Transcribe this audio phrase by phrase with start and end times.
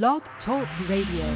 [0.00, 1.26] Blog Talk Radio.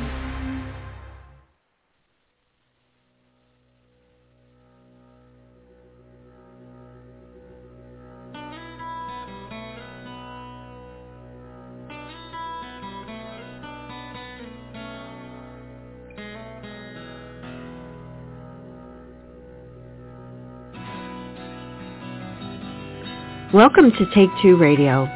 [23.52, 25.15] Welcome to Take Two Radio.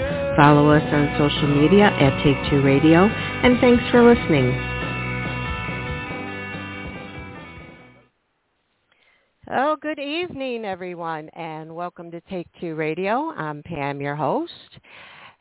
[0.41, 4.49] Follow us on social media at Take Two Radio, and thanks for listening.
[9.51, 13.31] Oh, good evening, everyone, and welcome to Take Two Radio.
[13.37, 14.51] I'm Pam, your host.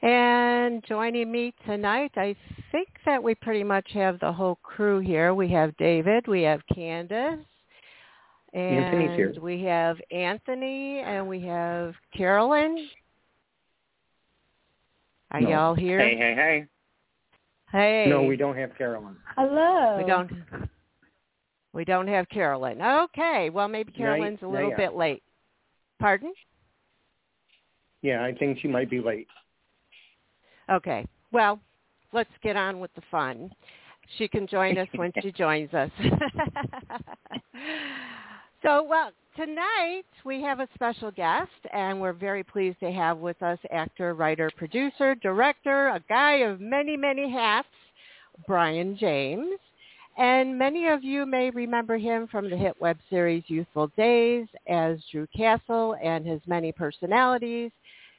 [0.03, 2.37] And joining me tonight, I
[2.71, 5.33] think that we pretty much have the whole crew here.
[5.33, 7.41] We have David, we have Candace,
[8.53, 12.87] and we have Anthony, and we have Carolyn.
[15.31, 15.49] Are No.
[15.49, 15.99] y'all here?
[15.99, 16.67] Hey, hey, hey.
[17.71, 18.07] Hey.
[18.11, 19.17] No, we don't have Carolyn.
[19.37, 19.97] Hello.
[19.99, 20.31] We don't.
[21.73, 22.83] We don't have Carolyn.
[22.83, 23.49] Okay.
[23.51, 24.77] Well, maybe Not- Carolyn's a little yet.
[24.77, 25.23] bit late.
[26.01, 26.33] Pardon?
[28.03, 29.29] Yeah, I think she might be late.
[30.69, 31.07] Okay.
[31.31, 31.61] Well,
[32.13, 33.53] let's get on with the fun.
[34.19, 35.91] She can join us when she joins us.
[38.63, 43.43] so, well, tonight we have a special guest, and we're very pleased to have with
[43.43, 47.69] us actor, writer, producer, director, a guy of many, many hats,
[48.47, 49.59] Bryan James.
[50.19, 54.99] And many of you may remember him from the hit web series Youthful Daze as
[55.11, 57.71] Drew Castle and his many personalities.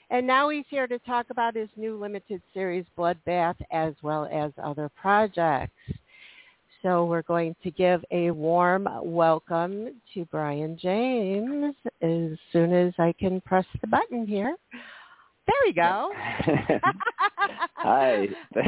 [0.09, 4.51] And now he's here to talk about his new limited series Bloodbath as well as
[4.57, 5.71] other projects.
[6.83, 13.13] So we're going to give a warm welcome to Bryan James as soon as I
[13.19, 14.55] can press the button here.
[15.45, 16.11] There we go.
[17.75, 18.27] Hi.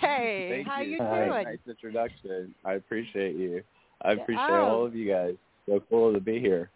[0.00, 1.26] Hey, Thank how you Hi.
[1.28, 1.44] doing?
[1.44, 2.54] Nice introduction.
[2.64, 3.62] I appreciate you.
[4.02, 4.68] I appreciate Oh.
[4.68, 5.34] all of you guys.
[5.66, 6.70] So cool to be here.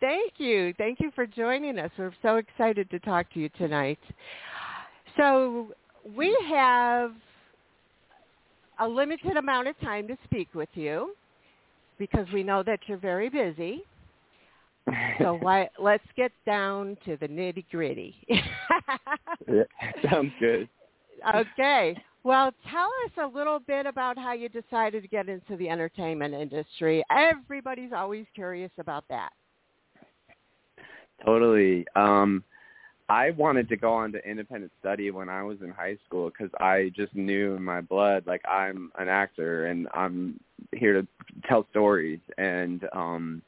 [0.00, 0.74] Thank you.
[0.74, 1.90] Thank you for joining us.
[1.98, 3.98] We're so excited to talk to you tonight.
[5.16, 5.72] So
[6.16, 7.12] we have
[8.78, 11.14] a limited amount of time to speak with you
[11.98, 13.82] because we know that you're very busy.
[15.18, 18.14] So why, let's get down to the nitty gritty.
[19.46, 19.62] Yeah,
[20.10, 20.68] Sounds good.
[21.34, 21.96] okay.
[22.24, 26.34] Well, tell us a little bit about how you decided to get into the entertainment
[26.34, 27.02] industry.
[27.10, 29.30] Everybody's always curious about that.
[31.24, 31.86] Totally.
[31.96, 32.44] Um,
[33.08, 36.50] I wanted to go on to independent study when I was in high school because
[36.60, 40.38] I just knew in my blood, like I'm an actor and I'm
[40.72, 41.06] here to
[41.48, 42.20] tell stories.
[42.36, 43.42] And um,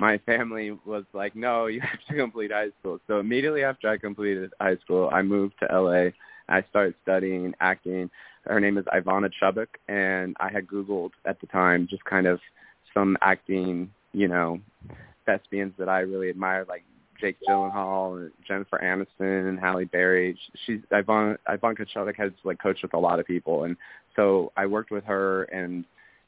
[0.00, 2.98] my family was like, no, you have to complete high school.
[3.06, 6.10] So immediately after I completed high school, I moved to LA.
[6.48, 8.10] I started studying acting.
[8.46, 12.40] Her name is Ivana Chubbuck, and I had Googled at the time just kind of
[12.92, 14.60] some acting, you know,
[15.24, 16.84] thespians that I really admired, like
[17.24, 20.38] Jake Gyllenhaal and Jennifer Aniston and Halle Berry.
[20.66, 23.76] She's Ivan Ivanka Chubbuck has like coached with a lot of people, and
[24.14, 25.84] so I worked with her, and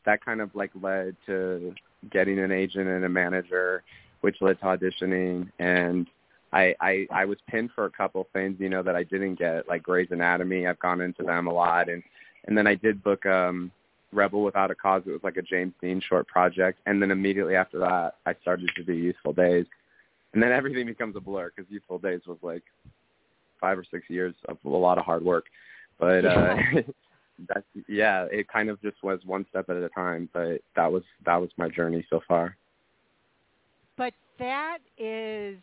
[0.07, 1.75] that kind of like led to
[2.11, 3.83] getting an agent and a manager,
[4.23, 6.07] which led to auditioning, and
[6.55, 9.69] I I I was pinned for a couple things, you know, that I didn't get,
[9.69, 10.67] like Grey's Anatomy.
[10.67, 12.03] I've gone into them a lot, and
[12.47, 13.71] and then I did book um
[14.13, 15.03] Rebel Without a Cause.
[15.05, 18.71] It was like a James Dean short project, and then immediately after that, I started
[18.77, 19.67] to do Youthful Daze,
[20.37, 22.63] and then everything becomes a blur because Youthful Daze was like
[23.59, 25.47] five or six years of a lot of hard work,
[25.99, 26.57] but uh
[27.49, 31.03] that's yeah, it kind of just was one step at a time, but that was
[31.25, 32.55] that was my journey so far.
[33.97, 35.57] But that is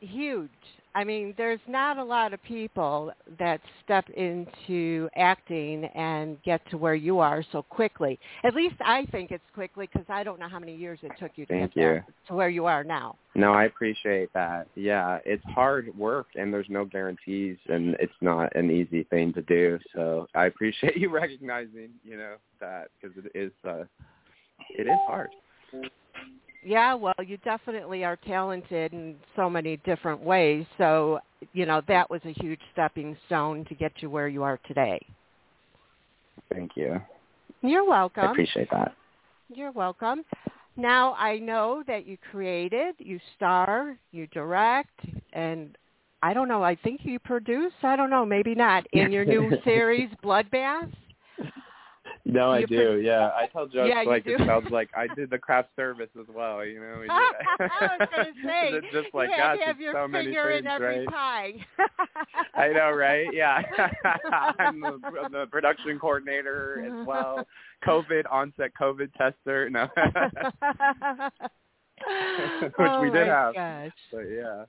[0.00, 0.50] huge.
[0.94, 6.78] I mean, there's not a lot of people that step into acting and get to
[6.78, 8.18] where you are so quickly.
[8.42, 11.32] At least I think it's quickly because I don't know how many years it took
[11.36, 12.02] you to Thank get you.
[12.28, 13.16] to where you are now.
[13.34, 14.66] No, I appreciate that.
[14.74, 19.42] Yeah, it's hard work and there's no guarantees and it's not an easy thing to
[19.42, 19.78] do.
[19.94, 23.84] So I appreciate you recognizing, you know, that because it is uh
[24.70, 25.30] it is hard.
[26.62, 30.66] Yeah, well, you definitely are talented in so many different ways.
[30.76, 31.20] So,
[31.52, 35.00] you know, that was a huge stepping stone to get you where you are today.
[36.52, 37.00] Thank you.
[37.62, 38.24] You're welcome.
[38.24, 38.94] I appreciate that.
[39.54, 40.24] You're welcome.
[40.76, 45.00] Now I know that you created, you star, you direct,
[45.32, 45.76] and
[46.22, 46.62] I don't know.
[46.62, 47.72] I think you produce.
[47.82, 48.24] I don't know.
[48.24, 50.92] Maybe not in your new series, Bloodbath.
[52.24, 53.00] No, I do.
[53.02, 56.26] yeah, I tell jokes yeah, like it sounds like I did the craft service as
[56.34, 56.64] well.
[56.64, 60.26] You know, I was to say, it's just like you gosh, have your so many
[60.26, 61.08] finger things, in every right?
[61.08, 61.54] pie.
[62.54, 63.26] I know, right?
[63.32, 63.62] Yeah,
[64.58, 67.46] I'm the, I'm the production coordinator as well.
[67.86, 69.70] COVID onset COVID tester.
[69.70, 69.88] No,
[72.04, 73.54] which oh we did have.
[73.54, 73.92] Gosh.
[74.12, 74.64] But yeah.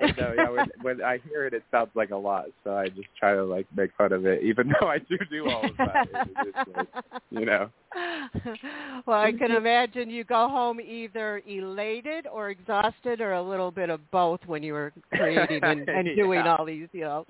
[0.00, 2.46] But no, yeah, when, when I hear it, it sounds like a lot.
[2.64, 5.48] So I just try to like make fun of it, even though I do do
[5.48, 6.08] all of that.
[6.12, 6.88] It, like,
[7.30, 7.70] you know.
[9.06, 13.90] well, I can imagine you go home either elated or exhausted or a little bit
[13.90, 17.26] of both when you were creating and, and doing all these, you know.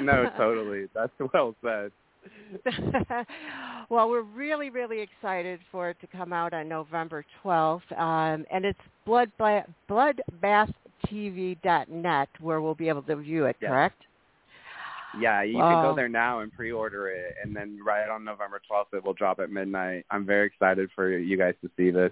[0.00, 0.86] No, totally.
[0.94, 1.92] That's well said.
[3.90, 8.64] well, we're really, really excited for it to come out on November 12th, um, and
[8.64, 9.30] it's blood
[11.08, 13.56] bloodbathtv.net where we'll be able to view it.
[13.60, 13.68] Yeah.
[13.68, 14.02] Correct?
[15.20, 18.96] Yeah, you can go there now and pre-order it, and then right on November 12th,
[18.96, 20.06] it will drop at midnight.
[20.10, 22.10] I'm very excited for you guys to see this.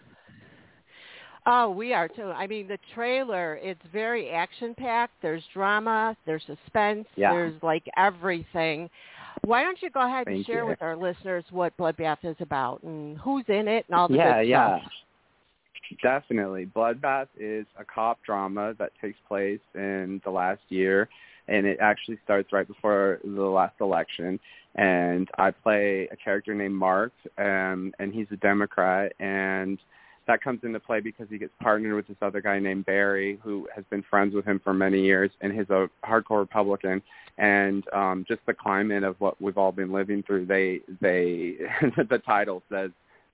[1.47, 2.25] Oh, we are too.
[2.25, 5.15] I mean, the trailer, it's very action-packed.
[5.23, 7.33] There's drama, there's suspense, Yeah.
[7.33, 8.91] there's like everything.
[9.45, 10.67] Why don't you go ahead and share you.
[10.67, 14.43] with our listeners what Bloodbath is about and who's in it and all the yeah,
[14.43, 14.79] good yeah.
[14.79, 14.93] stuff?
[16.03, 16.67] Definitely.
[16.67, 21.09] Bloodbath is a cop drama that takes place in the last year,
[21.49, 24.39] and it actually starts right before the last election.
[24.77, 29.79] And I play a character named Mark, um, and he's a Democrat, and
[30.27, 33.67] that comes into play because he gets partnered with this other guy named Barry, who
[33.75, 37.03] has been friends with him for many years, and he's a hardcore Republican.
[37.37, 41.57] And um, just the climate of what we've all been living through, they they
[41.97, 42.91] the title says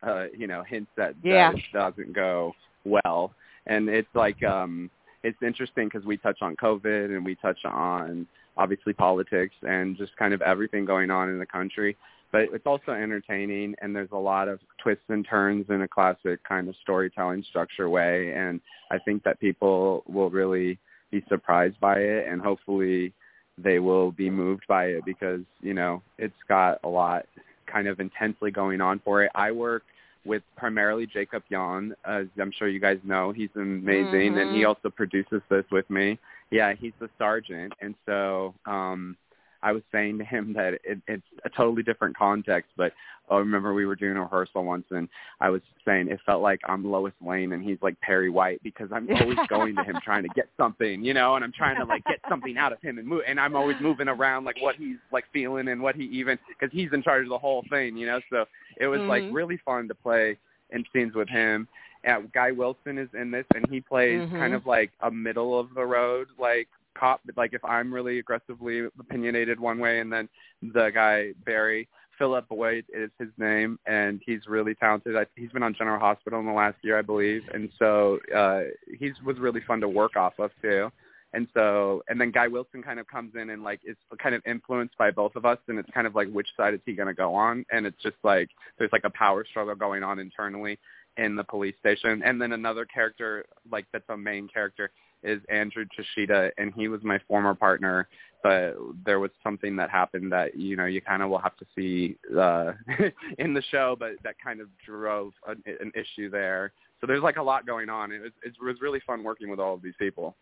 [0.06, 1.52] uh, you know, hints that, Yeah.
[1.52, 2.54] that it doesn't go
[2.84, 3.32] well.
[3.66, 4.90] And it's like um
[5.22, 8.26] it's interesting because we touch on COVID and we touch on
[8.56, 11.96] obviously politics and just kind of everything going on in the country.
[12.32, 16.42] But it's also entertaining and there's a lot of twists and turns in a classic
[16.44, 18.32] kind of storytelling structure way.
[18.34, 18.60] And
[18.90, 20.78] I think that people will really
[21.10, 23.12] be surprised by it and hopefully
[23.58, 27.26] they will be moved by it because, you know, it's got a lot
[27.66, 29.30] kind of intensely going on for it.
[29.34, 29.82] I work
[30.24, 33.32] with primarily Jacob Young, as I'm sure you guys know.
[33.32, 34.68] He's amazing, and he Mhm.
[34.68, 36.18] also produces this with me.
[36.50, 39.16] Yeah, he's the sergeant, and so um
[39.62, 42.92] I was saying to him that it, it's a totally different context, but
[43.30, 45.08] I remember we were doing a rehearsal once, and
[45.40, 48.88] I was saying it felt like I'm Lois Lane and he's like Perry White because
[48.92, 51.84] I'm always going to him trying to get something, you know, and I'm trying to
[51.84, 54.76] like get something out of him and move, and I'm always moving around like what
[54.76, 57.96] he's like feeling and what he even because he's in charge of the whole thing,
[57.96, 58.20] you know.
[58.30, 58.44] So
[58.76, 59.34] it was like Mhm.
[59.34, 60.36] really fun to play
[60.70, 61.68] in scenes with him.
[62.04, 64.38] And Guy Wilson is in this, and he plays Mhm.
[64.38, 67.20] kind of like a middle of the road like cop.
[67.36, 70.28] Like if I'm really aggressively opinionated one way, and then
[70.62, 71.88] the guy Barry
[72.18, 75.16] Philip Boyd is his name, and he's really talented.
[75.16, 78.62] I, he's been on General Hospital in the last year, I believe, and so uh,
[78.98, 80.90] he's was really fun to work off of too.
[81.32, 84.42] And so, and then Guy Wilson kind of comes in and like is kind of
[84.46, 87.08] influenced by both of us, and it's kind of like which side is he going
[87.08, 87.64] to go on?
[87.70, 88.48] And it's just like
[88.78, 90.78] there's like a power struggle going on internally
[91.16, 92.22] in the police station.
[92.24, 94.90] And then another character like that's a main character
[95.26, 98.08] is Andrew Chishita, and he was my former partner.
[98.42, 101.66] But there was something that happened that you know you kind of will have to
[101.74, 102.72] see uh,
[103.38, 106.72] in the show, but that kind of drove an, an issue there.
[107.00, 108.12] So there's like a lot going on.
[108.12, 110.36] It was, it was really fun working with all of these people.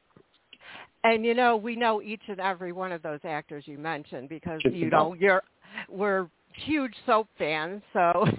[1.03, 4.61] And you know, we know each and every one of those actors you mentioned because
[4.63, 5.09] Just you about.
[5.11, 5.43] know you're
[5.89, 8.33] we're huge soap fans, so you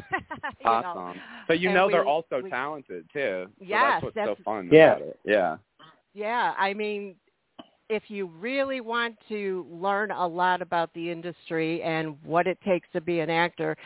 [0.63, 0.71] know.
[0.71, 1.21] Awesome.
[1.47, 3.47] But you And know we- they're also we- talented too.
[3.47, 4.95] So Yes, that's what's that's- so fun Yeah.
[4.95, 5.19] about it.
[5.25, 5.57] Yeah.
[6.15, 7.15] Yeah, I mean,
[7.89, 12.87] if you really want to learn a lot about the industry and what it takes
[12.93, 13.77] to be an actor,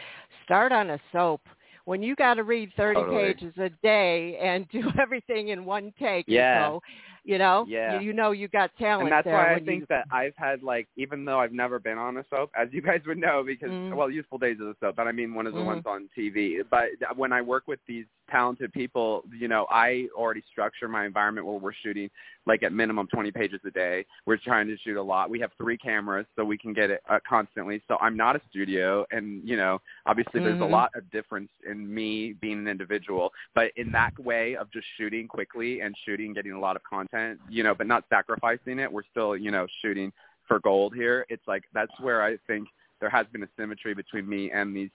[0.45, 1.41] start on a soap.
[1.85, 3.35] When you got to read 30 Totally.
[3.35, 6.53] pages a day and do everything in one take, Yeah.
[6.53, 6.81] so,
[7.23, 7.91] you know, Yeah.
[7.91, 10.63] you, you know you got talent and that's why I think you, that I've had
[10.63, 13.71] like even though I've never been on a soap, as you guys would know, because
[13.71, 13.93] Mm.
[13.95, 15.63] well, Youthful Daze is a soap, but I mean one of the Mhm.
[15.63, 16.59] ones on TV.
[16.69, 21.45] But when I work with these talented people, you know, I already structure my environment
[21.47, 22.09] where we're shooting
[22.45, 24.05] like at minimum 20 pages a day.
[24.25, 25.29] We're trying to shoot a lot.
[25.29, 27.81] We have three cameras, so we can get it uh, constantly.
[27.87, 30.71] So I'm not a studio, and you know, obviously there's a Mhm.
[30.71, 35.27] lot of difference in me being an individual, but in that way of just shooting
[35.27, 38.91] quickly and shooting, getting a lot of content, you know, but not sacrificing it.
[38.91, 40.11] We're still, you know, shooting
[40.47, 41.25] for gold here.
[41.29, 42.67] It's like that's where I think
[42.99, 44.89] there has been a symmetry between me and these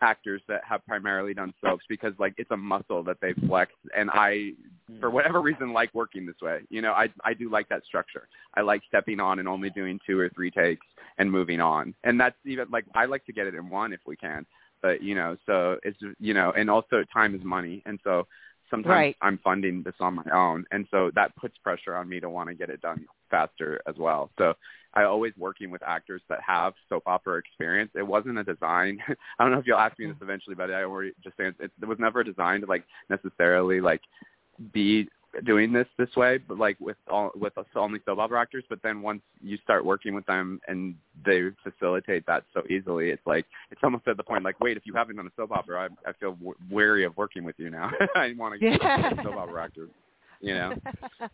[0.00, 4.10] actors that have primarily done soaps because like it's a muscle that they flex and
[4.10, 4.52] I
[4.90, 5.00] mm.
[5.00, 6.60] for whatever reason like working this way.
[6.70, 8.28] You know, I I do like that structure.
[8.54, 10.86] I like stepping on and only doing two or three takes
[11.18, 11.94] and moving on.
[12.04, 14.46] And that's even like I like to get it in one if we can.
[14.80, 17.82] But you know, so it's you know, and also time is money.
[17.86, 18.26] And so
[18.70, 19.16] sometimes right.
[19.20, 22.48] I'm funding this on my own, and so that puts pressure on me to want
[22.48, 24.30] to get it done faster as well.
[24.38, 24.54] So
[24.94, 27.90] I always working with actors that have soap opera experience.
[27.94, 28.98] It wasn't a design.
[29.38, 30.24] I don't know if you'll ask me this mm-hmm.
[30.24, 34.00] eventually, but I already just saying it, it was never designed to like necessarily like
[34.72, 35.08] be
[35.44, 38.64] doing this this way, but like with all with only soap opera actors.
[38.68, 43.26] But then once you start working with them and they facilitate that so easily, it's
[43.26, 45.88] like it's almost at the point like, wait, if you haven't done a soap opera,
[46.06, 47.90] I, I feel w- wary of working with you now.
[48.14, 49.22] I want to get yeah.
[49.22, 49.90] soap opera actors.
[50.40, 50.74] You know.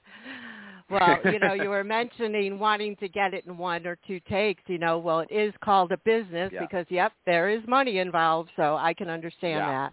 [0.90, 4.62] well, you know, you were mentioning wanting to get it in one or two takes.
[4.66, 6.60] You know, well, it is called a business yeah.
[6.60, 8.50] because, yep, there is money involved.
[8.56, 9.66] So I can understand yeah.
[9.66, 9.92] that.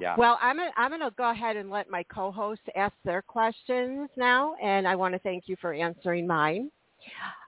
[0.00, 0.14] Yeah.
[0.16, 4.08] Well, I'm gonna, I'm going to go ahead and let my co-hosts ask their questions
[4.16, 6.70] now, and I want to thank you for answering mine.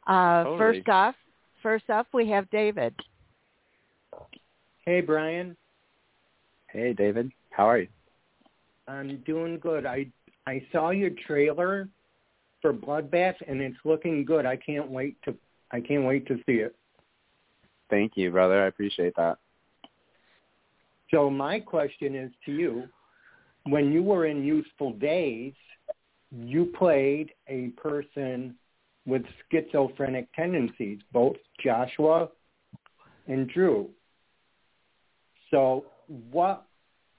[0.07, 0.59] Uh, totally.
[0.59, 1.14] First off,
[1.62, 2.95] first up, we have David.
[4.85, 5.57] Hey, Bryan.
[6.69, 7.31] Hey, David.
[7.50, 7.88] How are you?
[8.88, 9.87] I'm doing good.
[9.87, 10.07] I
[10.47, 11.88] I saw your trailer
[12.62, 14.47] for Bloodbath, and it's looking good.
[14.47, 15.35] I can't wait to
[15.73, 16.75] I can't wait to see it.
[17.90, 18.62] Thank you, brother.
[18.62, 19.38] I appreciate that.
[21.11, 22.85] So my question is to you:
[23.64, 25.52] When you were in Youthful Daze,
[26.31, 28.54] you played a person
[29.04, 32.28] with schizophrenic tendencies, both Joshua
[33.26, 33.90] and Drew.
[35.50, 35.87] So
[36.31, 36.64] what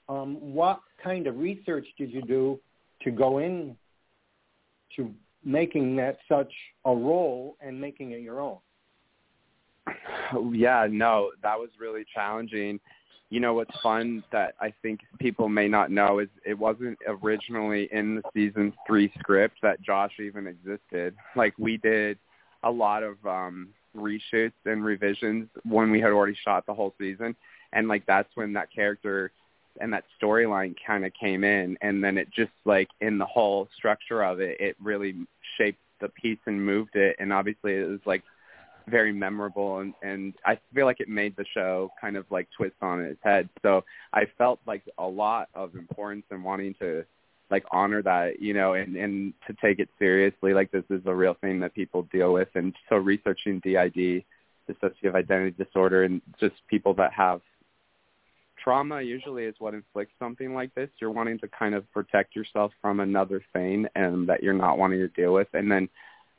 [0.08, 2.58] um, what kind of research did you do
[3.02, 3.76] to go in
[4.96, 5.12] to
[5.44, 6.52] making that such
[6.84, 8.58] a role and making it your own?
[10.52, 12.80] Yeah, no, that was really challenging.
[13.30, 17.88] You know what's fun that I think people may not know is it wasn't originally
[17.92, 21.14] in the season three script that Josh even existed.
[21.36, 22.18] Like we did
[22.62, 27.36] a lot of um reshoots and revisions when we had already shot the whole season
[27.72, 29.30] and like that's when that character
[29.80, 33.68] and that storyline kind of came in and then it just like in the whole
[33.76, 35.14] structure of it it really
[35.56, 38.22] shaped the piece and moved it and obviously it was like
[38.88, 42.76] very memorable and and I feel like it made the show kind of like twist
[42.82, 43.48] on its head.
[43.62, 47.04] So I felt like a lot of importance in wanting to
[47.50, 50.52] like honor that you know and and to take it seriously.
[50.52, 54.24] Like this is a real thing that people deal with and so researching DID
[54.68, 57.40] dissociative identity disorder and just people that have
[58.64, 60.88] trauma usually is what inflicts something like this.
[60.98, 65.00] You're wanting to kind of protect yourself from another thing and that you're not wanting
[65.00, 65.48] to deal with.
[65.52, 65.88] And then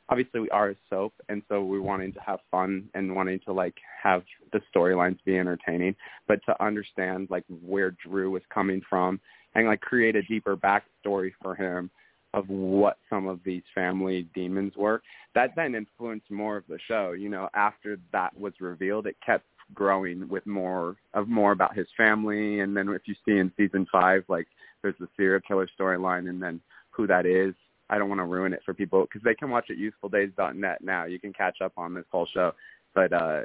[0.08, 3.52] obviously we are a soap and so we're wanting to have fun and wanting to
[3.52, 5.94] like have the storylines be entertaining,
[6.26, 9.20] but to understand like where Drew was coming from
[9.54, 11.90] and like create a deeper backstory for him
[12.34, 15.00] of what some of these family demons were.
[15.34, 17.12] That then influenced more of the show.
[17.12, 21.86] You know, after that was revealed, it kept growing with more of more about his
[21.96, 22.60] family.
[22.60, 24.46] And then if you see in season five like
[24.82, 27.54] there's the serial killer storyline and then who that is
[27.90, 31.04] i don't want to ruin it for people because they can watch it youthfuldaze.net now.
[31.04, 32.52] You can catch up on this whole show.
[32.94, 33.42] But uh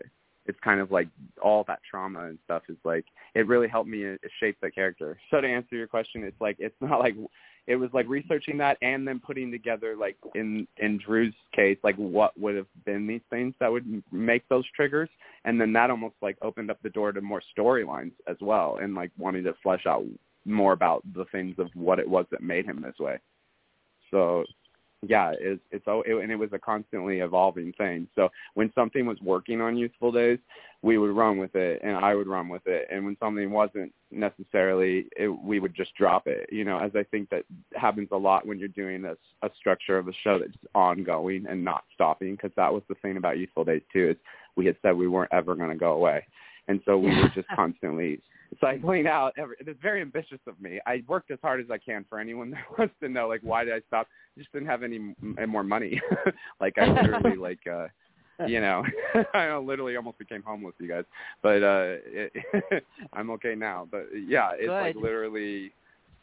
[0.47, 1.07] it's kind of like
[1.41, 5.17] all that trauma and stuff is like it really helped me shape the character.
[5.29, 7.15] So to answer your question it's like it's not like
[7.67, 11.95] it was like researching that and then putting together like in in Drew's case like
[11.95, 15.09] what would have been these things that would make those triggers.
[15.45, 18.95] And then that almost like opened up the door to more storylines as well and
[18.95, 20.05] like wanting to flesh out
[20.45, 23.19] more about the things of what it was that made him this way.
[24.09, 24.43] So
[25.07, 28.07] yeah, it's it's oh, it, and it was a constantly evolving thing.
[28.15, 30.37] So when something was working on Youthful Daze,
[30.83, 32.87] we would run with it, and I would run with it.
[32.91, 36.47] And when something wasn't necessarily, it, we would just drop it.
[36.51, 39.13] You know, as I think that happens a lot when you're doing a,
[39.45, 42.33] a structure of a show that's ongoing and not stopping.
[42.33, 44.17] Because that was the thing about Youthful Daze too, is
[44.55, 46.25] we had said we weren't ever going to go away,
[46.67, 48.19] and so we were just constantly
[48.59, 49.33] cycling out.
[49.37, 50.79] Every, it's very ambitious of me.
[50.85, 53.63] I worked as hard as I can for anyone that wants to know, like, why
[53.63, 54.07] did I stop?
[54.35, 56.01] I just didn't have any, any more money.
[56.59, 57.87] like, I literally, like, uh,
[58.47, 58.83] you know,
[59.33, 61.03] I literally almost became homeless, you guys.
[61.43, 63.87] But uh it, I'm okay now.
[63.89, 64.81] But yeah, it's Good.
[64.81, 65.71] like literally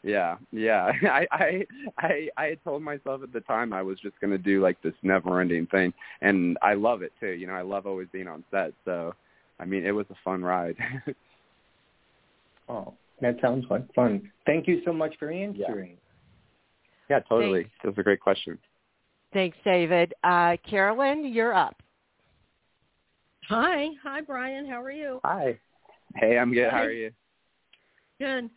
[0.03, 0.91] yeah, yeah.
[1.03, 1.65] I I
[1.97, 4.81] I I had told myself at the time I was just going to do like
[4.81, 7.31] this never-ending thing and I love it too.
[7.31, 8.73] You know, I love always being on set.
[8.85, 9.13] So,
[9.59, 10.75] I mean, it was a fun ride.
[12.69, 14.31] Oh, that sounds like fun.
[14.45, 15.97] Thank you so much for answering.
[17.09, 17.63] Yeah, yeah totally.
[17.63, 17.75] Thanks.
[17.83, 18.57] It was a great question.
[19.33, 20.13] Thanks, David.
[20.23, 21.75] Uh, Carolyn, you're up.
[23.47, 23.87] Hi.
[24.03, 24.67] Hi, Bryan.
[24.67, 25.19] How are you?
[25.23, 25.57] Hi.
[26.15, 26.69] Hey, I'm good.
[26.69, 27.11] How are you?
[28.19, 28.49] Good.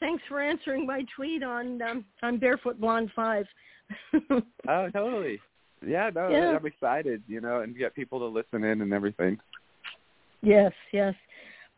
[0.00, 3.46] Thanks for answering my tweet on um, on Barefoot Blonde Five.
[4.68, 5.38] Oh, totally.
[5.86, 6.56] Yeah, no, Yeah.
[6.56, 9.38] I'm excited, you know, and get people to listen in and everything.
[10.42, 11.14] yes, yes.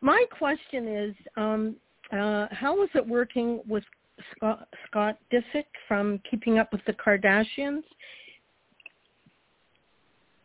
[0.00, 1.76] My question is, um,
[2.12, 3.84] uh, how was it working with
[4.36, 7.82] Scott, Scott Disick from Keeping Up with the Kardashians?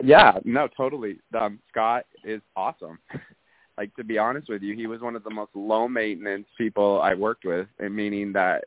[0.03, 1.19] Yeah, no, totally.
[1.39, 2.99] Um, Scott is awesome.
[3.77, 6.99] like to be honest with you, he was one of the most low maintenance people
[7.01, 8.65] I worked with, and meaning that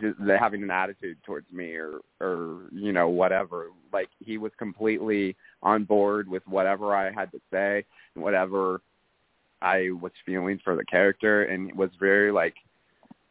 [0.00, 3.66] just having an attitude towards me or or you know whatever.
[3.92, 8.80] Like he was completely on board with whatever I had to say and whatever
[9.64, 12.54] I was feeling for the character, and was very like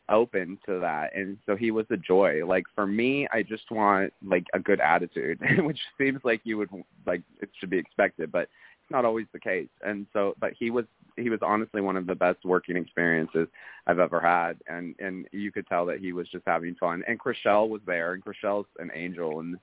[0.09, 1.15] open to that.
[1.15, 2.45] And so he was a joy.
[2.45, 6.69] Like for me i just want like a good attitude which seems like you would
[7.05, 9.69] like it should be expected but it's not always the case.
[9.81, 10.85] And so but he was
[11.15, 13.47] he was honestly one of the best working experiences
[13.87, 14.57] i've ever had.
[14.67, 17.03] And and you could tell that he was just having fun.
[17.07, 19.57] And Chrishell was there and Chrishell's an angel and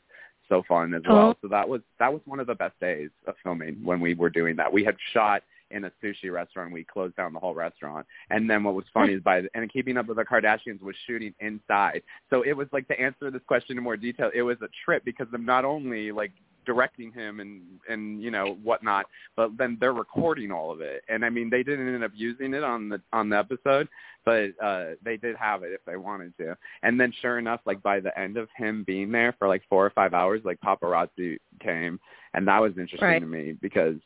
[0.49, 1.29] so fun as well.
[1.29, 1.35] Oh.
[1.43, 4.31] so that was that was one of the best days of filming when we were
[4.31, 4.73] doing that.
[4.73, 6.73] We had shot in a sushi restaurant.
[6.73, 8.07] We closed down the whole restaurant.
[8.31, 10.97] And then what was funny is by the, and Keeping Up with the Kardashians was
[11.07, 12.03] shooting inside.
[12.31, 14.31] So it was like to answer this question in more detail.
[14.35, 16.33] It was a trip because I'm not only like
[16.67, 21.03] directing him and and you know whatnot, but then they're recording all of it.
[21.09, 23.89] And I mean they didn't end up using it on the on the episode,
[24.25, 26.57] but uh they did have it if they wanted to.
[26.83, 29.85] And then sure enough, like by the end of him being there for like four
[29.87, 31.99] or five hours, like paparazzi came,
[32.35, 33.21] and that was interesting Right.
[33.21, 33.97] to me because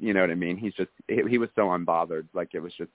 [0.00, 0.56] you know what I mean.
[0.56, 2.90] He's just he, he was so unbothered, like it was just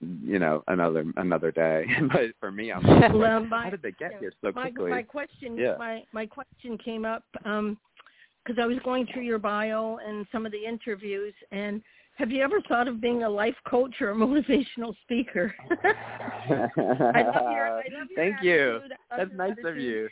[0.00, 1.86] you know another another day.
[2.12, 4.52] but for me, I'm like, Well, um, my- how did they get yeah, here so
[4.54, 4.90] my, quickly?
[4.90, 5.76] my question, Yeah.
[5.78, 10.52] my my question came up because I was going through your bio and some of
[10.52, 11.34] the interviews.
[11.52, 11.82] And
[12.16, 15.54] have you ever thought of being a life coach or a motivational speaker?
[15.70, 18.76] I love your, I love your Thank you.
[18.76, 18.92] attitude.
[19.10, 20.08] Love That's nice of you.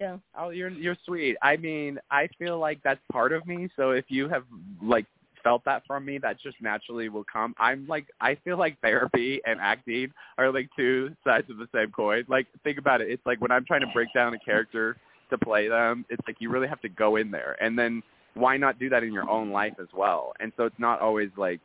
[0.00, 0.18] Yeah.
[0.38, 1.36] Oh, you're you're sweet.
[1.42, 3.68] I mean, I feel like that's part of me.
[3.76, 4.44] So if you have
[4.82, 5.06] like
[5.42, 7.54] felt that from me, that just naturally will come.
[7.58, 11.90] I'm like I feel like therapy and acting are like two sides of the same
[11.90, 12.24] coin.
[12.28, 13.10] Like think about it.
[13.10, 14.96] It's like when I'm trying to break down a character
[15.30, 17.56] to play them, it's like you really have to go in there.
[17.60, 18.02] And then
[18.34, 20.32] why not do that in your own life as well?
[20.38, 21.60] And so it's not always like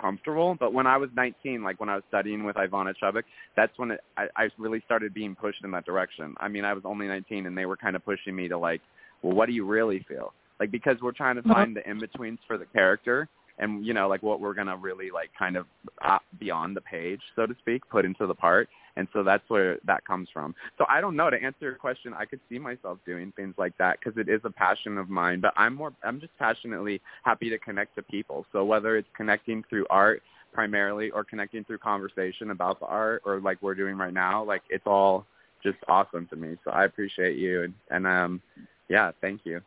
[0.00, 0.56] comfortable.
[0.58, 3.24] But when I was 19, like when I was studying with Ivana Chubbuck,
[3.56, 6.34] that's when it, I, I really started being pushed in that direction.
[6.38, 8.80] I mean, I was only 19, and they were kind of pushing me to like,
[9.22, 10.32] well, what do you really feel?
[10.60, 11.54] Like because we're trying to Uh-huh.
[11.54, 15.10] find the in betweens for the character, and you know, like what we're gonna really
[15.10, 15.66] like kind of
[16.04, 18.68] uh, beyond the page, so to speak, put into the part.
[18.98, 20.56] And so that's where that comes from.
[20.76, 22.12] So I don't know to answer your question.
[22.12, 25.40] I could see myself doing things like that because it is a passion of mine.
[25.40, 28.44] But I'm more, I'm just passionately happy to connect to people.
[28.52, 33.40] So whether it's connecting through art primarily or connecting through conversation about the art or
[33.40, 35.26] like we're doing right now, like it's all
[35.62, 36.56] just awesome to me.
[36.64, 38.42] So I appreciate you and, and um,
[38.88, 39.60] yeah, thank you.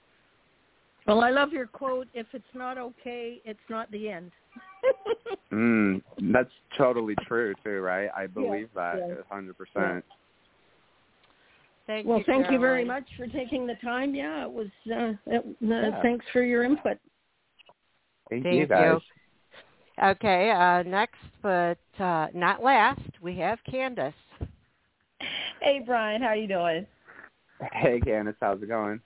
[1.08, 2.08] Well, I love your quote.
[2.14, 4.32] If it's not okay, it's not the end.
[5.52, 8.10] Mm, that's totally true too, right?
[8.16, 9.16] I believe that yeah.
[9.16, 10.06] a hundred percent.
[11.88, 14.16] Thank well, you, thank you very much for taking the time.
[14.16, 14.68] Yeah, it was.
[14.90, 16.02] Uh, it, uh, Yeah.
[16.02, 16.98] Thanks for your input.
[18.30, 19.02] Thank, Thank you guys.
[20.02, 24.14] Okay, uh, next but uh, not last, we have Candace.
[25.62, 26.88] Hey Bryan, how are you doing?
[27.74, 29.02] Hey Candace, how's it going?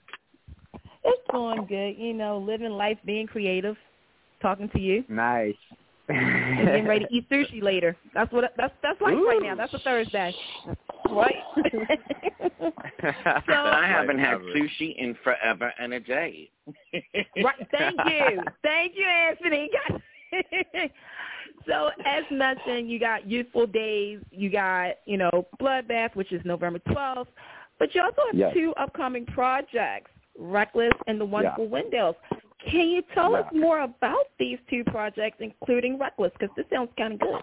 [1.06, 1.96] It's going good.
[1.98, 3.76] You know, living life, being creative,
[4.42, 5.54] talking to you, Nice.
[6.08, 7.96] and getting ready to eat sushi later.
[8.14, 9.54] That's what that's that's life right now.
[9.54, 10.34] That's a Thursday,
[11.10, 11.34] right?
[13.46, 16.50] so I haven't had sushi in forever and a day.
[17.42, 17.68] right.
[17.70, 19.70] Thank you, thank you, Anthony.
[21.66, 26.80] so as mentioned, you got Youthful Daze, you got you know Bloodbath, which is November
[26.92, 27.30] twelfth,
[27.78, 28.54] but you also have Yes.
[28.54, 32.14] two upcoming projects, Reckless and The Wonderful Wendells.
[32.70, 36.32] Can you tell us more about these two projects, including Reckless?
[36.38, 37.42] Because this sounds kind of good.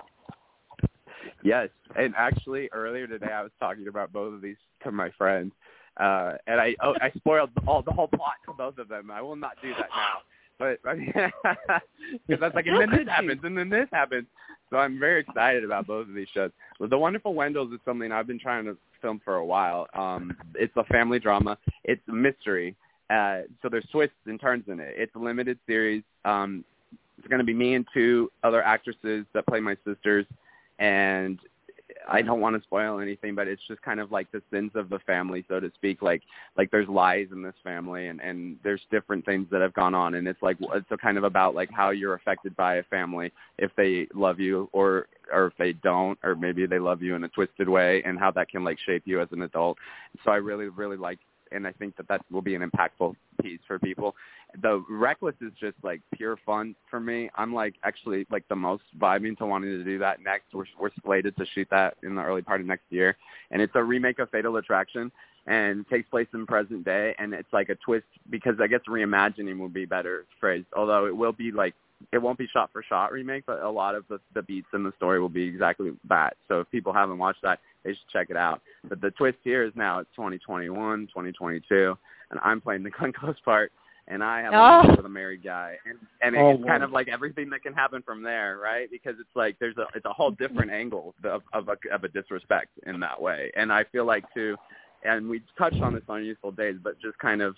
[1.44, 5.52] Yes, and actually earlier today I was talking about both of these to my friends,
[5.98, 9.12] uh, and I oh, I spoiled all the whole plot to both of them.
[9.12, 10.22] I will not do that now,
[10.58, 10.80] but
[12.28, 14.26] because that's like, and then this happens, and then this happens.
[14.70, 16.52] So I'm very excited about both of these shows.
[16.80, 19.88] Well, the Wonderful Wendells is something I've been trying to film for a while.
[19.94, 21.58] Um, it's a family drama.
[21.84, 22.76] It's a mystery.
[23.10, 24.96] Uh, so there's twists and turns in it.
[24.98, 26.04] It's a limited series.
[26.26, 26.64] Um,
[27.18, 30.26] it's going to be me and two other actresses that play my sisters,
[30.80, 31.40] and
[32.10, 34.90] I don't want to spoil anything, but it's just kind of like the sins of
[34.90, 36.02] the family, so to speak.
[36.02, 36.22] Like
[36.58, 40.16] like there's lies in this family, and and there's different things that have gone on,
[40.16, 43.32] and it's like it's a kind of about like how you're affected by a family
[43.58, 47.24] if they love you or or if they don't, or maybe they love you in
[47.24, 49.78] a twisted way, and how that can like shape you as an adult.
[50.24, 51.20] So I really really like
[51.54, 54.16] and I think that that will be an impactful piece for people.
[54.62, 57.30] The Reckless is just like pure fun for me.
[57.36, 60.54] I'm like actually like the most vibing to wanting to do that next.
[60.54, 63.18] We're we're slated to shoot that in the early part of next year,
[63.52, 65.12] and it's a remake of Fatal Attraction
[65.46, 69.60] and takes place in present day and it's like a twist because I guess reimagining
[69.60, 70.64] would be better phrase.
[70.76, 71.76] Although it will be like
[72.12, 74.84] it won't be shot for shot remake, but a lot of the, the beats in
[74.84, 76.36] the story will be exactly that.
[76.48, 78.62] So if people haven't watched that, they should check it out.
[78.88, 81.98] But the twist here is now it's 2021, 2022,
[82.32, 83.72] and I'm playing the Glenn Close part,
[84.08, 84.58] and I have Oh.
[84.58, 84.96] a ah.
[84.98, 88.02] with a married guy, and and Oh, it's kind of like everything that can happen
[88.02, 88.90] from there, right?
[88.92, 92.08] Because it's like there's a it's a whole different angle of of a, of a
[92.10, 94.58] disrespect in that way, and I feel like too,
[95.04, 97.56] and we touched on this on Youthful Daze, but just kind of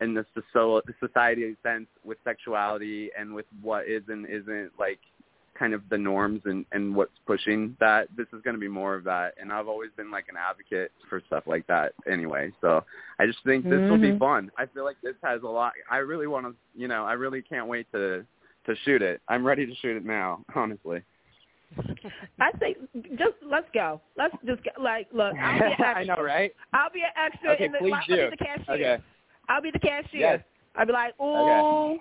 [0.00, 4.98] in the so- society sense with sexuality and with what is and isn't like
[5.58, 8.94] kind of the norms and and what's pushing that this is going to be more
[8.94, 12.84] of that and i've always been like an advocate for stuff like that anyway so
[13.18, 14.20] i just think this will be Mhm.
[14.20, 17.12] fun i feel like this has a lot i really want to you know i
[17.14, 18.24] really can't wait to
[18.66, 21.02] to shoot it i'm ready to shoot it now honestly
[22.40, 22.76] I say
[23.10, 24.00] just let's go.
[24.16, 24.70] Let's just go.
[24.82, 25.94] Like, look, I'll be an extra.
[25.98, 27.78] i know right I'll be an extra Okay, in the.
[27.78, 28.30] please I'll do.
[28.30, 28.74] be the cashier.
[28.94, 29.02] okay
[29.48, 30.20] I'll be the cashier.
[30.20, 30.40] Yes.
[30.76, 31.98] I'll be like, ooh,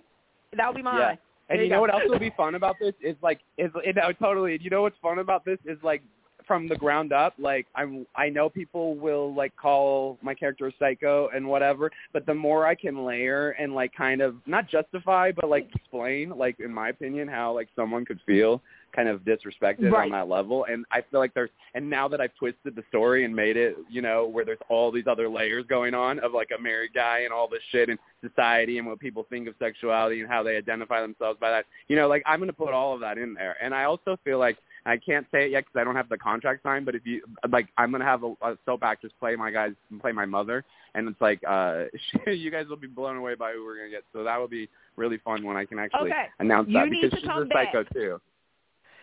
[0.56, 1.00] that'll be mine.
[1.00, 1.16] Yeah.
[1.50, 1.82] And There you know go.
[1.82, 4.56] what else will be fun about this is like is it, no, totally.
[4.56, 6.02] And you know what's fun about this is like
[6.46, 7.34] from the ground up.
[7.40, 12.26] Like I'm I know people will like call my character a psycho and whatever, but
[12.26, 16.60] the more I can layer and like kind of not justify but like explain like
[16.60, 18.62] in my opinion how like someone could feel
[18.96, 20.06] kind of disrespected Right.
[20.06, 23.24] on that level and I feel like there's and now that I've twisted the story
[23.26, 26.50] and made it, you know, where there's all these other layers going on of like
[26.58, 30.22] a married guy and all this shit and society and what people think of sexuality
[30.22, 31.66] and how they identify themselves by that.
[31.88, 33.56] You know, like I'm going to put all of that in there.
[33.62, 36.18] And I also feel like I can't say it yet because I don't have the
[36.18, 36.86] contract signed.
[36.86, 39.74] But if you like, I'm going to have a, a soap actress play my guys,
[39.92, 40.64] and play my mother,
[40.96, 41.84] and it's like uh
[42.28, 44.04] you guys will be blown away by who we're going to get.
[44.14, 46.26] So that will be really fun when I can actually Okay.
[46.40, 48.20] announce You that because she's a psycho too.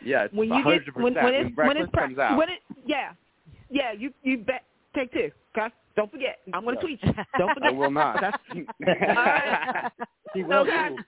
[0.05, 0.85] Yes, When you 100%.
[0.85, 2.38] get when when it's when Reckless it's pra- comes out.
[2.38, 3.12] when it yeah
[3.71, 4.64] yeah you you bet
[4.95, 8.21] take two okay don't forget I'm gonna tweet you don't I forget will not.
[8.23, 9.93] right.
[10.35, 10.88] He will Okay.
[10.88, 11.05] too.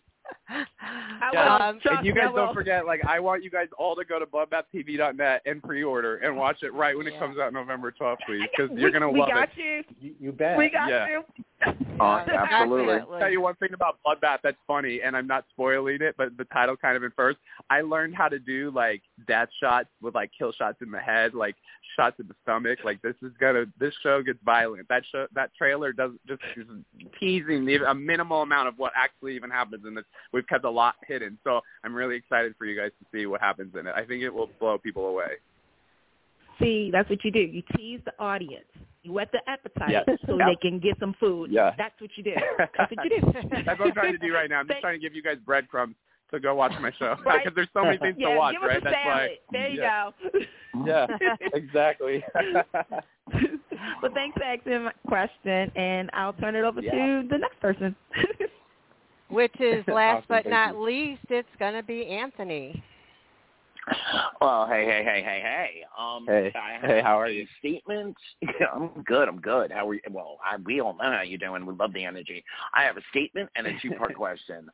[0.48, 1.44] I Yeah.
[1.58, 1.62] will.
[1.62, 4.18] Um, Trust and you guys don't forget, like, I want you guys all to go
[4.20, 8.46] to bloodbathtv.net and pre-order and watch it right when it comes out November 12th, please,
[8.56, 9.34] because you're going to we love it.
[9.34, 10.56] We got you You, you bet.
[10.56, 11.08] we got Yeah.
[11.08, 11.24] you
[12.00, 12.94] Oh, absolutely.
[12.94, 13.20] Definitely.
[13.20, 16.44] tell you one thing about Bloodbath that's funny, and I'm not spoiling it, but the
[16.46, 17.36] title kind of infers.
[17.70, 21.34] I learned how to do like death shots with like kill shots in the head,
[21.34, 21.56] like
[21.96, 22.80] shots in the stomach.
[22.84, 24.86] Like this is gonna, this show gets violent.
[24.88, 26.66] That show, that trailer does just is
[27.18, 30.04] teasing the, a minimal amount of what actually even happens in this.
[30.32, 33.40] We've kept a lot hidden, so I'm really excited for you guys to see what
[33.40, 33.94] happens in it.
[33.96, 35.32] I think it will blow people away.
[36.58, 37.40] See, that's what you do.
[37.40, 38.64] You tease the audience.
[39.06, 40.04] You whet the appetite Yes.
[40.26, 40.46] so Yep.
[40.48, 41.50] they can get some food.
[41.52, 41.74] Yeah.
[41.78, 42.34] That's what you do.
[42.58, 43.32] That's what you do.
[43.64, 44.58] That's what I'm trying to do right now.
[44.60, 45.94] I'm just trying to give you guys breadcrumbs
[46.32, 47.54] to go watch my show because Right.
[47.54, 48.78] there's so many things yeah, to watch, give us right?
[48.78, 49.30] a That's salad.
[49.30, 49.36] why.
[49.52, 50.10] There you yeah.
[50.34, 50.40] go.
[50.84, 51.06] Yeah,
[51.54, 52.24] exactly.
[54.02, 56.90] well, thanks for asking my question, and I'll turn it over Yeah.
[57.22, 57.94] to the next person.
[59.28, 60.82] Which is last Awesome, but not you.
[60.82, 62.82] least, it's going to be Anthony.
[64.40, 65.84] Well, hey, hey, hey, hey, hey.
[65.98, 66.52] Um, Hey.
[66.82, 67.46] Hey, how are you?
[67.58, 68.16] Statement.
[68.74, 69.28] I'm good.
[69.28, 69.70] I'm good.
[69.70, 70.00] How are you?
[70.10, 71.64] Well, I, we all know how you're doing.
[71.64, 72.44] We love the energy.
[72.74, 74.68] I have a statement and a two-part question.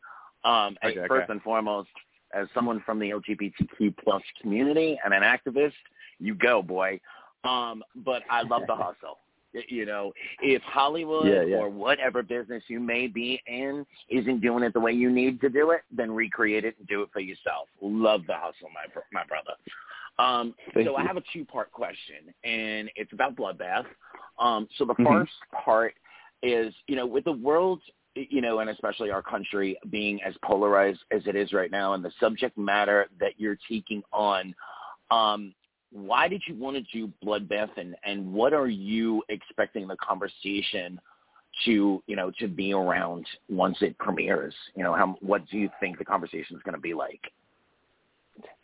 [0.44, 0.98] Um, okay.
[1.06, 1.90] first and foremost,
[2.34, 5.72] as someone from the LGBTQ plus community and an activist,
[6.18, 6.98] you go, boy.
[7.44, 9.18] Um, but I love the hustle.
[9.68, 11.56] You know, if Hollywood Yeah, yeah.
[11.56, 15.48] or whatever business you may be in isn't doing it the way you need to
[15.50, 17.68] do it, then recreate it and do it for yourself.
[17.80, 19.52] Love the hustle, my my brother.
[20.18, 23.86] Um, Thank so I have a two-part question, and it's about bloodbath.
[24.38, 25.06] Um, so the Mhm.
[25.06, 25.94] first part
[26.42, 27.82] is, you know, with the world,
[28.14, 32.04] you know, and especially our country being as polarized as it is right now, and
[32.04, 34.54] the subject matter that you're taking on,
[35.10, 35.54] um,
[35.92, 41.00] why did you want to do bloodbath, and and what are you expecting the conversation
[41.64, 44.54] to, you know, to be around once it premieres?
[44.74, 47.20] You know, how what do you think the conversation is going to be like?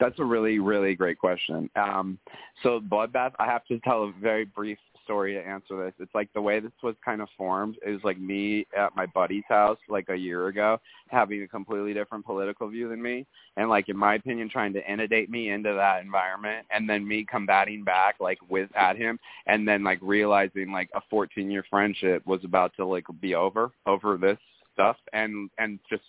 [0.01, 1.69] That's a really, really great question.
[1.77, 2.19] Um,
[2.63, 5.95] so Bloodbath, I have to tell a very brief story to answer this.
[5.99, 9.45] It's like the way this was kind of formed is like me at my buddy's
[9.49, 13.25] house like a year ago having a completely different political view than me
[13.57, 17.25] and like in my opinion trying to inundate me into that environment and then me
[17.25, 22.27] combating back like with at him and then like realizing like a 14 year friendship
[22.27, 24.37] was about to like be over over this
[24.79, 26.05] stuff and and just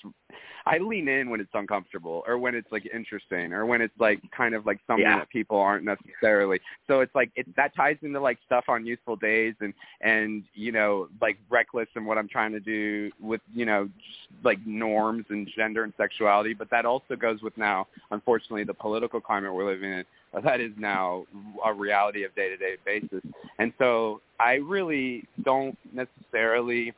[0.65, 4.19] I lean in when it's uncomfortable or when it's like interesting or when it's like
[4.35, 5.17] kind of like something Yeah.
[5.17, 6.59] that people aren't necessarily.
[6.87, 10.71] So it's like it that ties into like stuff on youthful daze and and you
[10.71, 15.25] know like reckless and what I'm trying to do with you know just like norms
[15.29, 19.65] and gender and sexuality, but that also goes with now unfortunately the political climate we're
[19.65, 20.05] living in.
[20.43, 21.25] That is now
[21.65, 23.23] a reality of day to day basis.
[23.57, 26.93] And so I really don't necessarily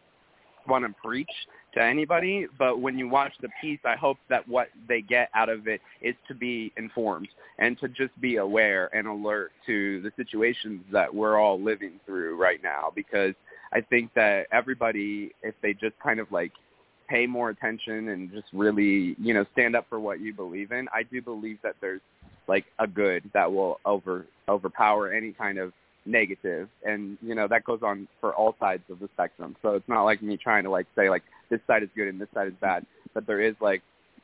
[0.68, 1.30] want to preach
[1.74, 5.50] to anybody, but when you watch the piece, I hope that what they get out
[5.50, 10.12] of it is to be informed and to just be aware and alert to the
[10.18, 13.34] situations that we're all living through right now because
[13.74, 16.52] I think that everybody, if they just kind of like
[17.10, 20.88] pay more attention and just really, you know, stand up for what you believe in,
[20.94, 22.02] I do believe that there's
[22.48, 25.72] like a good that will over overpower any kind of
[26.06, 26.70] negative.
[26.84, 29.56] And you know that goes on for all sides of the spectrum.
[29.62, 32.20] So it's not like me trying to like say like this side is good and
[32.20, 32.86] this side is bad.
[33.14, 33.82] But there is like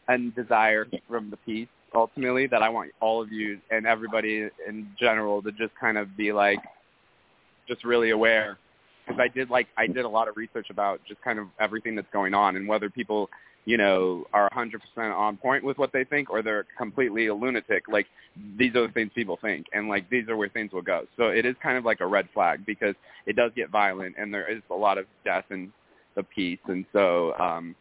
[0.08, 4.88] a desire from the piece ultimately that I want all of you and everybody in
[5.00, 6.60] general to just kind of be like
[7.68, 8.58] just really aware.
[9.06, 11.96] Because I did like I did a lot of research about just kind of everything
[11.96, 13.30] that's going on and whether people
[13.67, 17.89] you know are 100% on point with what they think or they're completely a lunatic.
[17.89, 18.08] Like
[18.58, 21.06] these are the things people think and like these are where things will go.
[21.17, 24.34] So it is kind of like a red flag because it does get violent and
[24.34, 25.73] there is a lot of death in
[26.15, 27.75] the piece and so um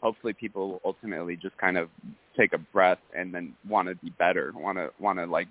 [0.00, 1.90] hopefully people will ultimately just kind of
[2.34, 5.48] take a breath and then want to be better want to want to like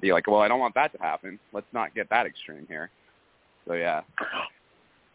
[0.00, 1.40] be like well I don't want that to happen.
[1.52, 2.90] Let's not get that extreme here.
[3.66, 4.02] So yeah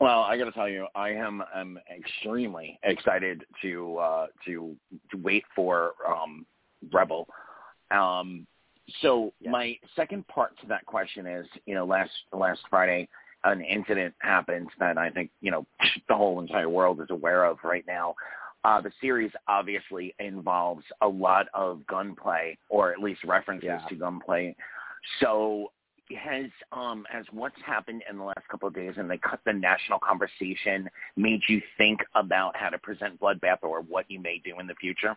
[0.02, 4.76] Well, I got to tell you, I am am extremely excited to uh, to
[5.12, 6.44] to wait for um,
[6.92, 7.28] Rebel.
[7.92, 8.48] Um,
[9.04, 13.08] so my second part to that question is, you know, last last Friday,
[13.44, 15.68] an incident happened that I think you know
[16.10, 18.16] the whole entire world is aware of right now.
[18.64, 23.86] Uh, the series obviously involves a lot of gunplay, or at least references Yeah.
[23.88, 24.56] to gunplay.
[25.20, 25.72] So
[26.10, 30.00] has um has what's happened in the last couple of days and the the national
[30.00, 34.68] conversation made you think about how to present bloodbath or what you may do in
[34.68, 35.16] the future?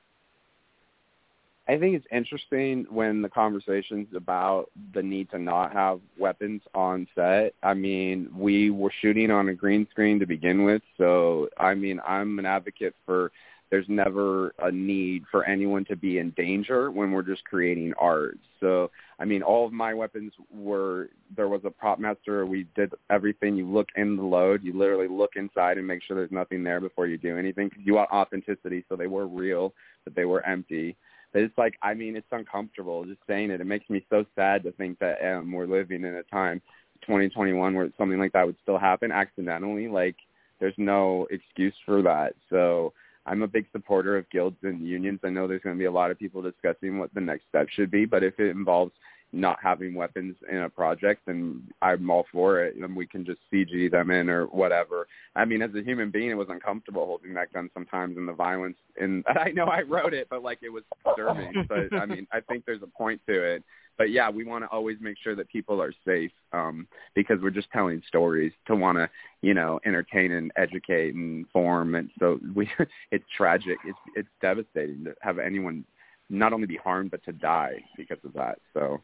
[1.67, 7.07] I think it's interesting when the conversations about the need to not have weapons on
[7.15, 7.55] set.
[7.63, 12.01] I mean, we were shooting on a green screen to begin with, so I mean,
[12.07, 13.33] I'm an advocate for
[13.75, 18.39] there's never a need for anyone to be in danger when we're just creating art.
[18.61, 22.47] So, I mean, all of my weapons were there was a prop master.
[22.47, 23.57] We did everything.
[23.57, 24.63] You look in the load.
[24.63, 27.85] You literally look inside and make sure there's nothing there before you do anything because
[27.85, 28.85] you want authenticity.
[28.89, 30.97] So they were real, but they were empty.
[31.33, 33.61] But it's like, I mean, it's uncomfortable just saying it.
[33.61, 36.63] It makes me so sad to think that um, we're living in a time,
[37.01, 39.89] 2021, where something like that would still happen accidentally.
[39.89, 40.15] Like,
[40.61, 42.35] there's no excuse for that.
[42.51, 42.93] So
[43.27, 45.21] I'm a big supporter of guilds and unions.
[45.25, 47.69] I know there's going to be a lot of people discussing what the next step
[47.71, 48.93] should be, but if it involves
[49.35, 52.77] not having weapons in a project, then I'm all for it.
[52.77, 55.09] And we can just CG them in or whatever.
[55.35, 58.33] I mean, as a human being, it was uncomfortable holding that gun sometimes, and the
[58.33, 58.77] violence.
[59.01, 61.67] And I know I wrote it, but like it was disturbing.
[61.69, 63.65] but I mean, I think there's a point to it.
[63.97, 67.51] But yeah, we want to always make sure that people are safe um, because we're
[67.51, 69.09] just telling stories to want to,
[69.43, 71.95] you know, entertain and educate and inform.
[71.95, 72.69] And so we,
[73.11, 73.79] it's tragic.
[73.85, 75.85] It's it's devastating to have anyone
[76.31, 78.59] not only be harmed but to die because of that.
[78.73, 79.01] So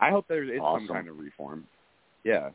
[0.00, 0.86] I hope there is Awesome.
[0.86, 1.66] some kind of reform.
[2.24, 2.50] Yeah.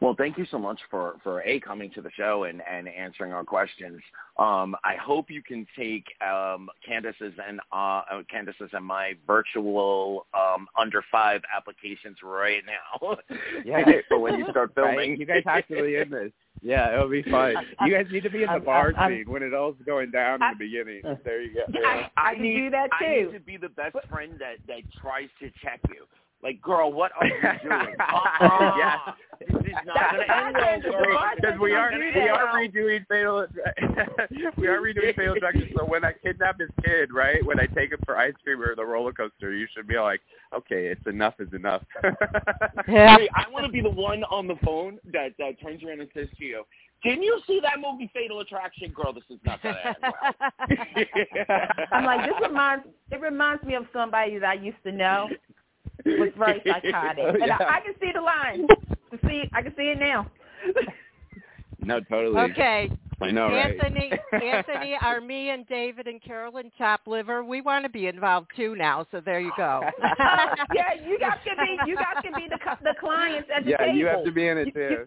[0.00, 3.32] Well, thank you so much for for a coming to the show and and answering
[3.32, 4.00] our questions.
[4.38, 10.26] Um, I hope you can take um, Candace's and uh, uh, Candace's and my virtual
[10.34, 13.16] um, under five applications right now.
[13.64, 13.84] Yeah.
[14.08, 14.96] for when you start filming.
[14.96, 15.18] Right?
[15.18, 16.30] You guys have to be in this.
[16.62, 17.54] Yeah, it'll be fun.
[17.84, 20.10] You guys need to be in the I'm- bar I'm- scene when it all's going
[20.10, 21.02] down in the beginning.
[21.24, 21.64] There you go.
[21.72, 22.08] Yeah.
[22.16, 25.28] I can need, do that I need to be the best friend that that tries
[25.40, 26.04] to check you.
[26.42, 27.94] Like, girl, what are you doing?
[28.00, 28.98] Yeah.
[29.40, 31.30] This is not That's going the to end well, girl.
[31.36, 32.30] Because we are we that.
[32.30, 33.46] are redoing fatal
[34.56, 35.70] we are redoing fatal attraction.
[35.76, 37.44] So when I kidnap his kid, right?
[37.44, 40.20] When I take him for ice cream or the roller coaster, you should be like,
[40.54, 41.82] okay, it's enough is enough.
[42.88, 43.16] Yeah.
[43.18, 46.08] Hey, I want to be the one on the phone that that turns around and
[46.14, 46.62] says to you,
[47.02, 48.92] Didn't you see that movie Fatal Attraction?
[48.92, 50.50] Girl, this is not gonna end well.
[51.92, 55.28] I'm like, this reminds it reminds me of somebody that I used to know
[56.04, 57.58] was very psychotic, oh, and Yeah.
[57.60, 58.66] I, I can see the line.
[59.12, 60.30] To see, I can see it now.
[61.80, 62.40] no, totally.
[62.52, 62.90] Okay,
[63.22, 63.72] I know, right?
[63.80, 67.44] Anthony, Anthony, are me and David and Carolyn Top Liver?
[67.44, 69.06] We want to be involved too now.
[69.12, 69.80] So there you go.
[69.84, 73.70] Oh, yeah, you guys can be you guys can be the the clients at the
[73.70, 73.94] yeah, table.
[73.96, 75.04] you have to be in it too.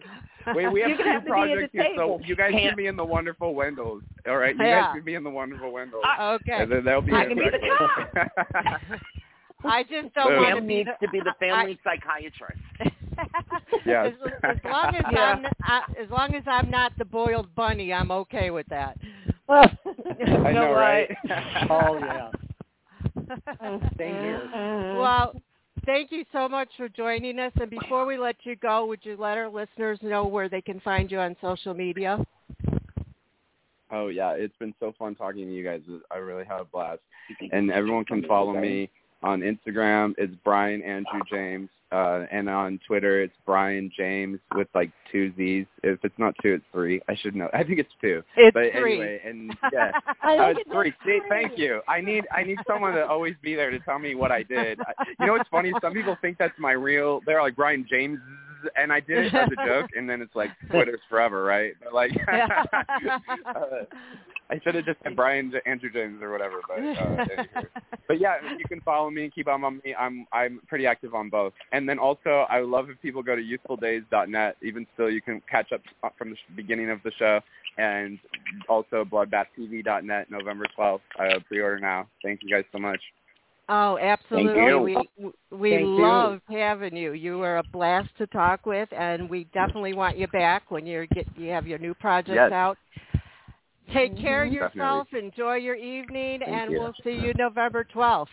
[0.54, 2.68] Wait, we have two have to be at the projects here, so you guys Can't-
[2.70, 4.00] can be in the Wonderful Wendels.
[4.26, 4.80] All right, you Yeah.
[4.84, 6.02] guys can be in the Wonderful Wendels.
[6.36, 6.62] okay.
[6.62, 7.58] and then they'll be I in can be the
[8.14, 9.02] breakfast.
[9.64, 12.60] I just don't want to Pam be needs the, to be the family psychiatrist.
[13.84, 14.14] Yes.
[14.24, 15.20] as, as long as Yeah.
[15.20, 18.96] I'm I, as long as I'm not the boiled bunny, I'm okay with that.
[19.48, 20.76] I know, what?
[20.76, 21.10] right?
[21.68, 22.30] Oh yeah.
[23.98, 24.96] Same here.
[24.98, 25.34] Well,
[25.84, 27.52] thank you so much for joining us.
[27.60, 30.80] And before we let you go, would you let our listeners know where they can
[30.80, 32.24] find you on social media?
[33.90, 35.80] Oh yeah, it's been so fun talking to you guys.
[36.10, 37.00] I really had a blast.
[37.52, 38.88] And everyone can follow me
[39.22, 40.14] on Instagram.
[40.18, 45.66] It's Bryan Andrew James, uh, and on Twitter it's Bryan James with like two Z's.
[45.82, 47.00] If it's not two, it's three.
[47.08, 47.48] I should know.
[47.54, 48.22] I think it's two.
[48.36, 48.94] It's but three.
[48.94, 50.90] anyway, and yeah, I think it's three.
[51.04, 51.22] See, three.
[51.28, 51.80] thank you.
[51.88, 54.78] I need I need someone to always be there to tell me what I did.
[55.18, 55.72] You know what's funny?
[55.82, 57.20] Some people think that's my real.
[57.26, 58.18] They're like Bryan James,
[58.76, 61.72] and I did it as a joke, and then it's like Twitter's forever, right?
[61.82, 63.84] But like, uh,
[64.50, 66.60] I should have just said Bryan Andrew James or whatever.
[66.66, 67.48] But uh, anyway.
[68.08, 69.94] but yeah, you can follow me, and keep up on me.
[69.94, 71.52] I'm I'm pretty active on both.
[71.72, 74.56] And then also, I love if people go to youthfuldaze.net.
[74.62, 75.80] Even still, you can catch up
[76.18, 77.40] from the beginning of the show.
[77.78, 78.18] And
[78.68, 81.00] also bloodbathtv.net, November 12th.
[81.18, 82.08] Uh, pre-order now.
[82.22, 83.00] Thank you guys so much.
[83.72, 84.62] Oh, absolutely.
[84.64, 84.80] you.
[84.80, 86.58] We we Thank you.
[86.58, 87.12] having you.
[87.12, 91.06] You were a blast to talk with, and we definitely want you back when you
[91.14, 92.50] get you have your new projects Yes.
[92.52, 92.76] out.
[93.94, 94.22] Take mm-hmm.
[94.22, 94.78] care of Definitely.
[94.80, 95.08] yourself.
[95.14, 96.80] Enjoy your evening, Thank and you.
[96.80, 98.32] we'll see you November twelfth.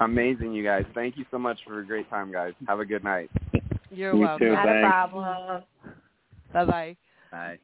[0.00, 0.84] Amazing, you guys.
[0.94, 2.52] Thank you so much for a great time, guys.
[2.68, 3.28] Have a good night.
[3.90, 4.46] You're You welcome.
[4.46, 4.52] too.
[4.52, 5.62] Not a problem.
[6.52, 6.96] Bye bye.
[7.32, 7.58] Bye.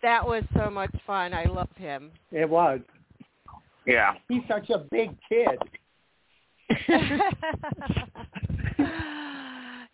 [0.00, 1.34] That was so much fun.
[1.34, 2.10] I love him.
[2.32, 2.80] It was.
[3.88, 4.14] Yeah.
[4.28, 5.58] He's such a big kid.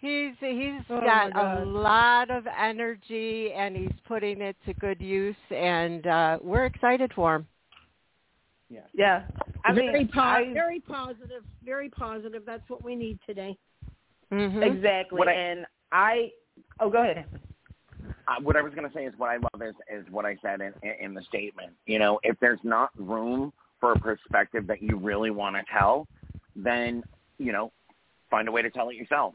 [0.00, 5.36] he's he's Oh, got a lot of energy and he's putting it to good use
[5.50, 7.46] and uh we're excited for him.
[8.68, 8.80] Yeah.
[8.92, 9.22] Yeah.
[9.64, 12.42] I mean, very, po- I- very positive, very positive.
[12.44, 13.56] That's what we need today.
[14.32, 14.62] Mm-hmm.
[14.64, 15.18] exactly.
[15.18, 16.32] What I- and I,
[16.80, 17.24] oh, go ahead.
[18.26, 20.36] uh, what I was going to say is what I love is is what I
[20.42, 21.72] said in in the statement.
[21.86, 23.52] You know, if there's not room
[23.84, 26.08] for a perspective that you really want to tell,
[26.56, 27.02] then
[27.36, 27.70] you know,
[28.30, 29.34] find a way to tell it yourself.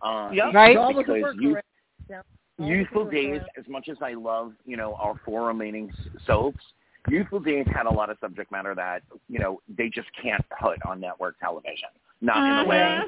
[0.00, 0.54] Uh, Yep.
[0.54, 0.76] Right?
[0.78, 1.66] All with the Because work you- correct.
[2.08, 2.22] Yeah.
[2.58, 3.58] Youthful with the work Daze, correct.
[3.58, 5.92] as much as I love, you know, our four remaining
[6.26, 6.64] soaps,
[7.08, 10.78] Youthful Daze had a lot of subject matter that, you know, they just can't put
[10.86, 11.88] on network television.
[12.22, 13.00] Not in a way,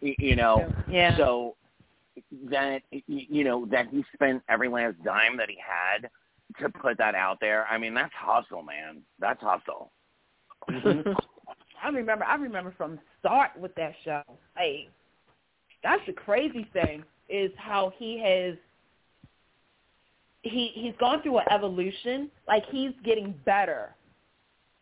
[0.00, 0.72] you know.
[0.88, 1.14] Yeah.
[1.18, 1.56] So
[2.50, 6.08] that, you know, that he spent every last dime that he had
[6.60, 7.66] to put that out there.
[7.66, 9.02] I mean, that's hustle, man.
[9.18, 9.90] That's hustle.
[10.70, 11.10] Mm-hmm.
[11.84, 12.24] I remember.
[12.24, 14.22] I remember from start with that show.
[14.56, 14.90] Like,
[15.82, 18.56] that's the crazy thing is how he has.
[20.42, 22.30] He he's gone through an evolution.
[22.48, 23.94] Like he's getting better.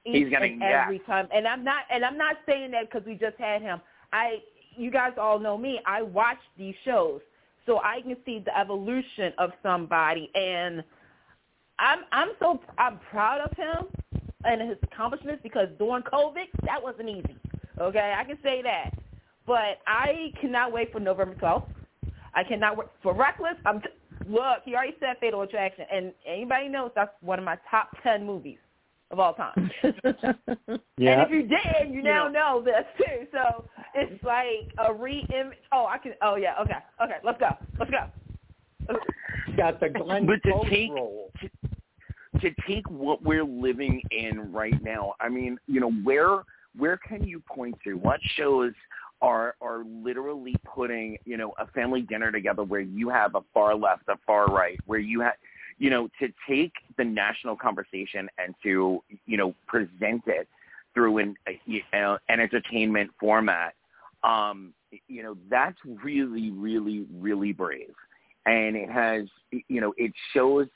[0.04, 0.82] each He's getting- and yeah.
[0.84, 1.28] every time.
[1.34, 3.80] And I'm not and I'm not saying that because we just had him.
[4.12, 4.38] I
[4.76, 5.80] you guys all know me.
[5.86, 7.20] I watch these shows,
[7.66, 10.82] so I can see the evolution of somebody, and
[11.78, 13.86] I'm I'm so I'm proud of him
[14.44, 17.36] and his accomplishments because during COVID that wasn't easy.
[17.80, 18.90] Okay, I can say that.
[19.46, 21.66] But I cannot wait for November 12th.
[22.34, 23.56] I cannot wait for Reckless.
[23.66, 23.88] I'm t-
[24.28, 24.58] look.
[24.64, 28.58] He already said Fatal Attraction, and anybody knows that's one of my top ten movies
[29.10, 29.70] of all time.
[30.98, 31.22] Yeah.
[31.22, 33.26] And if you did, you now know this too.
[33.32, 35.58] So it's like a re-image.
[35.72, 36.12] Oh, I can.
[36.22, 36.54] Oh yeah.
[36.60, 36.76] Okay.
[37.02, 37.16] Okay.
[37.24, 37.48] Let's go.
[37.78, 38.96] Let's go.
[39.56, 41.32] Got the Glenn Close take- role.
[42.40, 46.42] To take what we're living in right now, I mean, you know, where
[46.76, 47.94] where can you point to?
[47.94, 48.72] What shows
[49.20, 53.74] are are literally putting, you know, a family dinner together where you have a far
[53.74, 55.34] left, a far right, where you have
[55.78, 60.48] you know, to take the national conversation and to, you know, present it
[60.94, 63.74] through an uh, an entertainment format,
[64.22, 64.72] um,
[65.08, 67.94] you know, that's really, really, really brave.
[68.46, 70.68] And it has, you know, it shows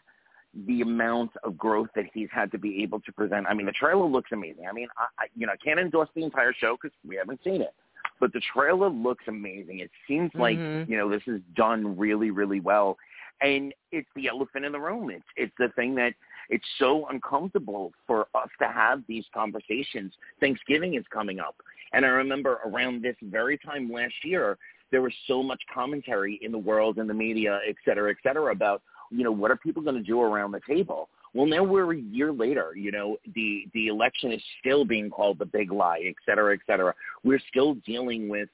[0.66, 3.46] the amount of growth that he's had to be able to present.
[3.48, 4.66] I mean, the trailer looks amazing.
[4.68, 7.40] I mean, I, I you know, I can't endorse the entire show because we haven't
[7.44, 7.74] seen it.
[8.18, 9.80] but the trailer looks amazing.
[9.80, 10.88] It seems like Mhm.
[10.88, 12.96] you know this is done really, really well,
[13.42, 15.10] and it's the elephant in the room.
[15.10, 16.14] It's it's the thing that
[16.48, 20.16] it's so uncomfortable for us to have these conversations.
[20.40, 21.56] Thanksgiving is coming up,
[21.92, 24.56] and I remember around this very time last year,
[24.90, 28.50] there was so much commentary in the world and the media, et cetera, et cetera,
[28.52, 28.80] about
[29.10, 31.08] you know what are people going to do around the table.
[31.34, 32.72] Well, now we're a year later.
[32.74, 36.60] You know, the the election is still being called the big lie, et cetera, et
[36.66, 36.94] cetera.
[37.24, 38.48] We're still dealing with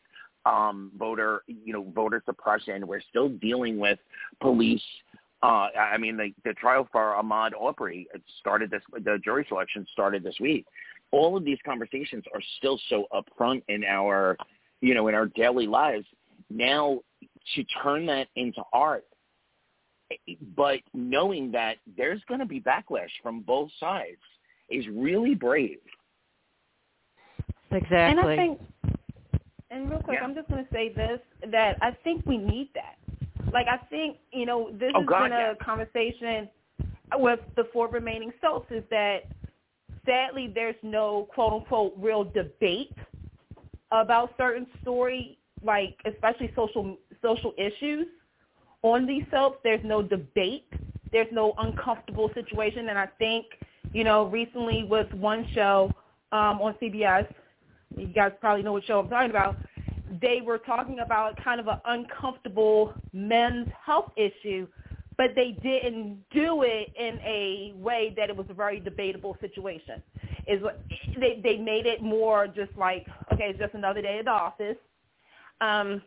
[0.45, 2.87] um, voter, you know, voter suppression.
[2.87, 3.99] We're still dealing with
[4.41, 4.83] police.
[5.43, 8.09] Uh, I mean, the, the trial for Ahmaud Arbery
[8.41, 8.83] started this.
[8.93, 10.67] The jury selection started this week.
[11.11, 14.37] All of these conversations are still so upfront in our,
[14.81, 16.07] you know, in our daily lives.
[16.49, 17.01] Now,
[17.55, 19.05] to turn that into art
[20.57, 24.21] but knowing that there's going to be backlash from both sides
[24.69, 25.79] is really brave.
[27.71, 27.99] Exactly.
[27.99, 28.61] And I think,
[29.71, 30.25] and real quick, Yeah.
[30.25, 32.97] I'm just going to say this, that I think we need that.
[33.53, 35.55] Like, I think, you know, this Oh, has God, been a yeah.
[35.55, 36.49] conversation
[37.17, 39.25] with the four remaining soaps is that
[40.07, 42.97] sadly there's no quote-unquote real debate
[43.91, 48.07] about certain story, like especially social social issues
[48.83, 49.59] on these soaps.
[49.63, 50.69] There's no debate.
[51.11, 52.89] There's no uncomfortable situation.
[52.89, 53.47] And I think,
[53.93, 55.93] you know, recently with one show
[56.33, 57.27] um, on CBS,
[57.97, 59.57] you guys probably know what show I'm talking about,
[60.21, 64.67] they were talking about kind of an uncomfortable men's health issue,
[65.17, 70.03] but they didn't do it in a way that it was a very debatable situation.
[70.47, 70.83] Is what
[71.21, 74.77] they they made it more just like okay, it's just another day at the office.
[75.61, 76.03] Um,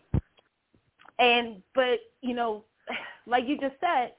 [1.20, 2.64] and but you know,
[3.26, 4.14] like you just said,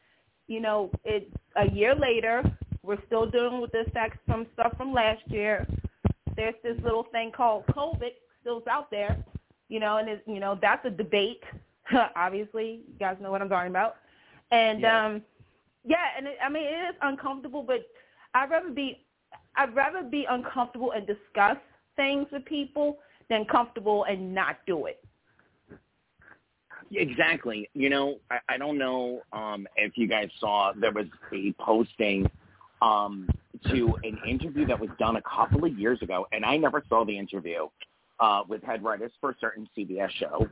[0.48, 2.42] you know, it's a year later.
[2.82, 5.66] We're still dealing with the effects from stuff from last year.
[6.36, 9.16] There's this little thing called COVID still out there,
[9.68, 11.42] you know, and it, you know that's a debate.
[12.16, 13.96] Obviously, you guys know what I'm talking about.
[14.50, 15.06] And Yeah.
[15.06, 15.22] um,
[15.84, 17.86] yeah, and it, I mean it is uncomfortable, but
[18.34, 19.04] I'd rather be
[19.56, 21.56] I'd rather be uncomfortable and discuss
[21.96, 25.04] things with people than comfortable and not do it.
[26.92, 27.68] Exactly.
[27.74, 32.30] You know, I, I don't know um, if you guys saw there was a posting
[32.82, 33.28] um,
[33.70, 37.04] to an interview that was done a couple of years ago, and I never saw
[37.04, 37.68] the interview
[38.20, 40.48] uh, with head writers for a certain CBS show,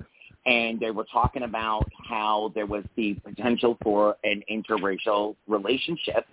[0.46, 6.26] and they were talking about how there was the potential for an interracial relationship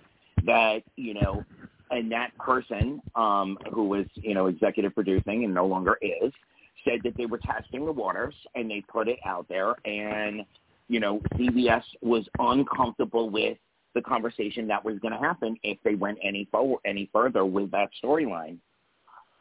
[0.44, 1.44] that you know,
[1.90, 6.32] and that person um, who was you know executive producing and no longer is
[6.84, 10.44] said that they were testing the waters and they put it out there and
[10.88, 13.58] you know CBS was uncomfortable with
[13.94, 17.70] the conversation that was going to happen if they went any forward any further with
[17.70, 18.56] that storyline.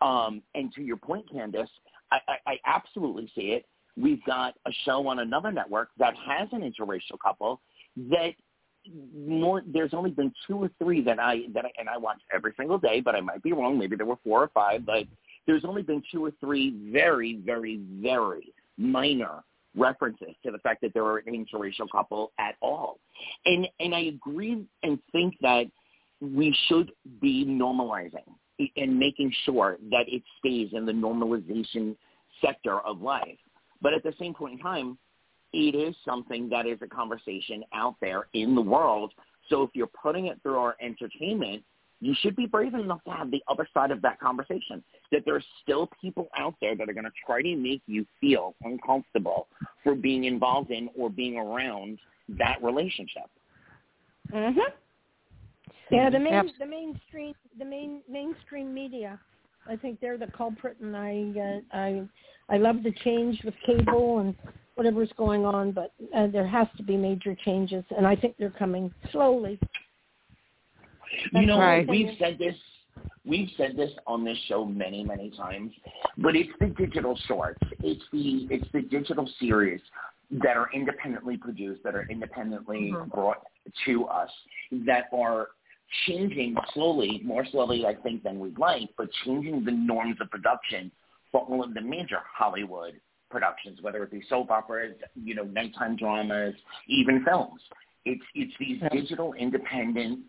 [0.01, 1.69] Um, and to your point, Candace,
[2.11, 3.65] I, I, I absolutely see it.
[3.95, 7.61] We've got a show on another network that has an interracial couple
[8.09, 8.31] that
[9.15, 12.53] more there's only been two or three that I that I, and I watch every
[12.57, 13.77] single day, but I might be wrong.
[13.77, 15.03] Maybe there were four or five, but
[15.47, 19.43] there's only been two or three very, very, very minor
[19.75, 22.99] references to the fact that there were an interracial couple at all.
[23.45, 25.65] And and I agree and think that
[26.19, 28.27] we should be normalizing
[28.77, 31.95] and making sure that it stays in the normalization
[32.43, 33.37] sector of life.
[33.81, 34.97] But at the same point in time,
[35.53, 39.13] it is something that is a conversation out there in the world.
[39.49, 41.63] So if you're putting it through our entertainment,
[41.99, 44.83] you should be brave enough to have the other side of that conversation.
[45.11, 48.55] That there's still people out there that are going to try to make you feel
[48.63, 49.47] uncomfortable
[49.83, 51.99] for being involved in or being around
[52.29, 53.29] that relationship.
[54.31, 54.55] Mhm.
[55.89, 59.19] Yeah, the main Abs- the mainstream the main mainstream media.
[59.67, 62.07] I think they're the culprit, and I uh, I
[62.49, 64.35] I love the change with cable and
[64.75, 68.49] whatever's going on, but uh, there has to be major changes, and I think they're
[68.49, 69.59] coming slowly.
[71.33, 71.87] You know, right.
[71.87, 72.55] we've said this.
[73.25, 75.71] We've said this on this show many, many times,
[76.17, 77.59] but it's the digital shorts.
[77.83, 79.79] It's the it's the digital series
[80.31, 83.09] that are independently produced, that are independently mm-hmm.
[83.09, 83.43] brought
[83.85, 84.29] to us,
[84.85, 85.49] that are
[86.07, 90.91] changing slowly, more slowly, I think, than we'd like, but changing the norms of production
[91.31, 92.93] for all of the major Hollywood
[93.29, 96.55] productions, whether it be soap operas, you know, nighttime dramas,
[96.87, 97.61] even films.
[98.05, 100.19] It's it's these digital independent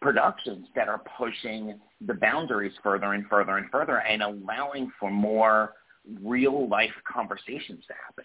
[0.00, 5.74] productions that are pushing the boundaries further and further and further and allowing for more
[6.22, 8.24] real life conversations to happen.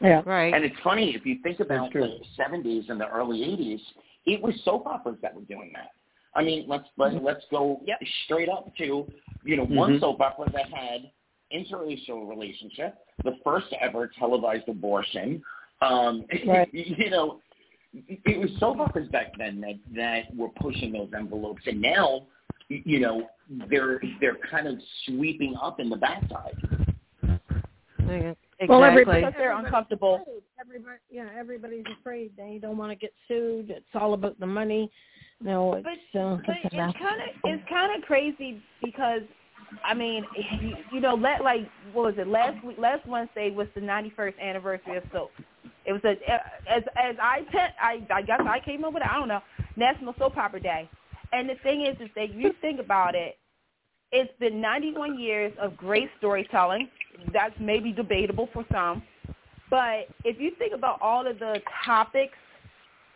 [0.00, 0.22] Yeah.
[0.26, 0.52] Right.
[0.52, 3.80] And it's funny if you think about the 70s and the early 80s,
[4.26, 5.90] it was soap operas that were doing that.
[6.34, 7.98] I mean, let's let, let's go Yep.
[8.24, 9.06] straight up to
[9.44, 10.00] you know one Mhm.
[10.00, 11.10] soap opera that had
[11.52, 15.42] interracial relationship, the first ever televised abortion.
[15.80, 16.68] Um, Right.
[16.72, 17.40] you know,
[17.94, 22.26] it was soap operas back then that that were pushing those envelopes, and now,
[22.68, 23.28] you know,
[23.70, 26.56] they're they're kind of sweeping up in the backside.
[28.60, 28.68] Exactly.
[28.68, 30.24] Well, every- Because they're uncomfortable.
[30.60, 32.32] Everybody, yeah, everybody's afraid.
[32.36, 33.70] They don't want to get sued.
[33.70, 34.90] It's all about the money.
[35.40, 39.22] No, it's But, uh, but it's it's kind of it's kind of crazy because
[39.84, 40.24] I mean,
[40.60, 42.78] you, you know, let like what was it last week?
[42.78, 45.30] Last Wednesday was the 91st anniversary of soap.
[45.86, 46.10] It was a
[46.70, 49.08] as as I pe- I I guess I came up with it.
[49.10, 49.42] I don't know
[49.76, 50.90] National Soap Opera Day.
[51.32, 53.36] And the thing is, is that you think about it,
[54.12, 56.88] it's been 91 years of great storytelling.
[57.32, 59.02] That's maybe debatable for some,
[59.70, 62.34] but if you think about all of the topics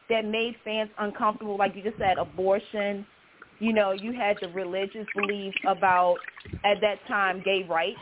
[0.09, 3.07] that made fans uncomfortable, like you just said, abortion.
[3.61, 6.17] You know, you had the religious beliefs about
[6.65, 7.99] at that time gay rights.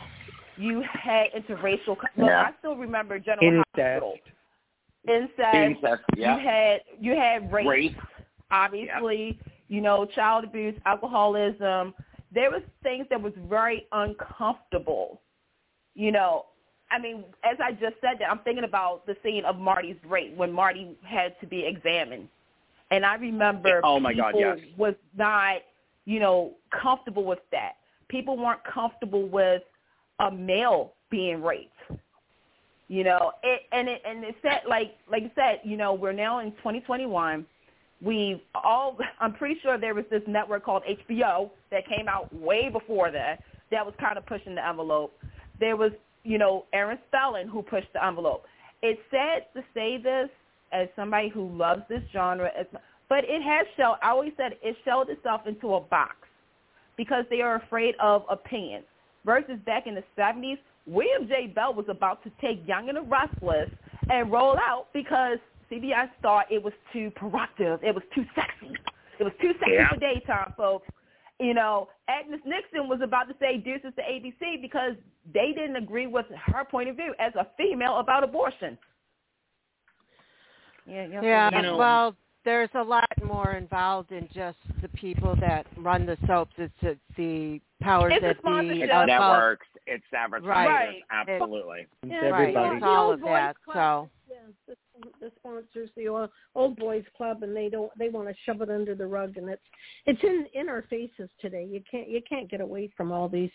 [0.55, 1.97] You had interracial.
[1.97, 2.43] co- Look, Yeah.
[2.43, 3.65] I still remember General Incest.
[3.75, 4.17] Hospital.
[5.07, 5.55] Incest.
[5.55, 6.35] Incest, yeah.
[6.37, 7.67] You had you had rape.
[7.67, 7.97] Rape.
[8.51, 11.93] Obviously, you know, child abuse, alcoholism.
[12.31, 15.21] There was things that was very uncomfortable.
[15.95, 16.45] You know,
[16.91, 20.35] I mean, as I just said that, I'm thinking about the scene of Marty's rape
[20.35, 22.29] when Marty had to be examined.
[22.91, 24.59] And I remember Oh, my God, people yes.
[24.77, 25.57] was not,
[26.05, 27.73] you know, comfortable with that.
[28.07, 29.61] People weren't comfortable with
[30.19, 31.73] a male being raped.
[32.89, 36.13] You know, it, and it and it said like like you said, you know, we're
[36.13, 37.45] now in 2021.
[38.01, 42.69] We've all I'm pretty sure there was this network called HBO that came out way
[42.69, 45.13] before that that was kind of pushing the envelope.
[45.59, 45.91] There was,
[46.23, 48.45] you know, Aaron Spelling who pushed the envelope.
[48.81, 50.29] It's sad to say this
[50.71, 52.65] as somebody who loves this genre, as,
[53.09, 53.97] but it has shelled.
[54.01, 56.15] I always said it shelled itself into a box
[56.97, 58.85] because they are afraid of opinions.
[59.25, 61.47] Versus back in the 70s, William J.
[61.47, 63.69] Bell was about to take Young and the Restless
[64.09, 65.37] and roll out because
[65.69, 67.83] CBS thought it was too provocative.
[67.83, 68.73] It was too sexy.
[69.19, 69.89] It was too sexy Yeah.
[69.89, 70.87] for daytime, folks.
[71.39, 74.95] You know, Agnes Nixon was about to say deuces to ABC because
[75.33, 78.77] they didn't agree with her point of view as a female about abortion.
[80.87, 81.21] Yeah, yeah.
[81.21, 82.15] Yeah, You know- well,
[82.45, 86.53] there's a lot more involved in just the people that run the soaps.
[86.57, 88.83] It's, it's the powers It's that be sponsorship.
[88.83, 89.07] It's above.
[89.07, 89.67] networks.
[89.85, 90.47] It's advertisers.
[90.47, 91.03] Right.
[91.11, 91.87] Absolutely.
[92.03, 93.55] It's Yeah, Right, it's all of that.
[93.65, 93.75] club.
[93.75, 94.75] So Yeah, the,
[95.19, 97.91] the sponsors, the old, old boys club, and they don't.
[97.99, 99.61] They want to shove it under the rug, and it's
[100.05, 101.65] it's in in our faces today.
[101.69, 103.51] You can't you can't get away from all these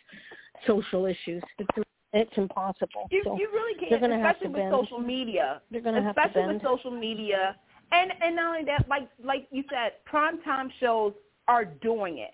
[0.67, 1.43] social issues.
[1.59, 1.69] It's
[2.13, 3.09] it's impossible.
[3.11, 4.73] You, so you really can't, especially with bend.
[4.73, 5.63] social media.
[5.71, 7.57] they're going to have to especially with social media,
[7.91, 11.15] and and not only that, like like you said, primetime shows
[11.49, 12.33] are doing it.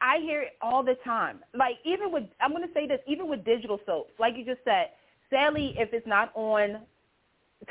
[0.00, 1.40] I hear it all the time.
[1.54, 4.60] Like even with, I'm going to say this, even with digital soaps, like you just
[4.64, 4.90] said.
[5.30, 6.80] Sadly, if it's not on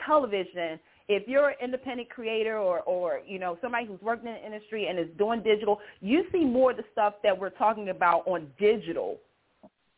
[0.06, 4.46] television, if you're an independent creator or or you know somebody who's working in the
[4.46, 8.26] industry and is doing digital, you see more of the stuff that we're talking about
[8.28, 9.20] on digital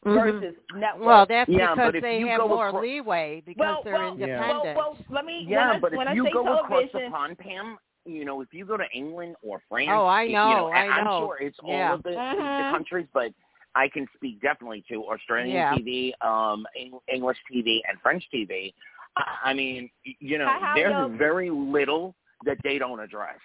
[0.05, 0.55] Mhm.
[0.75, 1.05] network.
[1.05, 4.77] well, that's Yeah, because they have more acro- leeway because well, they're well, independent.
[4.77, 5.45] Well, well, let me.
[5.47, 7.77] Yeah, when I, but if when you I say go across the television, pond, Pam,
[8.05, 11.05] you know, if you go to England or France, Oh, I you know, I I'm
[11.05, 11.19] know.
[11.27, 11.89] sure it's Yeah.
[11.89, 12.71] all of the, the Mhm.
[12.71, 13.33] countries, but
[13.73, 15.73] I can speak definitely to Australian Yeah.
[15.75, 18.73] TV, um, Eng- English TV, and French TV.
[19.17, 23.39] I I mean, you know, How- how there's y'all- very little that they don't address.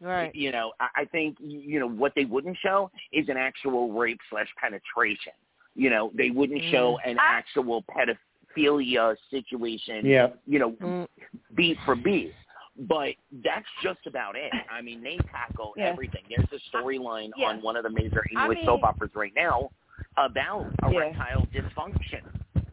[0.00, 0.34] right.
[0.34, 4.20] You know, I I think you know what they wouldn't show is an actual rape
[4.30, 5.32] slash penetration.
[5.76, 6.70] You know, they wouldn't Mm.
[6.70, 10.06] show an I- actual pedophilia situation.
[10.06, 10.28] Yeah.
[10.46, 11.06] You know, Mm.
[11.54, 12.32] beat for beat.
[12.78, 13.14] But
[13.44, 14.52] that's just about it.
[14.70, 15.84] I mean, they tackle Yeah.
[15.86, 16.24] everything.
[16.28, 17.48] There's a storyline Yeah.
[17.48, 19.70] on one of the major I English mean- soap operas right now
[20.16, 20.88] about Yeah.
[20.90, 22.22] erectile dysfunction.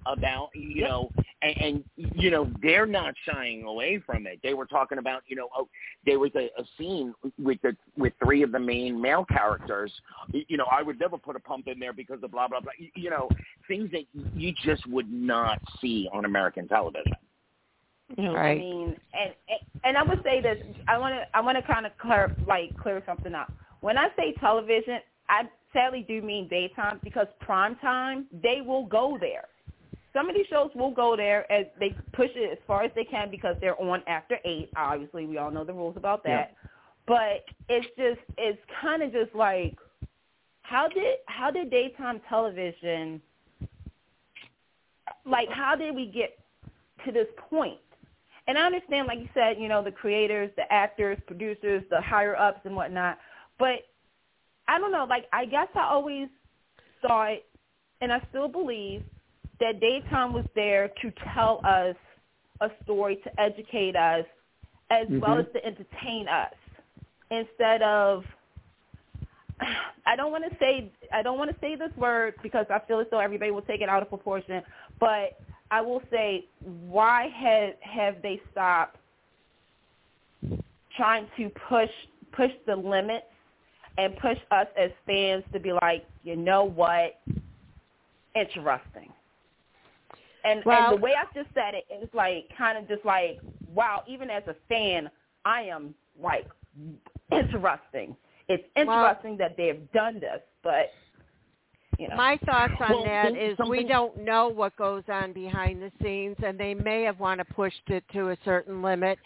[0.06, 0.90] About you Yep.
[0.90, 1.12] know,
[1.44, 1.84] and, and
[2.16, 4.40] you know they're not shying away from it.
[4.44, 5.68] They were talking about you know, oh,
[6.06, 9.92] there was a, a scene with the with three of the main male characters.
[10.32, 12.72] You know, I would never put a pump in there because of blah blah blah.
[12.78, 13.30] You, you know,
[13.68, 17.14] things that you just would not see on American television.
[18.18, 18.52] Right.
[18.52, 20.58] I mean, and and- and I would say this.
[20.88, 23.52] I want to I want to kind of clear like clear something up.
[23.82, 29.18] When I say television, I sadly do mean daytime because prime time they will go
[29.20, 29.46] there.
[30.14, 33.04] Some of these shows will go there as they push it as far as they
[33.04, 34.70] can because they're on after eight.
[34.76, 36.56] Obviously, we all know the rules about that.
[37.08, 39.76] But it's just it's kind of just like
[40.62, 43.22] how did how did daytime television
[45.26, 46.38] like how did we get
[47.06, 47.80] to this point?
[48.48, 52.36] And I understand, like you said, you know, the creators, the actors, producers, the higher
[52.36, 53.18] ups and whatnot.
[53.58, 53.86] But
[54.68, 56.28] I don't know, like I guess I always
[57.02, 57.38] thought
[58.02, 59.04] and I still believe
[59.60, 61.96] that Daytime was there to tell us
[62.62, 64.26] a story, to educate us,
[64.90, 65.20] as mm-hmm.
[65.20, 66.54] well as to entertain us,
[67.32, 68.24] instead of
[70.06, 73.00] I don't want to say I don't want to say this word because I feel
[73.00, 74.62] as though everybody will take it out of proportion,
[75.00, 75.40] but
[75.72, 76.46] I will say
[76.88, 78.98] why have have they stopped
[80.96, 81.90] trying to push
[82.32, 83.26] push the limits
[83.98, 87.20] and push us as fans to be like, you know what,
[88.36, 89.14] interesting.
[90.44, 93.40] And, well, and the way I just said it, it's like kind of just like,
[93.74, 95.10] wow, even as a fan,
[95.46, 96.48] I am like
[97.32, 98.16] interesting.
[98.50, 100.92] It's interesting well, that they have done this, but
[101.98, 102.16] you know.
[102.16, 106.36] My thoughts on well, that is we don't know what goes on behind the scenes,
[106.46, 109.18] and they may have want to pushed it to a certain limit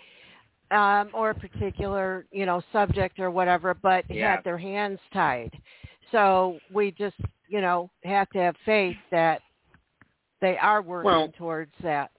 [0.72, 4.36] um, or a particular, you know, subject or whatever, but yeah.
[4.36, 5.52] had their hands tied.
[6.12, 7.16] So we just,
[7.48, 9.42] you know, have to have faith that
[10.42, 12.12] they are working well, towards that.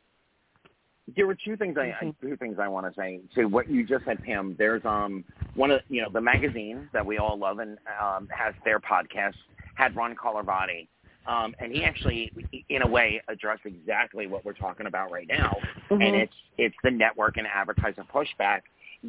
[1.16, 2.26] There were two things I mm-hmm.
[2.26, 4.54] two things I want to say to what you just said, Pam.
[4.58, 8.54] There's um one of you know the magazine that we all love and um, has
[8.64, 9.34] their podcast
[9.74, 10.88] had Ron Carlivati
[11.28, 12.32] um, and he actually,
[12.70, 15.54] in a way, addressed exactly what we're talking about right now.
[15.90, 16.00] Mm-hmm.
[16.00, 18.62] And it's it's the network and advertiser pushback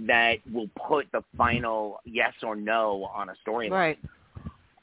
[0.06, 3.72] that will put the final yes or no on a storyline.
[3.72, 4.00] Right.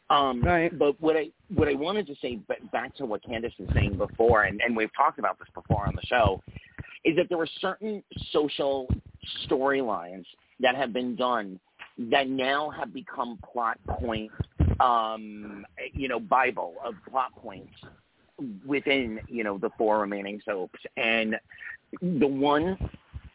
[0.09, 0.76] Um, right.
[0.78, 2.38] But what I what I wanted to say,
[2.72, 5.96] back to what Candace was saying before, and, and we've talked about this before on
[5.96, 6.42] the show,
[7.04, 8.88] is that there were certain social
[9.48, 10.24] storylines
[10.61, 11.59] that have been done
[11.98, 14.30] that now have become plot point
[14.80, 17.72] um, you know, Bible of plot points
[18.66, 20.78] within, you know, the four remaining soaps.
[20.96, 21.36] And
[22.02, 22.76] the one,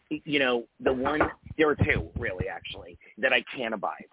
[0.08, 1.20] you know, the one,
[1.58, 4.06] there are two really actually that I can't abide.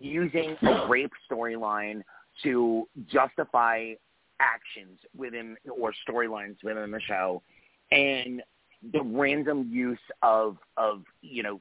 [0.00, 2.02] Using a rape storyline
[2.42, 3.92] to justify
[4.40, 7.42] actions within or storylines within the show.
[7.92, 8.42] And
[8.92, 11.60] the random use of of you know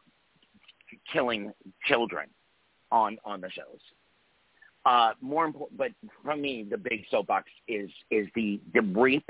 [1.11, 1.53] killing
[1.86, 2.27] children
[2.91, 3.79] on on the shows.
[4.86, 5.91] Uh, more important, but
[6.23, 9.29] for me, the big soapbox is is the the rape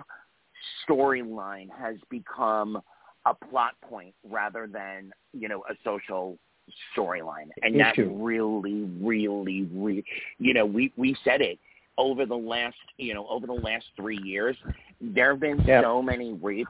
[0.88, 2.82] storyline has become
[3.26, 6.38] a plot point rather than you know a social
[6.98, 10.06] storyline, and that really, really, really,
[10.40, 11.60] you know, we we said it
[11.98, 14.56] over the last you know over the last three years.
[15.02, 15.84] There have been yep.
[15.84, 16.68] so many rape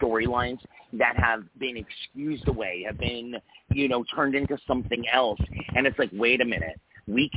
[0.00, 0.58] storylines
[0.94, 3.36] that have been excused away, have been
[3.70, 5.40] you know turned into something else,
[5.74, 6.80] and it's like, wait a minute
[7.10, 7.30] we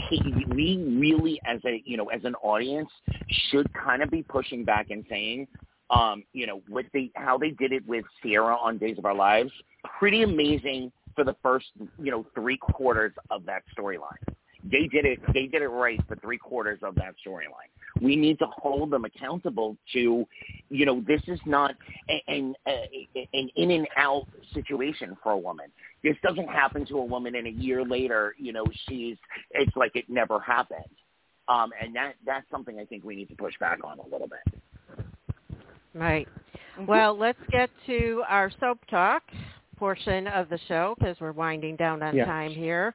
[0.50, 2.90] we really as a you know as an audience
[3.50, 5.48] should kind of be pushing back and saying
[5.90, 9.16] um you know what they how they did it with Ciara on Days of Our
[9.16, 9.52] Lives
[10.00, 11.68] pretty amazing for the first
[12.02, 14.18] you know three quarters of that storyline.
[14.64, 17.70] They did it they did it right for three quarters of that storyline.
[18.02, 20.26] We need to hold them accountable to
[20.70, 21.76] you know this is not
[22.28, 25.68] an an in and out situation for a woman.
[26.04, 29.18] This doesn't happen to a woman and a year later you know she's
[29.52, 30.84] it's like it never happened.
[31.48, 34.30] Um and that that's something i think we need to push back on a little
[34.30, 34.62] bit.
[35.94, 36.28] Right.
[36.78, 36.86] Mm-hmm.
[36.86, 39.24] well let's get to our soap talk
[39.74, 42.26] portion of the show because we're winding down on yeah.
[42.26, 42.94] time here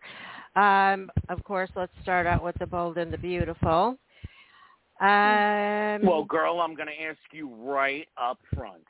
[0.59, 3.97] um, of course, let's start out with the bold and the beautiful.
[5.01, 8.83] Um, well, girl, I'm going to ask you right up front.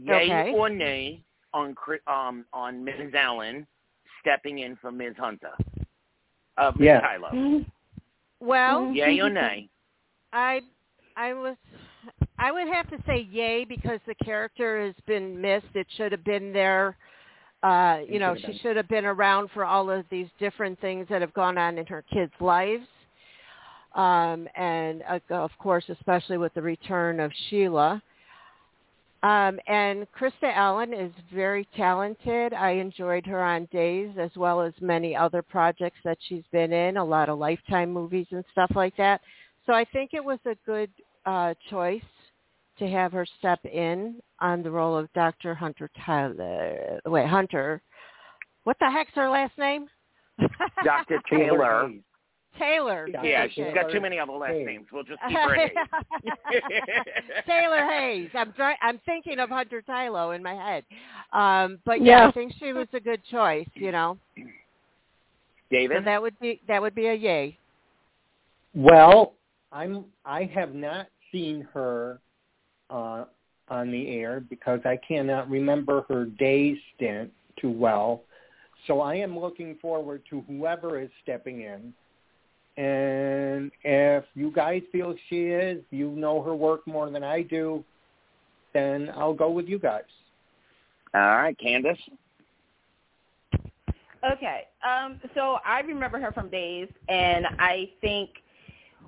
[0.00, 0.52] Yay okay.
[0.54, 1.74] or nay on
[2.06, 3.12] um, on Ms.
[3.14, 3.66] Allen
[4.20, 5.14] stepping in for Ms.
[5.18, 5.50] Hunter?
[6.56, 6.86] Uh, Ms.
[6.86, 7.00] Yeah.
[7.00, 7.64] Tyler.
[8.40, 9.68] Well, yay or nay?
[10.32, 10.60] I
[11.16, 11.56] I was
[12.42, 15.74] I would have to say yay because the character has been missed.
[15.74, 16.96] It should have been there
[17.62, 21.20] uh, you know, she should have been around for all of these different things that
[21.20, 22.86] have gone on in her kids' lives.
[23.94, 28.02] Um, and uh, of course, especially with the return of Sheila.
[29.22, 32.52] Um, and Krista Allen is very talented.
[32.52, 36.96] I enjoyed her on Days as well as many other projects that she's been in,
[36.96, 39.20] a lot of Lifetime movies and stuff like that.
[39.66, 40.90] So I think it was a good
[41.24, 42.02] uh, choice
[42.78, 45.54] to have her step in on the role of Dr.
[45.54, 47.00] Hunter Tyler.
[47.06, 47.82] Wait, Hunter.
[48.64, 49.86] What the heck's her last name?
[50.84, 51.20] Dr.
[51.30, 51.90] Taylor.
[52.58, 53.08] Taylor.
[53.22, 54.86] Yeah, she's got too many other last names.
[54.92, 55.56] We'll just keep her
[57.46, 58.28] Taylor Hayes.
[58.34, 58.76] I'm trying.
[58.82, 60.84] I'm thinking of Hunter Tylo in my head.
[61.32, 63.68] Um, but yeah, yeah, I think she was a good choice.
[63.74, 64.18] You know.
[65.70, 65.98] David.
[66.00, 67.56] So that would be that would be a yay.
[68.74, 69.32] Well,
[69.72, 70.04] I'm.
[70.26, 72.20] I have not seen her
[72.92, 73.24] uh,
[73.68, 78.22] on the air because I cannot remember her day stint too well.
[78.86, 81.94] So I am looking forward to whoever is stepping in.
[82.76, 87.84] And if you guys feel she is, you know her work more than I do,
[88.72, 90.02] then I'll go with you guys.
[91.14, 91.98] All right, Candace.
[94.32, 94.62] Okay.
[94.86, 98.30] Um, so I remember her from Days, and I think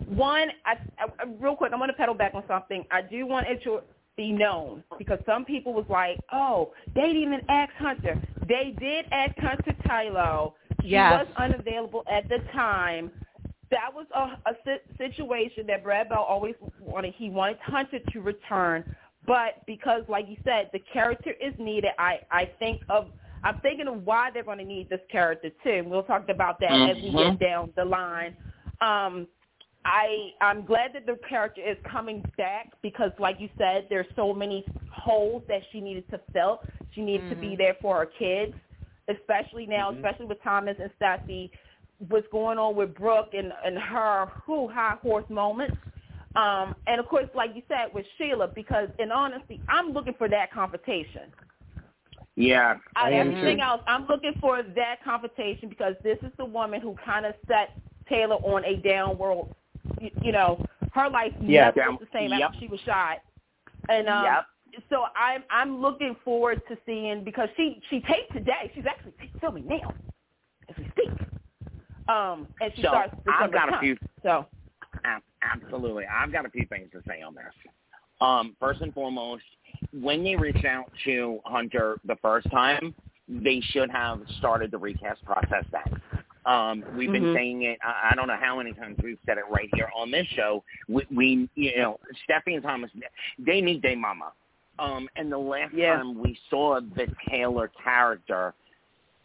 [0.06, 2.84] one, I, I, real quick, I'm going to pedal back on something.
[2.90, 3.80] I do want it to
[4.16, 8.20] be known because some people was like, oh, they didn't even ask Hunter.
[8.48, 10.54] They did ask Hunter Tylo.
[10.82, 11.26] He Yes.
[11.26, 13.10] was unavailable at the time.
[13.70, 17.14] That was a, a si- situation that Brad Bell always wanted.
[17.16, 18.84] He wanted Hunter to return,
[19.26, 21.90] but because, like you said, the character is needed.
[21.98, 23.08] I I think of
[23.42, 25.70] I'm thinking of why they're going to need this character too.
[25.70, 28.36] And we'll talk about that as we get down the line.
[28.80, 29.26] Um,
[29.84, 34.32] I I'm glad that the character is coming back because, like you said, there's so
[34.32, 36.60] many holes that she needed to fill.
[36.92, 38.54] She needed to be there for her kids,
[39.08, 39.96] especially now, Mhm.
[39.96, 41.50] especially with Thomas and Steffi.
[42.08, 45.76] What's going on with Brooke and and her who high horse moments.
[46.34, 50.28] Um, and of course, like you said, with Sheila, because in honesty, I'm looking for
[50.28, 51.32] that confrontation.
[52.36, 52.78] Yeah.
[52.96, 53.62] Out I am everything too.
[53.62, 57.70] else, I'm looking for that confrontation because this is the woman who kind of set
[58.08, 59.46] Taylor on a downward.
[60.00, 61.66] You, you know, her life Yeah.
[61.66, 62.40] never Down- was the same yep.
[62.42, 63.18] after she was shot.
[63.88, 64.82] And um, Yep.
[64.90, 68.70] so I'm I'm looking forward to seeing because she she taped today.
[68.74, 69.92] She's actually filming now
[70.68, 71.10] as we speak.
[72.08, 74.46] Um, and she So, starts I've December got a few- So
[75.42, 76.04] Absolutely.
[76.06, 77.44] I've got a few things to say on this.
[78.20, 79.44] Um, first and foremost,
[79.92, 82.94] when they reached out to Hunter the first time,
[83.28, 86.00] they should have started the recast process then.
[86.46, 87.34] Um, we've been Mhm.
[87.34, 87.78] saying it.
[87.82, 90.62] I, I don't know how many times we've said it right here on this show.
[90.88, 92.90] We, we you know, Stephanie and Thomas,
[93.38, 94.32] they need their mama.
[94.78, 95.96] Um, and the last Yeah.
[95.96, 98.54] time we saw the Taylor character,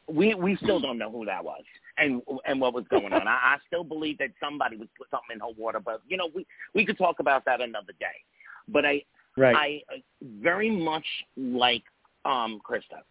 [0.08, 1.64] we we still don't know who that was
[1.98, 3.28] and and what was going on.
[3.28, 6.30] I, I still believe that somebody was put something in her water, but you know
[6.34, 8.06] we we could talk about that another day.
[8.68, 9.04] But I
[9.38, 9.56] Right.
[9.56, 10.00] I uh,
[10.42, 11.06] very much
[11.38, 11.84] like
[12.26, 13.02] um Krista.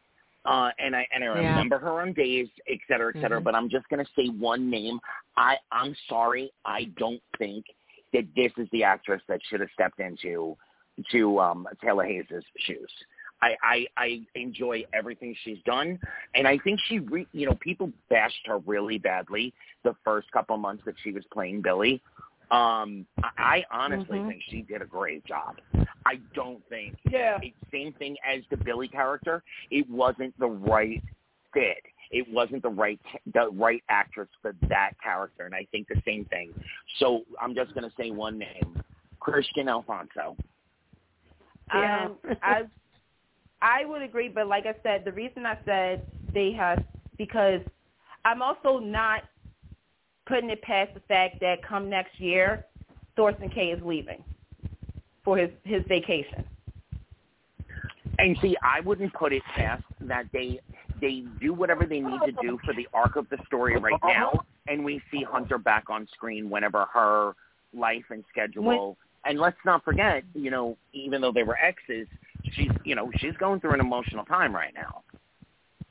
[0.48, 1.50] Uh, and I and I Yeah.
[1.50, 3.38] remember her on Days, et cetera, et cetera.
[3.38, 3.44] Mhm.
[3.44, 4.98] But I'm just gonna say one name.
[5.36, 7.66] I I'm sorry, I don't think
[8.14, 10.56] that this is the actress that should have stepped into
[11.10, 12.92] to um Taylor Hayes' shoes.
[13.42, 16.00] I, I I enjoy everything she's done,
[16.34, 19.52] and I think she, re, you know, people bashed her really badly
[19.84, 22.02] the first couple months that she was playing Billy.
[22.50, 24.28] Um, I, I honestly Mhm.
[24.28, 25.56] think she did a great job.
[26.06, 29.42] I don't think yeah, it's same thing as the Billy character.
[29.70, 31.02] It wasn't the right
[31.52, 31.82] fit.
[32.10, 32.98] It wasn't the right
[33.34, 36.52] the right actress for that character, and I think the same thing.
[36.98, 38.82] So I'm just gonna say one name,
[39.20, 40.36] Kristian Alfonso.
[41.74, 42.08] Yeah.
[42.24, 42.62] Um, I
[43.60, 46.82] I would agree, but like I said, the reason I said they have
[47.18, 47.60] because
[48.24, 49.24] I'm also not
[50.28, 52.64] putting it past the fact that come next year,
[53.16, 54.22] Thorsten Kaye is leaving
[55.24, 56.44] for his his vacation.
[58.18, 60.60] And see, I wouldn't put it past that they
[61.00, 64.44] they do whatever they need to do for the arc of the story right now,
[64.66, 67.34] and we see Hunter back on screen whenever her
[67.72, 68.96] life and schedule.
[69.24, 72.06] and let's not forget, you know, even though they were exes,
[72.52, 75.02] she's you know she's going through an emotional time right now.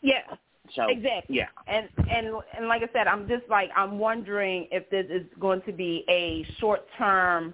[0.02, 0.36] Yeah,
[0.76, 1.38] So exactly.
[1.38, 5.24] yeah, And and and like I said, I'm just like I'm wondering if this is
[5.39, 7.53] going to be a short term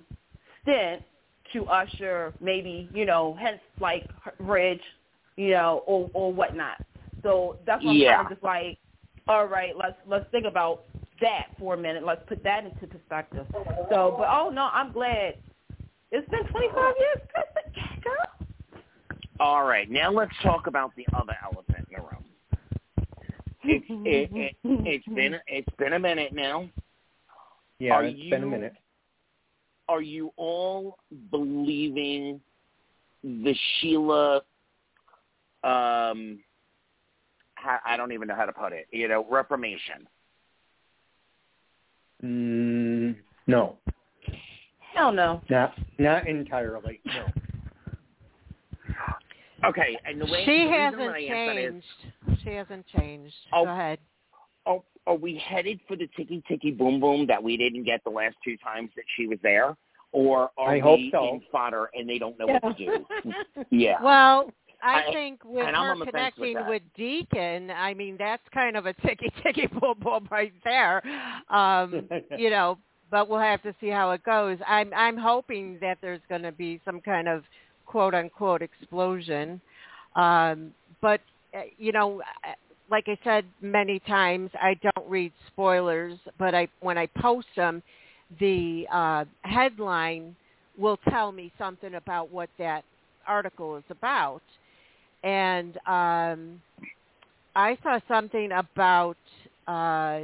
[0.61, 1.03] stint
[1.53, 4.07] to usher maybe you know hence like
[4.39, 4.81] Ridge,
[5.35, 6.77] you know, or or whatnot.
[7.23, 8.17] So that's what I'm Yeah.
[8.17, 8.77] kind of just like,
[9.27, 10.83] all right, let's let's think about
[11.21, 12.03] that for a minute.
[12.03, 13.45] Let's put that into perspective.
[13.89, 15.35] So, but oh no, I'm glad.
[16.11, 17.17] It's been 25 years,
[18.03, 18.81] girl.
[19.39, 21.82] All right, now let's talk about the other elephant in the room.
[23.65, 26.69] It's it, it, it's been it's been a minute now.
[27.79, 28.73] yeah, are it's been a you- minute.
[29.89, 30.97] Are you all
[31.29, 32.39] believing
[33.23, 34.37] the Sheila?
[35.63, 36.39] Um,
[37.55, 38.87] ha- I don't even know how to put it.
[38.91, 40.07] You know, reformation.
[42.23, 43.15] Mm,
[43.47, 43.77] no,
[44.93, 45.41] Hell no.
[45.49, 47.01] not not entirely.
[47.05, 47.25] No.
[49.65, 52.43] Okay, and the way She the reason hasn't that I ask that is, changed.
[52.43, 53.35] She hasn't changed.
[53.53, 53.65] Oh.
[53.65, 53.99] Go ahead.
[54.65, 58.09] are, are we headed for the ticky ticky boom boom that we didn't get the
[58.09, 59.75] last two times that she was there,
[60.11, 61.29] or are I we hope so.
[61.29, 63.05] in fodder and they don't know what to do?
[63.71, 63.97] Yeah.
[64.03, 64.51] Well,
[64.81, 68.43] I, I- think with and I'm her on with connecting with, Deacon, I mean that's
[68.53, 71.01] kind of a ticky ticky boom boom right there.
[71.49, 72.77] Um, you know,
[73.09, 74.57] but we'll have to see how it goes.
[74.67, 77.43] I'm I'm hoping that there's going to be some kind of
[77.85, 79.61] quote unquote explosion.
[80.15, 81.21] Um, but
[81.53, 82.53] uh, you know, uh,
[82.89, 87.81] like I said many times, I don't read spoilers, but I when I post them,
[88.39, 90.35] the uh, headline
[90.77, 92.83] will tell me something about what that
[93.27, 94.41] article is about.
[95.23, 96.61] And um,
[97.55, 99.17] I saw something about
[99.67, 100.21] uh,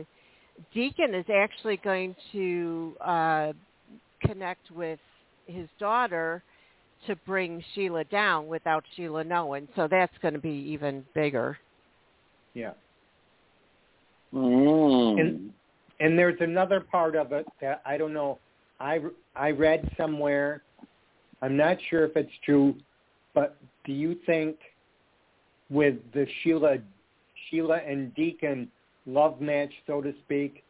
[0.73, 3.53] Deacon is actually going to uh,
[4.21, 4.99] connect with
[5.45, 6.43] his daughter
[7.07, 9.67] to bring Sheila down without Sheila knowing.
[9.75, 11.57] So that's going to be even bigger.
[12.53, 12.71] Yeah.
[14.33, 15.19] Mm.
[15.19, 15.53] And
[15.99, 18.39] and there's another part of it that I don't know.
[18.79, 18.99] I
[19.35, 20.63] I read somewhere.
[21.41, 22.75] I'm not sure if it's true,
[23.33, 24.57] but do you think
[25.69, 26.77] with the Sheila
[27.49, 28.69] Sheila and Deacon
[29.05, 30.63] love match, so to speak,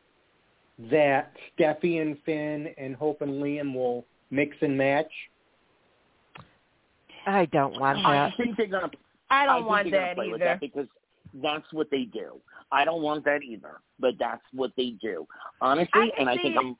[0.91, 5.11] that Steffi and Finn and Hope and Liam will mix and match?
[7.25, 8.89] I don't want I think they're gonna.
[9.29, 10.45] I I don't think want gonna that play with either.
[10.45, 10.87] that because
[11.41, 12.39] that's what they do.
[12.71, 15.27] I don't want that either, but that's what they do.
[15.61, 16.57] Honestly, I can and I think it.
[16.57, 16.77] I'm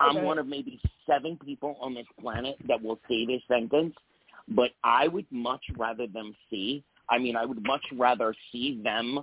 [0.00, 0.26] I'm Okay.
[0.26, 3.94] one of maybe seven people on this planet that will say this sentence,
[4.48, 6.84] but I would much rather them see.
[7.08, 9.20] I mean, I would much rather see them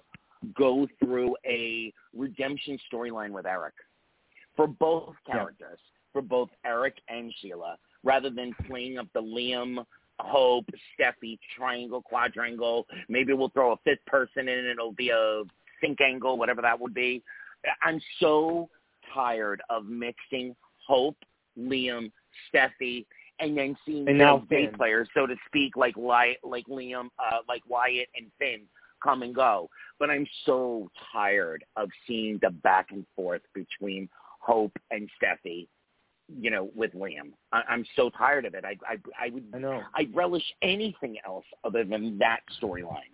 [0.55, 3.75] go through a redemption storyline with Eric
[4.55, 5.35] for both Yeah.
[5.35, 5.79] characters,
[6.11, 9.85] for both Eric and Sheila, rather than playing up the Liam,
[10.19, 10.65] Hope,
[10.99, 12.85] Steffi triangle, quadrangle.
[13.09, 15.43] Maybe we'll throw a fifth person in and it'll be a
[15.81, 17.23] sync angle, whatever that would be.
[17.81, 18.69] I'm so
[19.13, 21.17] tired of mixing Hope,
[21.57, 22.11] Liam,
[22.53, 23.05] Steffi,
[23.39, 27.39] and then seeing And now bass players, so to speak, like Ly- like Liam, uh,
[27.47, 28.61] like Wyatt and Finn,
[29.03, 29.69] come and go.
[29.99, 34.07] But I'm so tired of seeing the back and forth between
[34.39, 35.67] Hope and Steffi,
[36.39, 37.31] you know, with Liam.
[37.51, 38.65] I, I'm so tired of it.
[38.65, 39.81] I, I I would I know.
[39.95, 43.11] I relish anything else other than that storyline.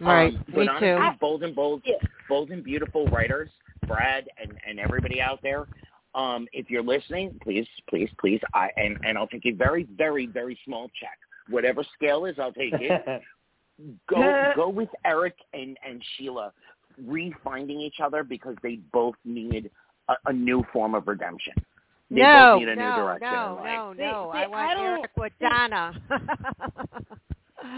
[0.00, 0.34] Right.
[0.34, 1.18] Um, but Me honestly, too.
[1.20, 1.94] bold and bold, Yeah.
[2.28, 3.50] bold and beautiful writers,
[3.86, 5.66] Brad and and everybody out there.
[6.14, 10.26] Um, if you're listening, please, please, please, I and and I'll take a very, very,
[10.26, 11.18] very small check.
[11.48, 13.22] Whatever scale is, I'll take it.
[14.08, 16.52] go go with Eric and and Sheila
[17.06, 19.70] refinding each other because they both need
[20.08, 21.52] a, a new form of redemption.
[22.10, 23.32] They no, both need a new no, direction.
[23.32, 23.64] no, in life.
[23.64, 24.30] no, See- no.
[24.32, 25.92] see, I I want don't- Eric with Donna.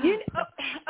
[0.02, 0.42] You know,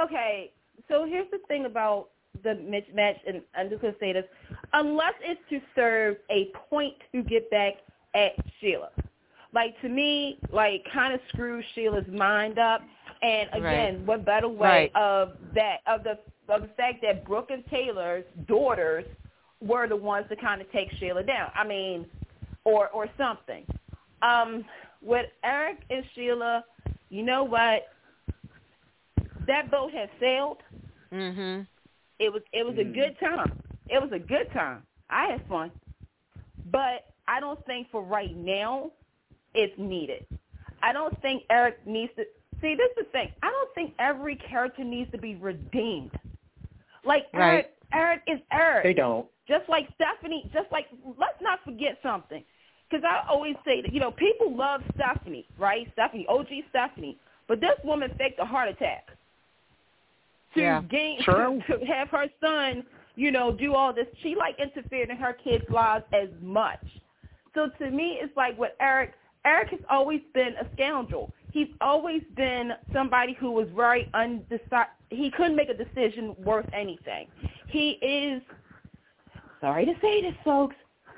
[0.05, 0.51] okay,
[0.89, 2.09] so here's the thing about
[2.43, 4.25] the mismatch, and I'm just gonna say this:
[4.73, 7.75] unless it's to serve a point to get back
[8.15, 8.91] at Sheila,
[9.53, 12.83] like to me, like kind of screw Sheila's mind up.
[13.21, 13.63] And again,
[13.97, 14.01] Right.
[14.07, 14.97] what better way Right.
[14.97, 16.19] of that of the
[16.49, 19.05] of the fact that Brooke and Taylor's daughters
[19.61, 21.51] were the ones to kind of take Sheila down.
[21.55, 22.07] I mean,
[22.69, 23.65] or or something.
[24.23, 24.65] Um,
[25.01, 26.65] with Eric and Sheila,
[27.09, 27.83] you know what?
[29.47, 30.59] That boat has sailed.
[31.13, 31.67] mhm.
[32.19, 32.95] It was it was a Mm.
[32.95, 33.53] good time.
[33.89, 34.83] It was a good time.
[35.09, 35.71] I had fun.
[36.71, 38.91] But I don't think for right now
[39.55, 40.27] it's needed.
[40.83, 42.27] I don't think Eric needs to
[42.61, 43.33] see this is the thing.
[43.43, 46.19] I don't think every character needs to be redeemed.
[47.05, 47.53] Like Right.
[47.55, 48.83] Eric Eric is Eric.
[48.83, 49.27] they don't.
[49.47, 52.45] Just like Stephanie, just like let's not forget something,
[52.91, 55.89] because I always say that you know people love Stephanie, right?
[55.93, 59.07] Stephanie, OG Stephanie, but this woman faked a heart attack
[60.55, 60.83] to Yeah.
[60.91, 61.61] gain True.
[61.69, 62.85] to have her son,
[63.17, 64.07] you know, do all this.
[64.23, 66.81] She like interfered in her kids' lives as much.
[67.55, 69.13] So to me, it's like what Eric.
[69.45, 71.31] Eric has always been a scoundrel.
[71.53, 74.89] He's always been somebody who was very undecided.
[75.11, 77.29] He couldn't make a decision worth anything.
[77.69, 78.43] He is
[79.61, 80.77] sorry to say this, folks,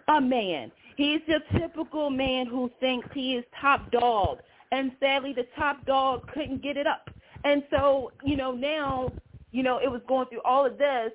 [0.09, 0.71] a man.
[1.01, 4.40] He's the typical man who thinks he is top dog.
[4.70, 7.09] And sadly, the top dog couldn't get it up.
[7.42, 9.11] And so, you know, now,
[9.51, 11.12] you know, it was going through all of this.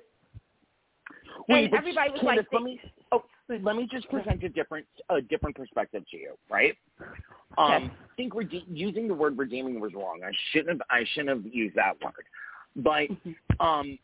[1.48, 2.80] Wait, and everybody was Candace, like, let me
[3.12, 6.74] oh, let me just present a different a different perspective to you, right?
[7.56, 7.84] Um, Okay.
[7.84, 10.22] I think rede- using the word redeeming was wrong.
[10.26, 12.24] I shouldn't have I shouldn't have used that word.
[12.74, 14.00] But um,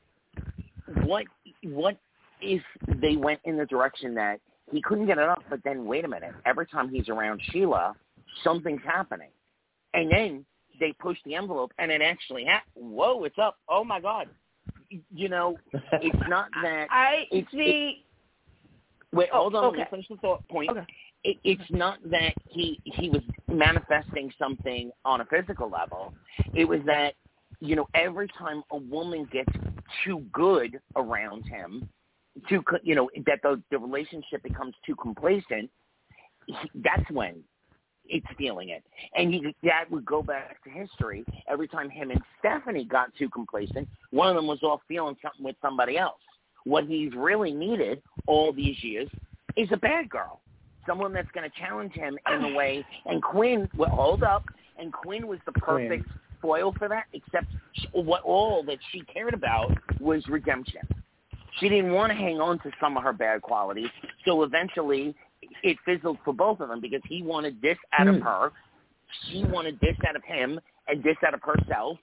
[1.03, 1.25] what
[1.65, 1.99] what
[2.41, 2.63] if
[3.01, 4.39] they went in the direction that
[4.73, 7.95] he couldn't get it up, but then wait a minute, every time he's around Sheila,
[8.43, 9.31] something's happening,
[9.95, 10.45] and then
[10.81, 13.59] they push the envelope, and it actually ha- whoa, it's up.
[13.69, 14.29] Oh my God,
[15.15, 16.87] you know, it's not that.
[16.91, 18.05] I It's- see.
[19.15, 19.63] Wait, Oh, hold on.
[19.65, 19.79] Let okay.
[19.81, 20.71] me finish the thought point.
[20.71, 20.87] Okay.
[21.25, 26.15] It, it's not that he he was manifesting something on a physical level.
[26.55, 27.13] It was that
[27.61, 29.53] you know every time a woman gets
[30.05, 31.87] too good around him,
[32.49, 35.71] too you know that the the relationship becomes too complacent.
[36.47, 37.43] he- That's when
[38.09, 38.83] it's feeling it,
[39.17, 41.25] and he, that would go back to history.
[41.49, 45.45] Every time him and Stephanie got too complacent, one of them was off feeling something
[45.45, 46.21] with somebody else.
[46.65, 49.09] What he's really needed all these years
[49.57, 50.41] is a bad girl,
[50.87, 52.85] someone that's going to challenge him in a way.
[53.07, 54.45] And Quinn, well, hold up,
[54.79, 56.07] and Quinn was the perfect
[56.41, 60.83] foil for that, except she, what all that she cared about was redemption.
[61.59, 63.91] She didn't want to hang on to some of her bad qualities,
[64.25, 65.15] so eventually
[65.63, 68.53] it fizzled for both of them because he wanted this out of her,
[69.29, 71.99] she wanted this out of him, and this out of herself,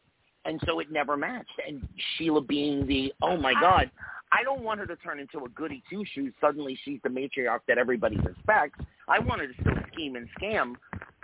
[0.46, 1.60] and so it never matched.
[1.68, 1.88] And
[2.18, 3.90] Sheila being the oh my god,
[4.32, 6.34] I don't want her to turn into a goody two shoes.
[6.40, 8.80] Suddenly she's the matriarch that everybody respects.
[9.08, 10.76] I want her to still scheme and scam,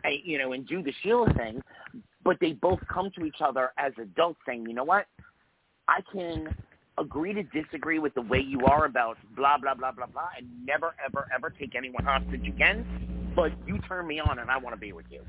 [0.04, 1.62] uh, you know, and do the Sheila thing.
[2.24, 5.06] But they both come to each other as adults, saying, you know what,
[5.88, 6.56] I can
[6.98, 10.48] agree to disagree with the way you are about blah blah blah blah blah, and
[10.66, 12.86] never ever ever take anyone hostage again.
[13.36, 15.22] But you turn me on, and I want to be with you.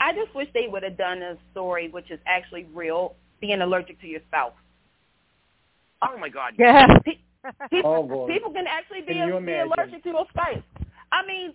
[0.00, 4.00] I just wish they would have done a story which is actually real, being allergic
[4.00, 4.52] to your spouse.
[6.02, 6.54] Oh my God!
[6.58, 6.86] Yeah.
[7.70, 8.28] People, Oh, boy.
[8.32, 10.62] people can actually be, Can be allergic to a spice.
[11.12, 11.54] I mean,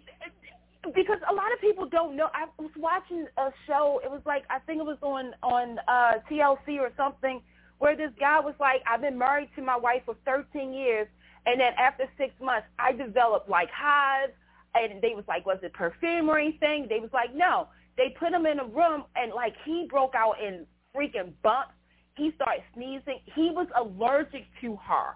[0.95, 2.29] because a lot of people don't know.
[2.33, 4.01] I was watching a show.
[4.03, 7.41] It was like I think it was on on uh TLC or something,
[7.83, 11.05] where this guy was like, "I've been married to my wife for 13 years,
[11.45, 14.31] and then after six months, I developed like hives."
[14.73, 17.67] And they was like, "Was it perfume or anything?" They was like, "No."
[17.97, 20.65] They put him in a room, and like he broke out in
[20.95, 21.73] freaking bumps.
[22.15, 23.19] He started sneezing.
[23.35, 25.15] He was allergic to her.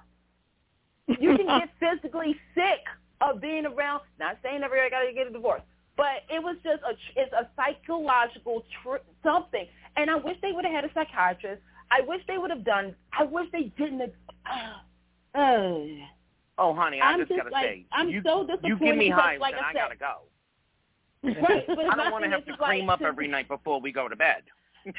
[1.07, 2.83] You can get physically sick
[3.21, 4.01] of being around.
[4.19, 5.61] Not saying everybody got to get a divorce,
[5.95, 9.65] but it was just a it's a psychological tr- something.
[9.95, 11.61] And I wish they would have had a psychiatrist.
[11.91, 12.95] I wish they would have done.
[13.17, 14.01] I wish they didn't.
[14.45, 15.79] Uh, uh,
[16.59, 18.97] Oh, honey, I I'm just, just gotta like- say, I'm you, so you disappointed give
[18.97, 20.21] me hives, like and I I gotta go.
[21.23, 23.79] right, but I don't want to have to is like, cream up every night before
[23.79, 24.41] we go to bed.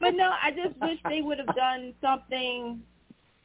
[0.00, 2.82] but no, I just wish they would have done something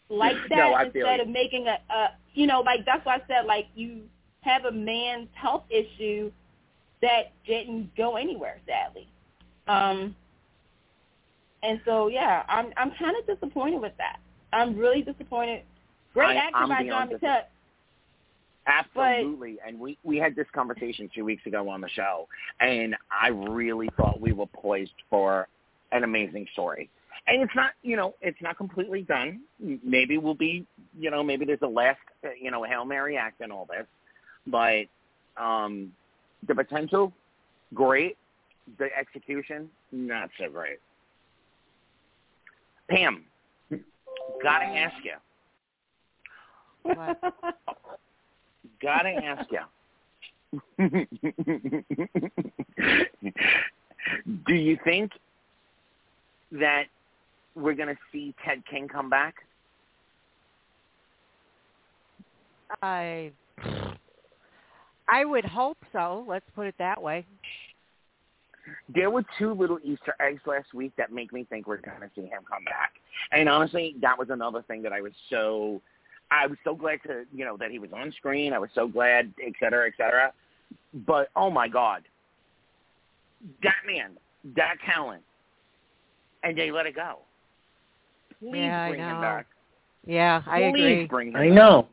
[0.10, 3.46] like that No, instead of making a, a, you know, like that's why I said
[3.46, 4.02] like you
[4.42, 6.32] have a man's health issue
[7.02, 9.08] that didn't go anywhere, sadly.
[9.68, 10.16] Um,
[11.64, 14.20] and so yeah, I'm I'm kind of disappointed with that.
[14.54, 15.64] I'm really disappointed.
[16.14, 17.52] Great I- actor by beyond John Matette.
[18.68, 19.58] Absolutely.
[19.66, 22.28] and we we had this conversation two weeks ago on the show,
[22.60, 25.48] and I really thought we were poised for
[25.92, 26.90] an amazing story.
[27.28, 29.42] And it's not, you know, it's not completely done.
[29.60, 30.66] Maybe we'll be,
[30.98, 33.86] you know, maybe there's a last, uh, you know, hail mary act in all this,
[34.48, 34.86] but
[35.42, 35.92] um,
[36.48, 37.14] the potential,
[37.74, 38.18] great.
[38.78, 40.80] The execution, not so great.
[42.92, 43.24] Pam,
[44.44, 45.16] gotta ask you.
[48.82, 49.62] Gotta ask you.
[54.46, 55.12] Do you think
[56.52, 56.84] that
[57.56, 59.36] we're going to see Ted King come back?
[62.82, 63.32] I
[65.08, 66.26] I would hope so.
[66.28, 67.26] Let's put it that way.
[68.94, 72.10] There were two little Easter eggs last week that make me think we're going to
[72.16, 72.94] see him come back.
[73.32, 75.82] And honestly, that was another thing that I was so
[76.32, 78.54] I was so glad to, you know, that he was on screen.
[78.54, 80.32] I was so glad, et cetera, et cetera.
[81.06, 82.04] But oh my God,
[83.64, 84.12] that man,
[84.56, 85.24] that talent,
[86.44, 87.20] and they let it go.
[88.40, 89.22] Please Yeah, I bring him know.
[89.22, 89.48] back.
[90.06, 91.06] Yeah, I Please agree.
[91.06, 91.56] bring him I back.
[91.56, 91.88] know.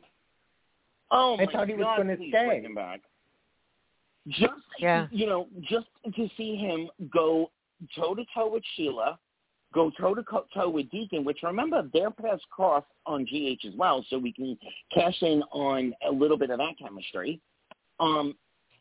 [1.11, 2.45] Oh I thought he was God, gonna stay.
[2.47, 3.01] Bring him back.
[4.29, 5.07] Just Yeah.
[5.11, 7.51] you know, just to see him go
[7.95, 9.19] toe to toe with Sheila,
[9.73, 10.23] go toe to
[10.53, 14.57] toe with Deacon, which remember their paths crossed on GH as well, so we can
[14.91, 17.41] cash in on a little bit of that chemistry.
[17.99, 18.35] Um,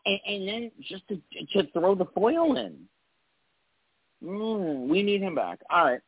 [0.06, 1.20] and, and then just to
[1.52, 2.88] to throw the foil in.
[4.22, 5.60] Mm, we need him back.
[5.70, 6.00] All right.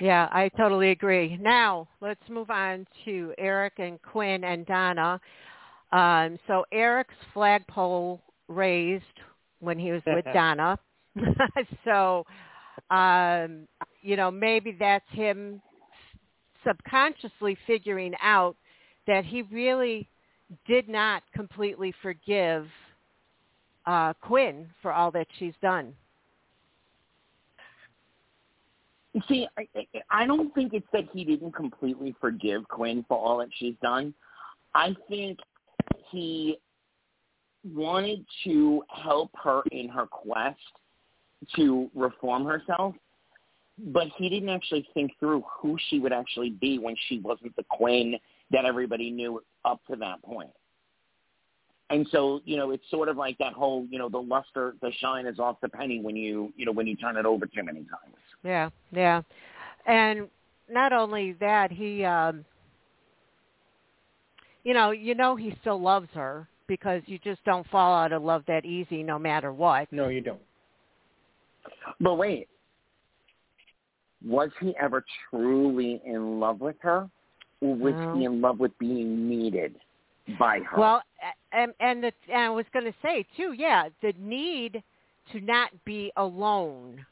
[0.00, 1.36] Yeah, I totally agree.
[1.40, 5.20] Now, let's move on to Eric and Quinn and Donna.
[5.90, 9.04] Um, so Eric's flagpole raised
[9.60, 10.78] when he was with Donna.
[11.84, 12.24] so,
[12.90, 13.66] um,
[14.02, 15.60] you know, maybe that's him
[16.66, 18.56] subconsciously figuring out
[19.06, 20.08] that he really
[20.66, 22.66] did not completely forgive
[23.86, 25.94] uh, Quinn for all that she's done.
[29.26, 33.38] See, I, I- I don't think it's that he didn't completely forgive Quinn for all
[33.38, 34.14] that she's done.
[34.74, 35.38] I think
[36.10, 36.58] he
[37.64, 40.58] wanted to help her in her quest
[41.56, 42.94] to reform herself,
[43.78, 47.64] but he didn't actually think through who she would actually be when she wasn't the
[47.68, 48.16] Quinn
[48.50, 50.50] that everybody knew up to that point.
[51.90, 54.92] And so, you know, it's sort of like that whole, you know, the luster, the
[55.00, 57.62] shine is off the penny when you, you know, when you turn it over too
[57.62, 58.14] many times.
[58.44, 59.22] Yeah, yeah.
[59.86, 60.28] And
[60.68, 62.44] not only that, he um
[64.64, 68.22] you know, you know he still loves her because you just don't fall out of
[68.22, 69.90] love that easy no matter what.
[69.90, 70.40] No, you don't.
[72.00, 72.48] But wait,
[74.24, 77.08] was he ever truly in love with her,
[77.60, 78.12] or was No.
[78.14, 79.74] he in love with being needed
[80.38, 80.78] by her?
[80.78, 81.02] Well,
[81.52, 84.82] and and, the, and I was going to say too, yeah, the need
[85.32, 87.04] to not be alone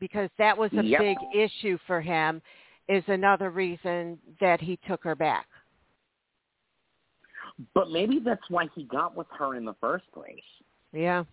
[0.00, 1.00] because that was a Yep.
[1.00, 2.42] big issue for him
[2.88, 5.46] is another reason that he took her back.
[7.74, 10.36] But maybe that's why he got with her in the first place.
[10.92, 11.24] Yeah.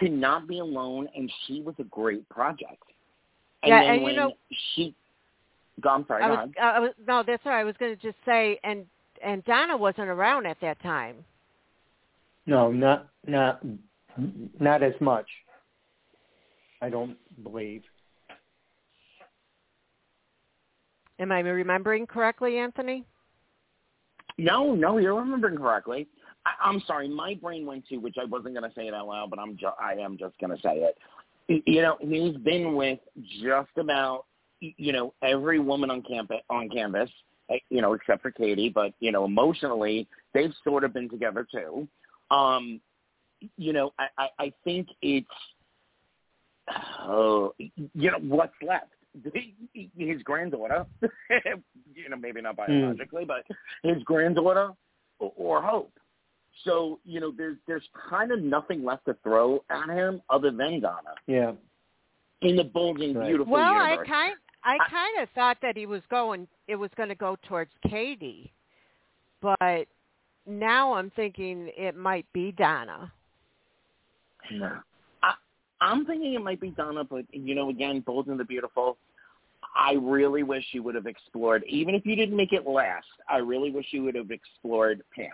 [0.00, 2.82] To not be alone, and she was a great project.
[3.62, 4.32] And Yeah, then and you when know-
[4.74, 4.94] she,
[5.80, 6.48] go, I'm sorry, I was.
[6.60, 7.60] Uh, I was no, that's all right.
[7.60, 8.84] I was going to just say and
[9.22, 11.24] and Donna wasn't around at that time.
[12.46, 13.62] No, not not
[14.60, 15.26] not as much.
[16.82, 17.82] I don't believe.
[21.18, 23.04] Am I remembering correctly, Anthony?
[24.38, 26.08] No, no, you're remembering correctly.
[26.46, 29.06] I, I'm sorry, my brain went to which I wasn't going to say it out
[29.06, 30.98] loud, but I'm ju- I am just going to say it.
[31.66, 32.98] You know, he's been with
[33.42, 34.24] just about
[34.60, 37.10] you know every woman on campus on campus,
[37.50, 38.70] eh, you know, except for Katie.
[38.70, 41.86] But you know, emotionally, they've sort of been together too.
[42.30, 42.80] Um,
[43.58, 45.26] you know, I, I, I think it's
[47.02, 48.86] oh, you know what's left.
[49.96, 50.86] His granddaughter,
[51.94, 52.72] you know, maybe not hmm.
[52.72, 53.44] biologically, but
[53.82, 54.70] his granddaughter
[55.18, 55.92] or, or Hope.
[56.64, 60.80] So you know, there's there's kind of nothing left to throw at him other than
[60.80, 61.52] Donna Yeah.
[62.42, 63.28] in the bulging, Right.
[63.28, 66.90] beautiful Well, I kind I I- kind of thought that he was going it was
[66.96, 68.52] going to go towards Katie,
[69.40, 69.86] but
[70.46, 73.12] now I'm thinking it might be Donna.
[74.50, 74.78] No.
[75.84, 78.96] I, I'm thinking it might be Donna, but you know, again, Bold and the Beautiful.
[79.76, 83.06] I really wish you would have explored, even if you didn't make it last.
[83.28, 85.30] I really wish you would have explored Pam.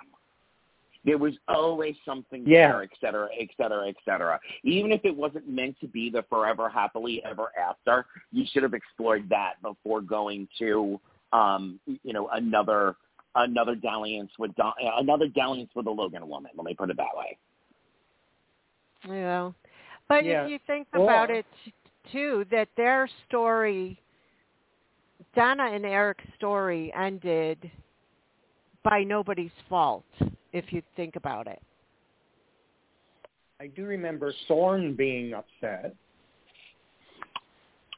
[1.04, 2.72] There was always something Yeah.
[2.72, 4.38] there, et cetera, et cetera, et cetera.
[4.62, 8.74] Even if it wasn't meant to be the forever happily ever after, you should have
[8.74, 11.00] explored that before going to,
[11.32, 12.96] um, you know, another
[13.36, 16.50] another dalliance with Don, another dalliance with a Logan woman.
[16.56, 17.38] Let me put it that way.
[19.04, 19.54] You know,
[20.10, 20.44] but Yeah.
[20.44, 21.46] if you think about Or- it
[22.10, 23.96] too, that their story,
[25.34, 27.70] Donna and Eric's story, ended
[28.82, 30.04] by nobody's fault.
[30.52, 31.62] If you think about it.
[33.60, 35.94] I do remember Thorne being upset.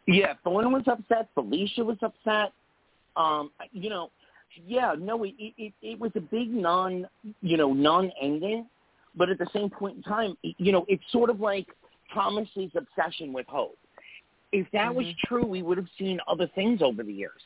[0.06, 1.30] Yeah, Thorne was upset.
[1.32, 2.52] Felicia was upset.
[3.16, 4.10] Um, you know,
[4.66, 7.08] yeah, no, it, it it was a big non,
[7.40, 8.68] you know, non-ending,
[9.14, 11.68] but at the same point in time, you know, it's sort of like
[12.12, 13.78] Thomas's obsession with hope.
[14.52, 15.16] If that was Mhm.
[15.26, 17.42] true, we would have seen other things over the years.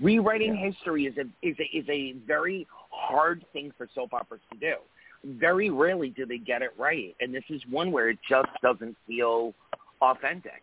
[0.00, 4.58] Rewriting history is a is a is a very hard thing for soap operas to
[4.58, 4.76] do.
[5.24, 8.96] Very rarely do they get it right, and this is one where it just doesn't
[9.06, 9.54] feel
[10.00, 10.62] authentic.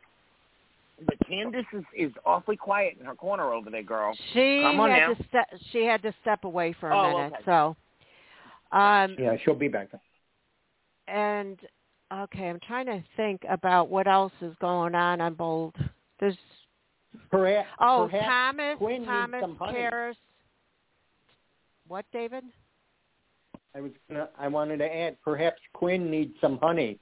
[1.05, 4.16] But Candace is, is awfully quiet in her corner over there, girl.
[4.32, 5.14] She Come on had now.
[5.16, 5.49] to step.
[5.72, 7.34] She had to step away for a Oh, minute.
[7.34, 7.43] okay.
[7.45, 7.76] So,
[8.72, 9.89] um, Yeah, she'll be back.
[11.07, 11.59] and
[12.22, 15.76] okay, I'm trying to think about what else is going on on Bold.
[16.20, 16.38] There's
[17.30, 19.43] Perhaps, oh perhaps Thomas, Quinn Thomas.
[19.72, 20.18] Paris.
[21.88, 22.43] What, David?
[23.76, 26.99] I was gonna, I wanted to add, perhaps Quinn needs some honey.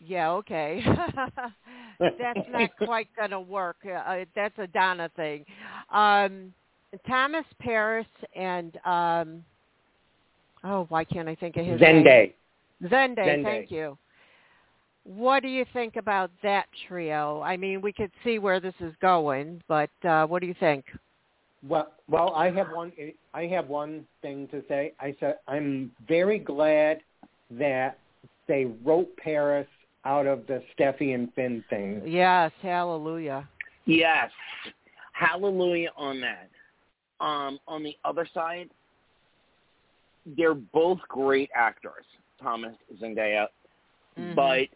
[0.00, 0.82] Yeah, okay.
[1.98, 3.76] that's not quite going to work.
[3.84, 5.44] Uh, that's a Donna thing.
[5.92, 6.52] Um,
[7.06, 9.44] Thomas Paris and um,
[10.64, 12.04] oh, why can't I think of his name?
[12.82, 12.90] Zende.
[12.90, 13.44] Zende, Zende.
[13.44, 13.98] thank you.
[15.04, 17.42] What do you think about that trio?
[17.42, 20.86] I mean, we could see where this is going, but uh, what do you think?
[21.66, 22.92] Well, well, I have one.
[23.32, 24.92] I have one thing to say.
[25.00, 27.00] I said I'm very glad
[27.50, 27.98] that
[28.48, 29.66] they wrote Paris
[30.04, 32.02] out of the Steffy and Finn thing.
[32.04, 33.48] Yes, hallelujah.
[33.86, 34.30] Yes.
[35.12, 36.48] Hallelujah on that.
[37.20, 38.68] Um, on the other side,
[40.36, 42.04] they're both great actors,
[42.44, 43.48] Thomas Zendaya,
[44.18, 44.34] Mhm.
[44.36, 44.68] but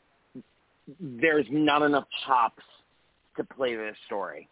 [0.99, 2.65] there's not enough chops
[3.37, 4.49] to play this story.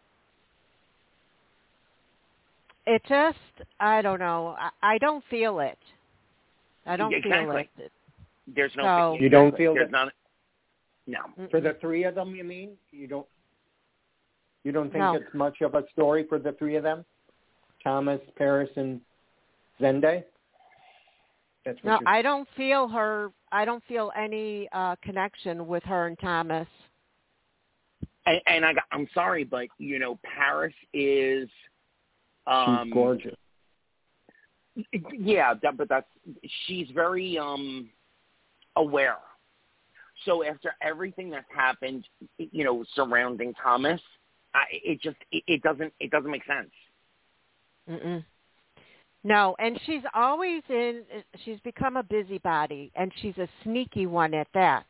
[2.85, 3.37] It just,
[3.79, 4.55] I don't know.
[4.57, 5.77] I, I don't feel it.
[6.85, 7.69] I don't Exactly.
[7.75, 7.91] feel it.
[8.47, 8.83] There's no
[9.17, 10.13] So- You don't feel there's that not
[11.05, 11.47] no.
[11.49, 12.33] for the three of them.
[12.35, 13.27] You mean you don't?
[14.63, 15.15] You don't think No.
[15.15, 17.03] it's much of a story for the three of them?
[17.83, 19.01] Thomas, Paris, and
[19.81, 20.23] Zende.
[21.67, 23.31] That's what No, you're I don't feel her.
[23.51, 26.67] I don't feel any uh connection with her and Thomas.
[28.25, 31.49] And, and I, I'm sorry, but you know, Paris is
[32.45, 33.35] um She's gorgeous.
[35.11, 36.07] Yeah, that, but that's
[36.65, 37.89] she's very um
[38.77, 39.17] aware.
[40.23, 42.07] So after everything that's happened,
[42.37, 43.99] you know, surrounding Thomas,
[44.55, 46.71] I, it just it, it doesn't it doesn't make sense.
[47.89, 48.23] Mm-mm.
[49.27, 51.01] No, and she's always in.
[51.43, 54.85] She's become a busybody, and she's a sneaky one at that.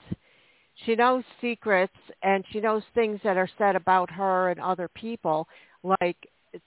[0.85, 5.47] She knows secrets, and she knows things that are said about her and other people.
[5.81, 6.17] Like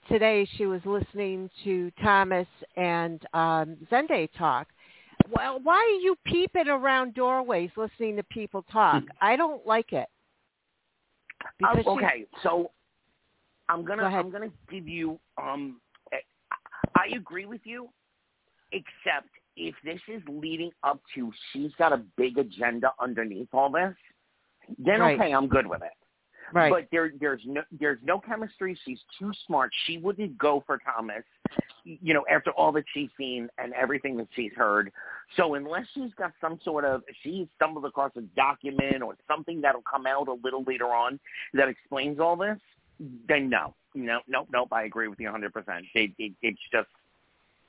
[0.09, 4.67] today, she was listening to Thomas and um, Zende talk.
[5.29, 9.03] Well, why are you peeping around doorways listening to people talk?
[9.21, 10.09] I don't like it.
[11.63, 12.71] Uh, okay, so
[13.69, 15.79] I'm gonna Go I'm gonna give you um
[16.95, 17.89] I agree with you,
[18.71, 23.95] except if this is leading up to she's got a big agenda underneath all this,
[24.77, 25.19] then Right.
[25.19, 25.91] okay, I'm good with it.
[26.53, 26.69] Right.
[26.69, 28.77] But there there's no there's no chemistry.
[28.83, 29.71] She's too smart.
[29.85, 31.23] She wouldn't go for Thomas,
[31.85, 34.91] you know, after all that she's seen and everything that she's heard.
[35.37, 39.83] So unless she's got some sort of she stumbled across a document or something that'll
[39.89, 41.19] come out a little later on
[41.53, 42.59] that explains all this,
[43.27, 43.73] then no.
[43.93, 44.69] No, nope, nope.
[44.71, 45.49] I agree with you 100%.
[45.95, 46.89] It, it, it's just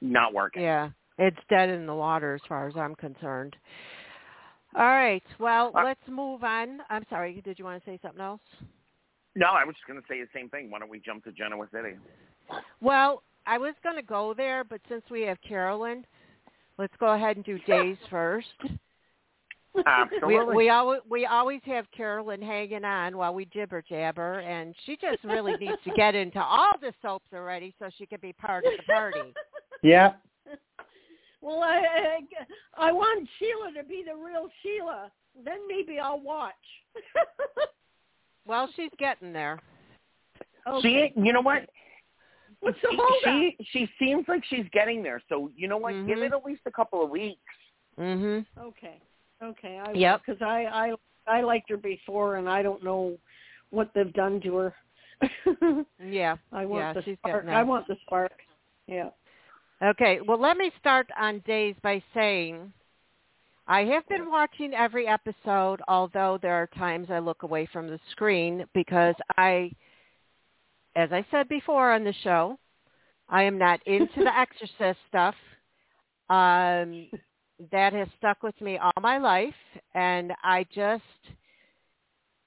[0.01, 0.62] not working.
[0.62, 3.57] Yeah, it's dead in the water as far as I'm concerned.
[4.74, 5.23] All right.
[5.39, 6.81] Well, Uh, let's move on.
[6.89, 7.40] I'm sorry.
[7.44, 8.40] Did you want to say something else?
[9.35, 10.70] No, I was just going to say the same thing.
[10.70, 11.97] Why don't we jump to Genoa City?
[12.81, 16.07] Well, I was going to go there, but since we have Carolyn,
[16.78, 18.49] let's go ahead and do days first.
[19.74, 20.57] We Absolutely.
[20.57, 25.24] we always we always have Carolyn hanging on while we jibber jabber, and she just
[25.24, 28.73] really needs to get into all the soaps already so she can be part of
[28.77, 29.20] the party.
[29.85, 30.12] Yeah.
[31.40, 32.20] Well, I,
[32.78, 35.11] I I want Sheila to be the real Sheila.
[35.44, 36.53] Then maybe I'll watch.
[38.47, 39.59] Well, she's getting there.
[40.69, 41.12] okay.
[41.16, 41.69] She, you know what?
[42.61, 43.23] What's the holdup?
[43.24, 45.20] she she seems like she's getting there.
[45.28, 45.93] So you know what?
[46.07, 46.27] Give Mhm.
[46.27, 47.40] it at least a couple of weeks.
[47.99, 48.44] Mhm.
[48.59, 49.01] Okay.
[49.43, 49.81] Okay.
[49.85, 50.23] I Yep.
[50.24, 50.93] Because I I
[51.27, 53.16] I liked her before, and I don't know
[53.70, 54.74] what they've done to her.
[56.05, 56.36] Yeah.
[56.52, 57.47] I want yeah, the spark.
[57.48, 58.32] I want the spark.
[58.86, 59.10] Yeah.
[59.82, 62.73] Okay, well, let me start on days by saying
[63.66, 67.98] I have been watching every episode, although there are times I look away from the
[68.10, 69.73] screen because I,
[70.94, 72.59] as I said before on the show,
[73.28, 75.35] I am not into the exorcist stuff.
[76.28, 77.09] Um,
[77.71, 79.55] that has stuck with me all my life,
[79.95, 81.03] and I just,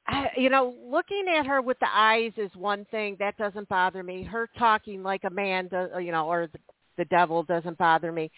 [0.07, 4.03] I, you know, looking at her with the eyes is one thing that doesn't bother
[4.03, 4.23] me.
[4.23, 6.59] Her talking like a man, does, you know, or the
[6.97, 8.31] the devil doesn't bother me.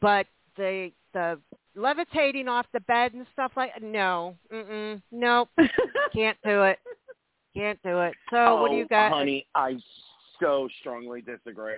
[0.00, 0.26] But
[0.56, 1.38] the the
[1.74, 5.48] levitating off the bed and stuff like no, mm-mm, nope,
[6.14, 6.78] can't do it,
[7.56, 8.14] can't do it.
[8.30, 9.12] So what do you Oh, got?
[9.12, 9.46] honey?
[9.54, 9.76] I
[10.40, 11.74] so strongly disagree.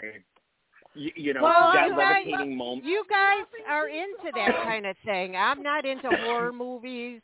[0.97, 2.85] You, you know Well, that you guys- levitating moment.
[2.87, 5.37] You guys are into that kind of thing.
[5.37, 7.21] I'm not into horror movies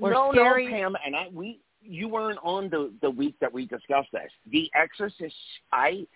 [0.00, 0.66] or no, scary.
[0.66, 4.30] no, Pam, and I we you weren't on the the week that we discussed this.
[4.50, 5.34] The Exorcist,
[5.72, 6.06] I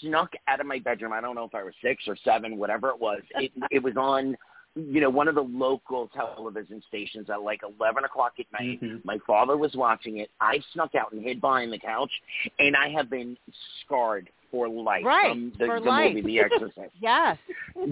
[0.00, 1.12] snuck out of my bedroom.
[1.12, 3.22] I don't know if I was six or seven, whatever it was.
[3.36, 4.36] It it was on,
[4.74, 8.80] you know, one of the local television stations at like eleven o'clock at night.
[8.82, 9.04] Mhm.
[9.04, 10.30] My father was watching it.
[10.40, 12.10] I snuck out and hid behind the couch,
[12.58, 13.36] and I have been
[13.84, 16.14] scarred for life Right, from the, for the life.
[16.14, 16.94] movie The Exorcist.
[17.00, 17.36] Yes.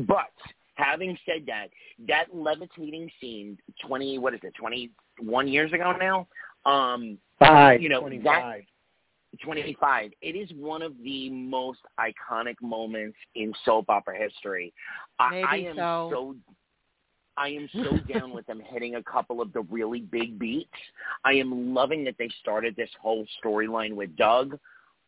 [0.07, 0.31] But
[0.75, 1.69] having said that,
[2.09, 4.91] that levitating scene, twenty what is it, twenty
[5.21, 6.27] one years ago now,
[6.71, 7.83] um, Five.
[7.83, 8.63] You know, 25.
[9.43, 10.11] twenty five.
[10.23, 14.73] It is one of the most iconic moments in soap opera history.
[15.19, 16.37] I, Maybe I am so.
[17.37, 20.71] I am so down with them hitting a couple of the really big beats.
[21.25, 24.59] I am loving that they started this whole storyline with Doug.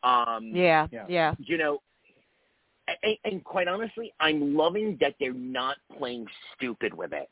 [0.02, 0.86] Um, Yeah.
[0.90, 1.06] Yeah.
[1.08, 1.34] Yeah.
[1.38, 1.80] you know,
[3.02, 7.28] and, and quite honestly, I'm loving that they're not playing stupid with it.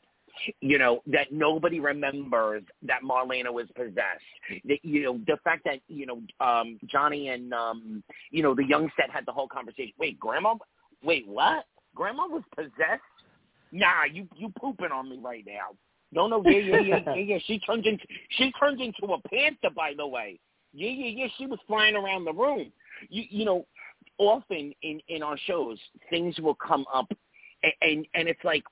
[0.59, 4.65] You know, that nobody remembers that Marlena was possessed.
[4.65, 8.65] That, you know, the fact that, you know, um, Johnny and, um, you know, the
[8.65, 9.93] young set had the whole conversation.
[9.97, 10.55] Wait, Grandma?
[11.01, 11.65] Wait, what?
[11.95, 13.01] Grandma was possessed?
[13.71, 15.75] Nah, you you pooping on me right now.
[16.11, 17.37] No, no, yeah, yeah, yeah, yeah, yeah.
[17.45, 20.39] She turned into she turned into a panther, by the way.
[20.75, 21.27] Yeah, yeah, yeah.
[21.37, 22.71] She was flying around the room.
[23.09, 23.65] You you know,
[24.17, 25.77] often in in our shows
[26.09, 27.11] things will come up
[27.63, 28.63] and and, and it's like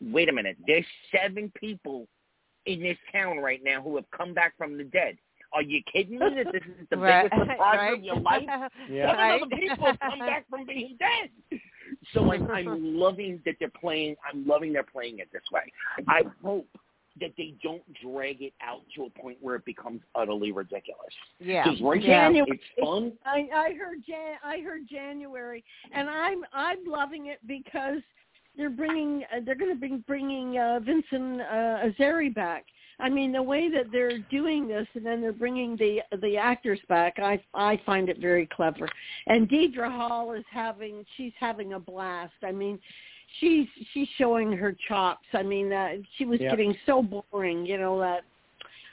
[0.00, 2.06] wait a minute there's seven people
[2.66, 5.16] in this town right now who have come back from the dead
[5.52, 7.30] are you kidding me that this is the right.
[7.30, 7.98] biggest surprise right.
[7.98, 8.42] of your life
[8.90, 9.10] Yeah.
[9.10, 9.42] seven Right.
[9.42, 11.60] other people have come back from being dead
[12.12, 15.72] so I'm, I'm loving that they're playing i'm loving they're playing it this way
[16.08, 16.68] i hope
[17.20, 21.64] that they don't drag it out to a point where it becomes utterly ridiculous Yeah.
[21.64, 22.28] because right yeah.
[22.28, 27.38] now it's fun I I heard Jan I heard January, and I'm I'm loving it
[27.46, 28.00] because
[28.56, 32.64] they're bringing uh, they're going to be bringing uh, Vincent uh, Azeri back,
[33.00, 36.80] I mean, the way that they're doing this, and then they're bringing the the actors
[36.88, 38.88] back, I I find it very clever.
[39.26, 42.34] And Deidre Hall is having she's having a blast.
[42.42, 42.78] I mean,
[43.40, 45.26] she's she's showing her chops.
[45.32, 46.50] I mean, uh, she was Yep.
[46.50, 48.22] getting so boring, you know that.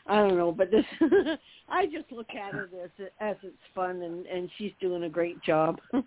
[0.08, 0.86] I don't know, but this
[1.70, 5.42] I just look at it as as it's fun, and and she's doing a great
[5.44, 5.80] job.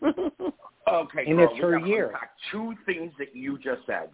[0.86, 2.12] Okay, And Carl, it's her year.
[2.52, 4.10] Two things that you just said.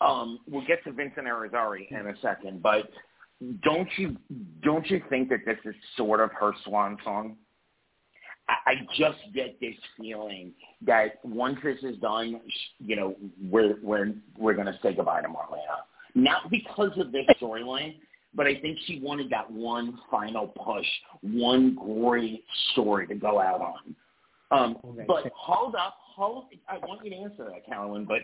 [0.00, 2.90] Um, we'll get to Vincent Irizarry in a second, but
[3.62, 4.16] don't you
[4.62, 7.36] don't you think that this is sort of her swan song?
[8.48, 10.52] I, I just get this feeling
[10.86, 13.16] that once this is done, sh- you know,
[13.50, 15.84] we're we're we're going to say goodbye to Marlena.
[16.14, 17.96] Not because of this storyline,
[18.34, 20.86] but I think she wanted that one final push,
[21.22, 23.94] one great story to go out on.
[24.50, 25.04] Um, Okay.
[25.08, 26.44] but hold up, hold.
[26.68, 28.04] I want you to answer that, Carolyn.
[28.04, 28.18] But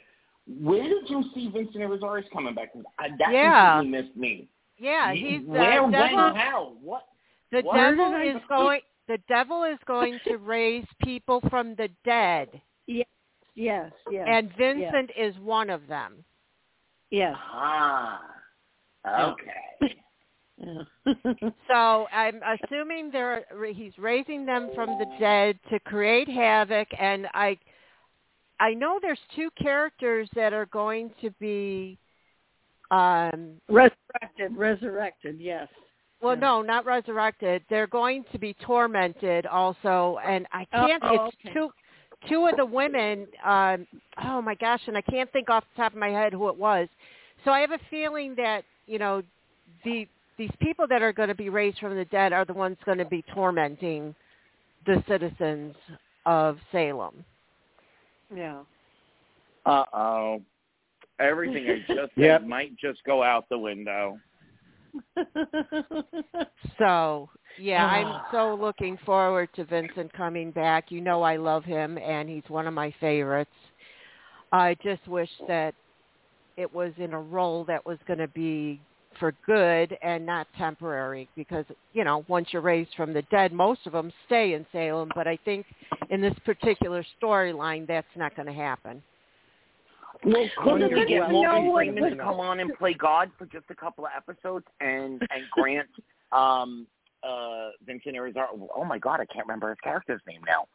[0.60, 2.72] where did you see Vincent Irizarry's coming back?
[2.74, 3.78] 'Cause I, that Yeah.
[3.78, 4.48] completely missed me.
[4.78, 6.34] Yeah, You- he's the where, when, devil.
[6.34, 7.06] how, what?
[7.50, 7.74] The What?
[7.76, 8.80] devil Where did I is going.
[9.10, 12.48] The devil is going to raise people from the dead,
[12.86, 13.08] yes,
[13.56, 16.24] yes, yes, and Vincent is one of them.
[17.10, 17.34] yes.
[17.36, 18.20] Ah,
[19.18, 19.96] okay.
[21.68, 27.56] So I'm assuming they're he's raising them from the dead to create havoc, and I
[28.60, 31.98] I know there's two characters that are going to be.
[32.90, 35.40] Um, resurrected, resurrected.
[35.40, 35.68] Yes.
[36.20, 36.40] Well, Yeah.
[36.40, 37.62] no, not resurrected.
[37.70, 41.02] They're going to be tormented also, and I Oh, can't.
[41.04, 41.52] oh, it's okay.
[41.54, 41.72] two
[42.28, 43.26] two of the women.
[43.44, 43.86] Um,
[44.22, 46.56] oh my gosh, and I can't think off the top of my head who it
[46.56, 46.88] was.
[47.44, 49.22] So I have a feeling that you know
[49.84, 50.06] the
[50.36, 52.98] these people that are going to be raised from the dead are the ones going
[52.98, 54.14] to be tormenting
[54.86, 55.74] the citizens
[56.26, 57.24] of Salem.
[58.34, 58.60] Yeah.
[59.66, 60.42] Uh oh.
[61.18, 62.42] Everything I just said Yep.
[62.46, 64.18] might just go out the window.
[66.78, 68.26] So yeah, I'm ah.
[68.32, 70.90] so looking forward to Vincent coming back.
[70.90, 73.50] You know I love him and he's one of my favorites.
[74.50, 75.74] I just wish that
[76.56, 78.80] it was in a role that was going to be
[79.18, 83.80] for good and not temporary because you know once you're raised from the dead most
[83.84, 85.66] of them stay in Salem but I think
[86.10, 89.02] in this particular storyline that's not going to happen.
[90.24, 93.64] Well, couldn't Well, we get Morgan Freeman to come on and play God for just
[93.70, 95.88] a couple of episodes and and grant
[96.32, 96.86] um
[97.22, 100.66] uh Vincent Irizarry oh my god, I can't remember his character's name now.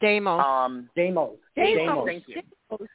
[0.00, 0.44] Deimos.
[0.44, 1.36] Um Deimos.
[1.56, 2.06] Deimos.
[2.06, 2.34] Thank you.
[2.34, 2.88] Deimos.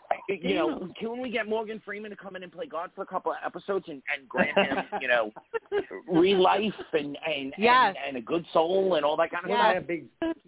[0.44, 3.06] you know, can we get Morgan Freeman to come in and play God for a
[3.06, 5.32] couple of episodes and, and grant him, you know,
[6.12, 7.96] relife and and, Yes.
[8.06, 9.60] and and a good soul and all that kind of Yes.
[9.60, 9.74] stuff?
[9.74, 9.88] That'd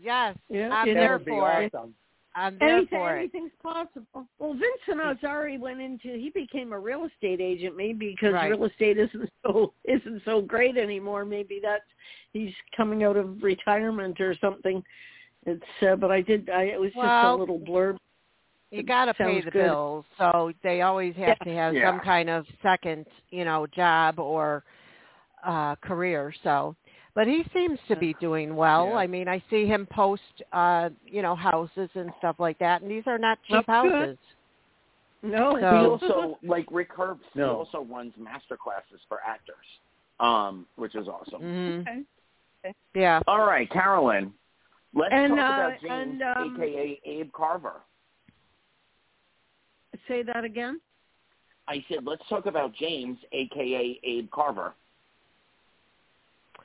[0.01, 0.93] yes, Yeah, I'm yeah.
[0.93, 1.73] there that be for it.
[1.73, 1.93] awesome.
[2.39, 3.19] I'm there Anything, for it.
[3.19, 4.25] anything's possible.
[4.39, 8.49] Well, Vincent Azari went into he became a real estate agent maybe because Right.
[8.51, 11.25] real estate isn't so isn't so great anymore.
[11.25, 11.83] Maybe that's
[12.31, 14.81] he's coming out of retirement or something.
[15.45, 17.97] It's uh, but I did I it was just a little blurb.
[18.71, 19.65] you got to pay the good.
[19.65, 21.43] bills, so they always have Yeah.
[21.45, 21.91] to have Yeah.
[21.91, 24.63] some kind of second, you know, job or
[25.45, 26.33] uh career.
[26.43, 26.75] So,
[27.19, 28.91] but he seems to be doing well.
[28.91, 28.95] Yeah.
[28.95, 30.21] I mean, I see him post,
[30.53, 33.91] uh, you know, houses and stuff like that, and these are not cheap That's good.
[33.91, 34.17] houses.
[35.21, 39.65] No, He also, like Rick Hearst, he also runs master classes for actors,
[40.21, 41.41] um, which is awesome.
[41.41, 42.73] hmm Okay.
[42.95, 43.19] Yeah.
[43.27, 44.31] All right, Carolyn,
[44.93, 47.81] let's And, talk uh, about James, and, um, aka Abe Carver.
[50.07, 50.79] say that again.
[51.67, 54.73] I said, let's talk about James, aka Abe Carver.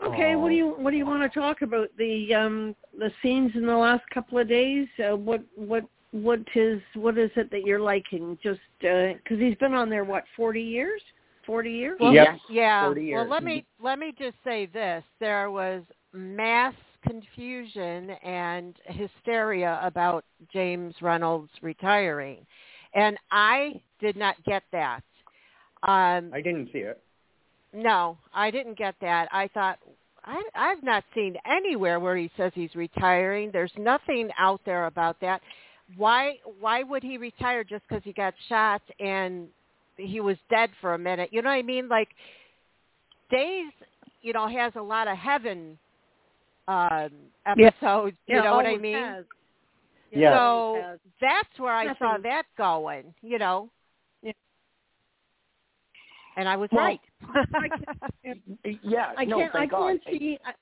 [0.03, 3.53] Okay, what do you what do you want to talk about the um the scenes
[3.55, 4.89] in the last couple of days?
[4.99, 8.39] Uh, what what what is what is it that you're liking?
[8.43, 11.01] Just because he's been on there what forty years?
[11.47, 11.99] Forty years?
[12.01, 12.39] Well, Yep.
[12.49, 12.87] yeah.
[12.87, 16.75] 40 Well, let me let me just say this: there was mass
[17.07, 22.47] confusion and hysteria about James Reynolds retiring,
[22.95, 25.03] and I did not get that.
[25.83, 27.03] Um, I didn't see it.
[27.74, 29.28] No, I didn't get that.
[29.32, 29.78] I thought
[30.24, 33.51] I, I've not seen anywhere where he says he's retiring.
[33.52, 35.42] There's nothing out there about that.
[35.96, 36.38] Why?
[36.60, 39.48] Why would he retire just because he got shot and
[39.96, 41.30] he was dead for a minute?
[41.32, 41.88] You know what I mean?
[41.88, 42.09] Like
[43.30, 43.72] Days,
[44.22, 45.78] you know, has a lot of heaven
[46.68, 47.10] um
[47.56, 47.70] Yeah.
[47.80, 48.16] episodes.
[48.26, 48.94] You know what I mean?
[48.94, 49.24] has.
[50.10, 50.38] Yeah.
[50.38, 53.12] So that's where I saw that going.
[53.22, 53.70] You know.
[56.36, 57.01] And I was Well, right.
[58.82, 59.55] Yeah, I no, can't.
[59.55, 59.81] I God.
[59.89, 60.39] can't see.
[60.44, 60.52] I,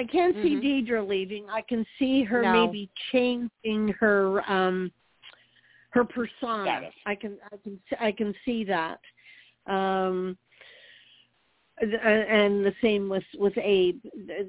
[0.00, 0.62] I can't see Mhm.
[0.88, 1.48] Deidre leaving.
[1.48, 2.66] I can see her No.
[2.66, 4.92] maybe changing her um
[5.90, 6.64] her persona.
[6.64, 6.94] Status.
[7.06, 7.38] I can.
[7.52, 7.80] I can.
[8.00, 9.00] I can see that.
[9.66, 10.36] Um
[11.80, 14.00] and the same with with Abe.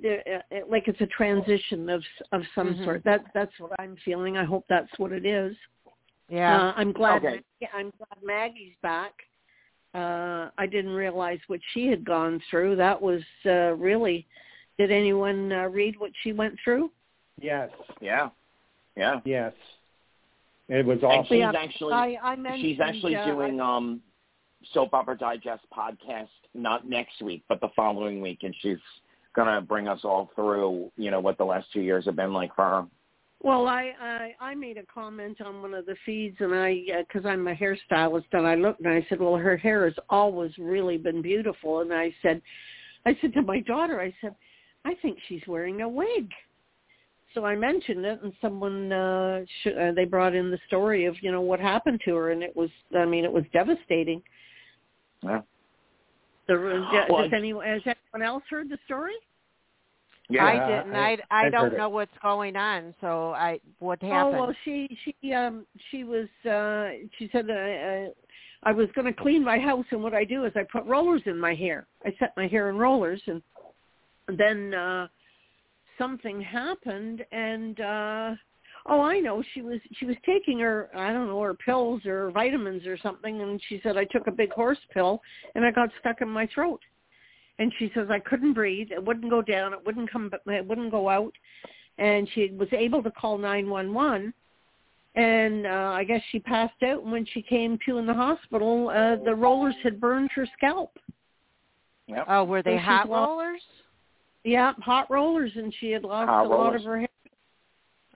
[0.02, 2.84] They're, uh, like it's a transition of of some Mhm.
[2.84, 3.04] sort.
[3.06, 4.38] That that's what I'm feeling.
[4.38, 5.56] I hope that's what it is.
[6.30, 6.62] Yeah.
[6.70, 7.24] Uh, I'm glad.
[7.26, 7.42] Okay.
[7.74, 9.14] I'm glad Maggie's back.
[9.94, 12.76] Uh, I didn't realize what she had gone through.
[12.78, 14.26] That was uh, really.
[14.78, 16.92] Did anyone uh, read what she went through?
[17.40, 17.70] Yes,
[18.00, 18.30] Yeah.
[18.96, 19.20] Yeah.
[19.26, 19.54] yes.
[20.70, 24.02] It was And she's Yeah, actually I, I she's actually uh, doing um
[24.74, 28.78] soap opera digest podcast not next week but the following week and she's
[29.36, 32.56] gonna bring us all through you know what the last two years have been like
[32.56, 32.86] for her
[33.44, 37.26] Well, I, I I made a comment on one of the feeds, and I because
[37.26, 40.98] I'm a hairstylist, and I looked and I said, well, her hair has always really
[40.98, 42.42] been beautiful, and I said,
[43.06, 44.36] I said to my daughter, I said,
[44.86, 46.30] I think she's wearing a wig.
[47.34, 51.16] So I mentioned it, and someone uh, sh- uh they brought in the story of
[51.22, 54.22] you know what happened to her, and it was I mean it was devastating.
[55.24, 55.42] yeah
[56.48, 59.16] The, Well, does anyone has anyone else heard the story?
[60.32, 60.96] Yeah I didn't.
[60.96, 61.78] I I- I I've don't heard it.
[61.78, 62.94] know what's going on.
[63.02, 64.36] So I what happened?
[64.36, 68.10] Oh well, she she um she was uh she said that I, uh,
[68.64, 71.24] I was going to clean my house, and what I do is I put rollers
[71.26, 71.88] in my hair.
[72.06, 73.42] I set my hair in rollers, and
[74.38, 75.08] then uh
[75.98, 78.36] something happened, and uh
[78.88, 82.32] oh, I know she was she was taking her I don't know her pills or
[82.32, 85.22] vitamins or something, and she said I took a big horse pill,
[85.56, 86.82] and I got stuck in my throat.
[87.62, 88.90] And she says I couldn't breathe.
[88.92, 89.74] It wouldn't go down.
[89.74, 90.32] It wouldn't come.
[90.48, 91.34] It wouldn't go out
[91.98, 94.34] and she was able to call 911
[95.16, 98.90] and uh, I guess she passed out and when she came to in the hospital
[98.90, 100.98] uh, the rollers had burned her scalp.
[102.08, 102.26] Yep.
[102.28, 103.62] oh, were they so she's hot lost- rollers?
[104.44, 107.08] Yeah, hot rollers and she had lost Hot a lot of her hair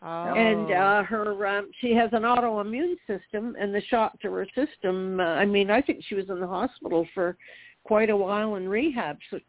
[0.01, 0.33] Oh.
[0.35, 5.19] and uh her um she has an autoimmune system and the shock to her system
[5.19, 7.37] uh, I mean I think she was in the hospital for
[7.85, 9.39] quite a while in rehab so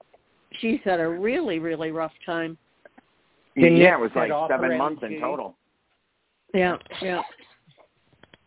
[0.60, 2.56] she's had a really really rough time.
[3.56, 5.56] Didn't yeah it it was like seven months in total
[6.54, 7.22] Yeah, yeah.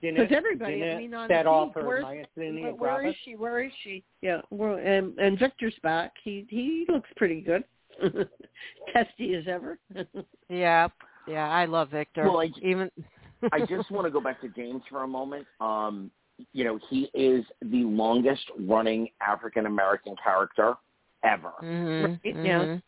[0.01, 2.61] Didn't Because everybody, didn't I it mean, on set the off feed, her where's- myasthenia
[2.63, 3.11] Where, where gravis?
[3.15, 3.35] is she?
[3.35, 4.03] Where is she?
[4.21, 6.13] Yeah, well, and and Victor's back.
[6.23, 7.65] He he looks pretty good,
[8.93, 9.77] testy as ever.
[10.49, 10.87] Yeah.
[11.27, 12.23] Yeah, I love Victor.
[12.23, 12.89] Well, I- Even
[13.51, 15.45] I just want to go back to James for a moment.
[15.59, 16.09] Um,
[16.53, 20.75] you know, he is the longest running African American character
[21.23, 21.51] ever.
[21.61, 22.65] Mhm, Right, yeah.
[22.65, 22.81] mhm.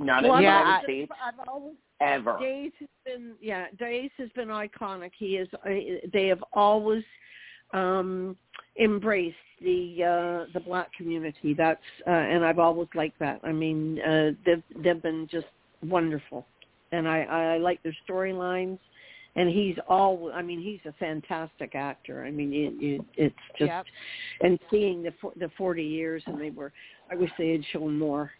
[0.00, 2.38] Not Well, in the Yeah, United I- States I've always ever.
[2.40, 5.12] Days has been yeah, Days has been iconic.
[5.16, 5.48] He is.
[5.54, 7.04] uh, They have always
[7.72, 8.36] um
[8.78, 11.54] embraced the uh the black community.
[11.54, 13.40] That's uh, and I've always liked that.
[13.44, 15.46] I mean, uh they've they've been just
[15.82, 16.46] wonderful,
[16.92, 18.78] and I I like their storylines.
[19.36, 20.30] And he's all.
[20.32, 22.24] I mean, he's a fantastic actor.
[22.24, 23.86] I mean, it, it, it's just Yep.
[24.42, 26.72] and seeing the fo- the forty years, and they were.
[27.10, 28.30] I wish they had shown more.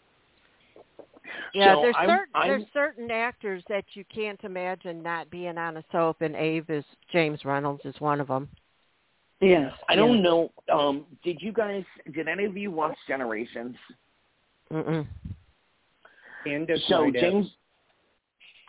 [1.53, 5.57] Yeah, So there's I'm- certain I'm- there's certain actors that you can't imagine not being
[5.57, 8.47] on a soap, and Abe is James Reynolds is one of them.
[9.41, 10.49] Yes, I don't know.
[10.71, 11.83] Um, did you guys?
[12.13, 13.75] Did any of you watch Generations?
[14.71, 15.05] Mm-mm.
[16.45, 17.31] Candace so might have.
[17.33, 17.51] James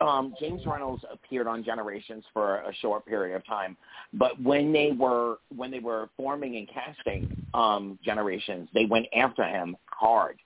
[0.00, 3.76] um, James Reynolds appeared on Generations for a short period of time,
[4.12, 9.44] but when they were when they were forming and casting um, Generations, they went after
[9.44, 10.38] him hard.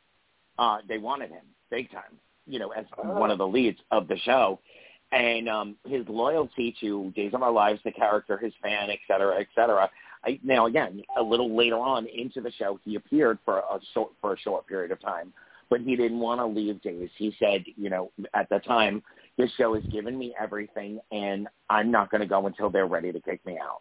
[0.59, 4.19] Uh, they wanted him big time, you know, as one of the leads of the
[4.19, 4.59] show.
[5.13, 9.41] And um, his loyalty to Days of Our Lives, the character, his fan, et cetera,
[9.41, 9.91] et cetera.
[10.25, 14.13] I, now, again, a little later on into the show, he appeared for a short
[14.21, 15.33] for a short period of time,
[15.69, 17.09] but he didn't want to leave Days.
[17.17, 19.03] He said, you know, at the time,
[19.41, 23.13] this show has given me everything, and I'm not going to go until they're ready
[23.13, 23.81] to kick me out.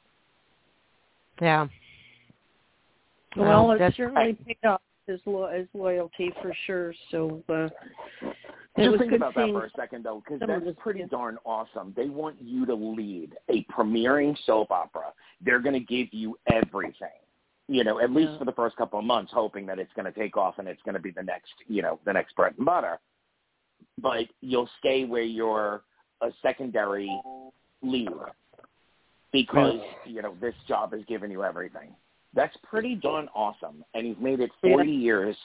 [1.41, 1.67] Yeah.
[3.35, 6.93] Well, Well, it's certainly paid off his lo- his loyalty for sure.
[7.11, 7.71] So uh, it
[8.77, 10.81] Just was think good about that for a second, though, because some of that's the-
[10.81, 11.07] pretty yeah.
[11.11, 11.93] darn awesome.
[11.95, 15.13] They want you to lead a premiering soap opera.
[15.43, 17.09] They're going to give you everything,
[17.67, 18.39] you know, at least Yeah.
[18.39, 20.81] for the first couple of months, hoping that it's going to take off and it's
[20.83, 22.99] going to be the next, you know, the next bread and butter.
[24.01, 25.81] But you'll stay where you're
[26.21, 27.09] a secondary
[27.81, 28.31] leader
[29.31, 31.89] because, you know, this job has given you everything.
[32.33, 33.83] That's pretty darn awesome.
[33.93, 35.35] And he's made it 40 years.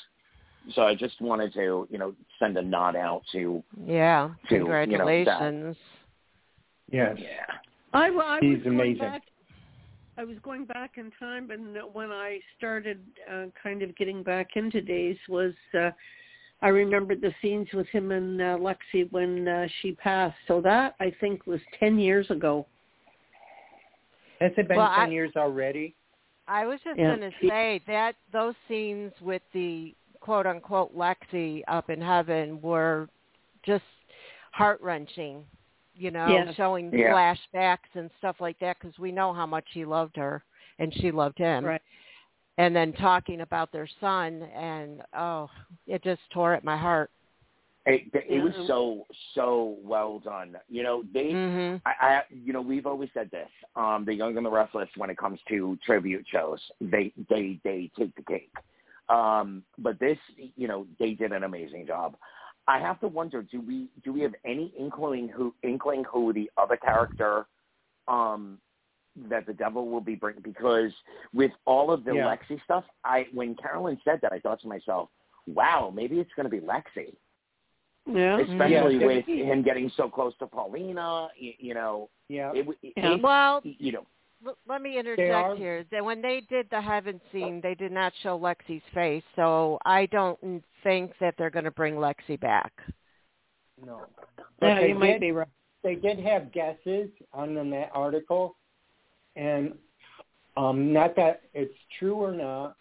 [0.75, 4.31] So I just wanted to, you know, send a nod out to Yeah.
[4.49, 4.67] To, you know.
[4.67, 5.77] Congratulations.
[6.91, 7.17] Yes.
[7.19, 7.29] Yeah.
[7.93, 8.99] I, wa- I He's was going amazing.
[8.99, 9.23] back.
[10.17, 13.01] I was going back in time, and when I started
[13.31, 15.91] uh, kind of getting back into days was uh,
[16.65, 20.35] I remember the scenes with him and uh, Lexie when uh, she passed.
[20.49, 22.67] So that I think was ten years ago.
[24.41, 25.95] Has it been Well, 10 I- years already?
[26.49, 27.17] I was just Yeah.
[27.17, 33.09] going to say that those scenes with the quote unquote Lexie up in heaven were
[33.63, 33.85] just
[34.53, 35.45] heart wrenching.
[35.95, 36.55] You know, Yes.
[36.57, 37.13] showing Yeah.
[37.13, 40.43] flashbacks and stuff like that because we know how much he loved her
[40.79, 41.65] and she loved him.
[41.65, 41.83] Right.
[42.57, 45.49] And then talking about their son and oh,
[45.87, 47.11] it just tore at my heart.
[47.87, 50.57] It, it was so so well done.
[50.69, 51.83] You know, they Mhm.
[51.85, 53.51] I, I you know we've always said this.
[53.77, 57.91] Um, the Young and the Restless, when it comes to tribute shows, they they they
[57.99, 58.53] take the cake.
[59.11, 60.19] Um, but this,
[60.57, 62.17] you know, they did an amazing job.
[62.67, 66.51] I have to wonder, do we do we have any inkling who inkling who the
[66.57, 67.47] other character
[68.09, 68.59] um,
[69.29, 70.43] that the devil will be bringing?
[70.43, 70.93] Because
[71.33, 72.25] with all of the Yeah.
[72.37, 75.09] Lexie stuff, I when Carolyn said that, I thought to myself,
[75.47, 77.15] wow, maybe it's going to be Lexie
[78.07, 78.39] Yeah.
[78.41, 79.07] especially Yeah.
[79.07, 81.29] with him getting so close to Paulina.
[81.37, 82.53] You, you know, Yeah.
[82.55, 83.15] it, it, Yeah.
[83.15, 84.07] it- Well, you know,
[84.47, 85.85] L- let me are- interject here.
[85.91, 90.07] That when they did the heaven scene, they did not show Lexie's face, so I
[90.07, 92.73] don't think that they're going to bring Lexie back.
[93.85, 94.01] No.
[94.01, 94.05] Yeah,
[94.61, 95.49] But they you might be right.
[95.83, 98.57] They did have guesses on in that article,
[99.37, 99.73] and
[100.57, 102.77] um, not that it's true or not,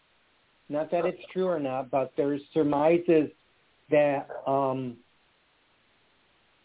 [0.69, 3.29] not that it's true or not, but there's surmises
[3.89, 4.95] that um,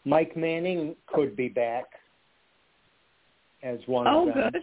[0.05, 1.85] Mike Manning could be back
[3.63, 4.51] as one Oh, of them.
[4.51, 4.61] good.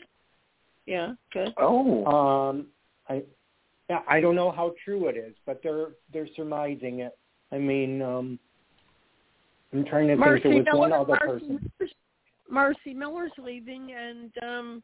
[0.86, 1.52] Yeah, good.
[1.58, 2.66] oh, Um,
[3.08, 3.22] I,
[3.90, 7.16] yeah, I don't know how true it is, but they're they're surmising it.
[7.52, 8.38] I mean, um,
[9.72, 10.64] I'm trying to Marci think.
[10.64, 11.70] There was one other Marci, person.
[12.52, 14.82] Marci Miller's leaving, and um,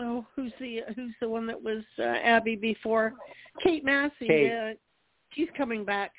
[0.00, 3.14] oh, who's the who's the one that was uh, Abby before?
[3.62, 4.26] Kate Mansi.
[4.26, 4.52] Kate.
[4.52, 4.74] Uh,
[5.30, 6.12] she's coming back.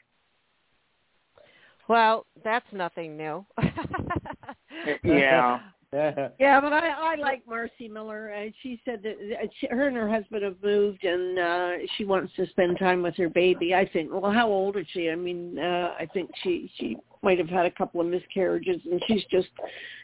[1.87, 3.45] Well, that's nothing new.
[5.03, 5.59] yeah.
[6.39, 8.31] Yeah, but I I like Marci Miller.
[8.31, 12.05] Uh, she said that uh, she, her and her husband have moved, and uh she
[12.05, 13.73] wants to spend time with her baby.
[13.73, 14.11] I think.
[14.11, 15.09] Well, how old is she?
[15.09, 19.01] I mean, uh I think she she might have had a couple of miscarriages, and
[19.07, 19.49] she's just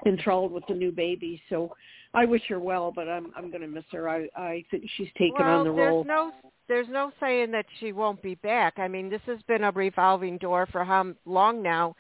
[0.08, 1.40] enthralled with the new baby.
[1.50, 1.76] So
[2.16, 4.10] I wish her well, but I'm I'm going to miss her.
[4.10, 6.04] I I think she's taken well, on the there's role.
[6.06, 6.32] no
[6.68, 8.76] there's no saying that she won't be back.
[8.78, 11.96] I mean, this has been a revolving door for how long now?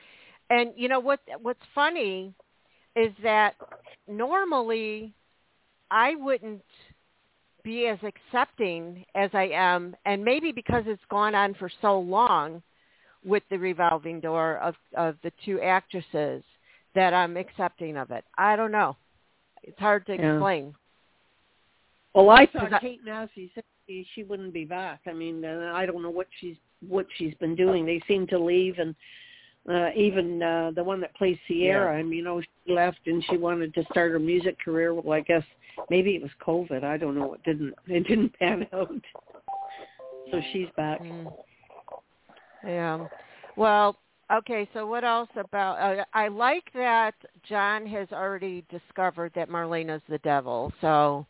[0.50, 2.34] And you know what what's funny
[2.96, 3.56] is that
[4.08, 5.14] normally
[5.92, 6.64] I wouldn't
[7.64, 12.62] be as accepting as I am and maybe because it's gone on for so long
[13.26, 16.44] with the revolving door of of the two actresses
[16.94, 18.24] that I'm accepting of it.
[18.38, 18.96] I don't know.
[19.68, 20.34] It's hard to Yeah.
[20.34, 20.76] explain.
[22.14, 25.02] Well, I thought I- Kate Mansi said she she wouldn't be back.
[25.06, 27.86] I mean, uh, I don't know what she's what she's been doing.
[27.86, 28.96] They seem to leave, and
[29.70, 33.38] uh, even uh, the one that plays Ciara, and you know, she left and she
[33.38, 34.94] wanted to start her music career.
[34.94, 35.44] Well, I guess
[35.90, 36.84] maybe it was COVID.
[36.84, 37.34] I don't know.
[37.34, 38.92] It didn't it didn't pan out.
[40.32, 41.02] So she's back.
[41.02, 41.34] Mm.
[42.64, 43.08] Yeah.
[43.56, 43.98] Well,
[44.32, 44.68] okay.
[44.74, 45.78] So what else about?
[45.80, 47.16] Uh, I like that
[47.48, 50.72] John has already discovered that Marlena's the devil.
[50.82, 51.26] So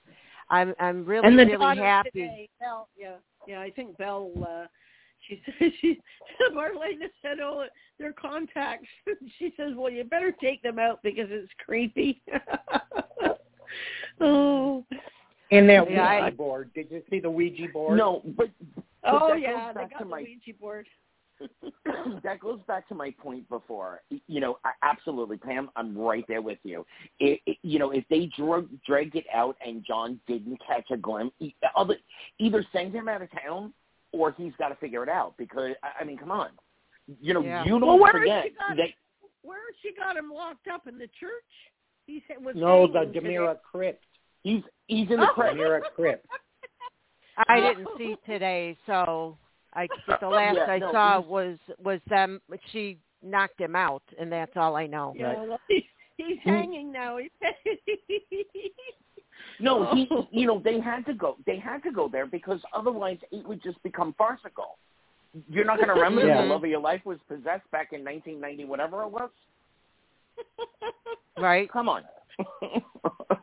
[0.50, 2.10] I'm I'm really and the really daughter happy.
[2.12, 3.16] today, Belle, yeah,
[3.48, 3.60] yeah.
[3.60, 4.32] I think Belle.
[4.42, 4.66] Uh,
[5.28, 6.00] she said she
[6.54, 7.66] Marlena said, "Oh,
[7.98, 8.88] they're contacts."
[9.40, 12.22] she says, "Well, you better take them out because it's creepy."
[14.22, 14.86] oh,
[15.52, 16.72] And that Yeah, I- Ouija board.
[16.74, 17.98] Did you see the Ouija board?
[17.98, 18.50] No, but
[19.04, 20.88] oh yeah, goes they got the my- Ouija board.
[22.24, 24.02] that goes back to my point before.
[24.28, 25.70] You know, I, absolutely, Pam.
[25.76, 26.86] I'm right there with you.
[27.20, 30.98] It, it, you know, if they drug drag it out and John didn't catch a
[30.98, 31.98] glimpse, e- other-
[32.40, 33.74] either send him out of town
[34.12, 35.36] or he's got to figure it out.
[35.38, 36.50] Because I, I mean, come on,
[37.22, 37.64] you know, Yeah.
[37.66, 38.90] you don't Well, where forget she got- that.
[39.42, 41.32] Where she got him locked up in the church?
[42.08, 43.12] He said was No, the.
[43.14, 44.04] DiMera crypt.
[44.42, 45.34] He's he's in the Oh.
[45.34, 45.58] crypt.
[45.58, 46.26] DiMera crypt.
[47.48, 47.62] I oh.
[47.74, 49.38] didn't see today, so
[49.76, 49.88] I
[50.22, 52.42] the last Yeah, I no, saw he's- was was them.
[52.72, 55.14] She knocked him out, and that's all I know.
[55.18, 55.84] Yeah, well, he's,
[56.18, 57.18] he's hanging now.
[59.60, 60.28] No, he, Oh.
[60.32, 61.38] you know, they had to go.
[61.46, 64.78] They had to go there because otherwise it would just become farcical.
[65.50, 66.42] You're not going to remember Yeah.
[66.42, 69.30] the love of your life was possessed back in 1990, whatever it was.
[71.38, 71.72] Right?
[71.72, 72.04] Come on.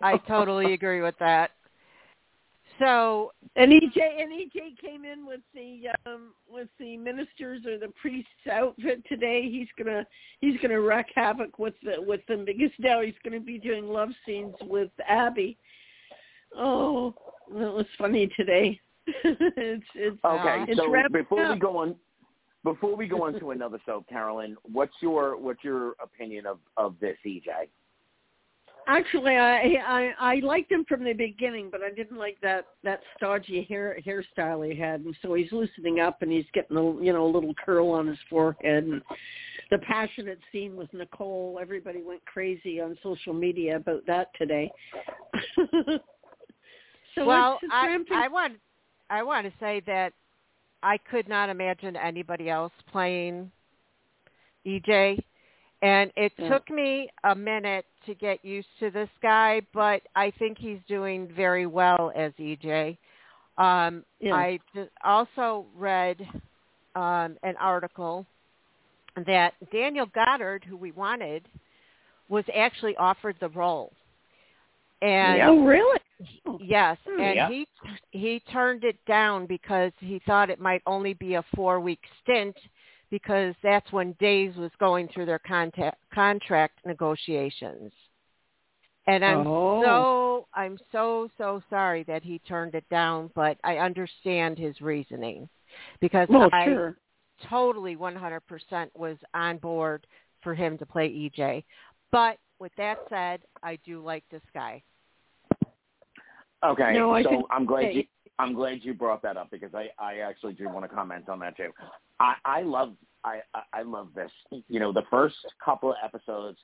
[0.03, 1.53] I totally agree with that.
[2.83, 7.93] So And EJ and EJ came in with the um with the ministers or the
[8.01, 9.49] priest's outfit today.
[9.49, 10.05] He's gonna
[10.41, 14.11] he's gonna wreak havoc with the with them because now he's gonna be doing love
[14.27, 15.59] scenes with Abby.
[16.57, 17.15] Oh,
[17.51, 18.81] that was funny today.
[19.07, 21.95] it's it's Okay, it's so before we go on,
[22.65, 26.97] before we go on to another soap, Carolyn, what's your what's your opinion of of
[27.01, 27.69] this, EJ?
[28.89, 33.01] Actually, I, I I liked him from the beginning, but I didn't like that that
[33.17, 35.03] stodgy hair hairstyle he had.
[35.03, 38.09] And so he's loosening up, and he's getting a you know a little curl on
[38.09, 38.85] his forehead.
[38.85, 39.03] And
[39.71, 44.71] the passionate scene with Nicole, everybody went crazy on social media about that today.
[47.15, 48.55] so well, I, I want
[49.11, 50.13] I want to say that
[50.83, 53.51] I could not imagine anybody else playing
[54.67, 55.23] EJ,
[55.83, 56.49] and it Yeah.
[56.49, 61.29] took me a minute to get used to this guy, but I think he's doing
[61.35, 62.97] very well as EJ.
[63.59, 64.35] Um, Yeah.
[64.35, 66.21] I d- also read
[66.95, 68.27] um, an article
[69.27, 71.47] that Daniel Goddard, who we wanted,
[72.29, 73.93] was actually offered the role.
[75.03, 75.99] And Oh, really?
[76.61, 77.21] Yes, Hmm.
[77.21, 77.49] and Yeah.
[77.49, 77.67] he
[78.13, 82.57] he turned it down because he thought it might only be a four week stint
[83.13, 87.93] because that's when Days was going through their contact, contract negotiations.
[89.07, 89.83] And I'm Oh.
[89.83, 95.49] so I'm so so sorry that he turned it down, but I understand his reasoning
[96.01, 96.97] because Well, I sure.
[97.51, 100.07] totally 100% was on board
[100.41, 101.65] for him to play EJ.
[102.13, 104.83] But with that said, I do like this guy.
[106.65, 107.93] Okay, No, I so think- I'm glad hey.
[107.93, 108.05] you
[108.43, 111.39] I'm glad you brought that up because I I actually do want to comment on
[111.41, 111.71] that too.
[112.19, 112.95] I I love
[113.25, 113.41] I
[113.73, 114.31] I- love this.
[114.69, 116.59] You know, the first couple of episodes,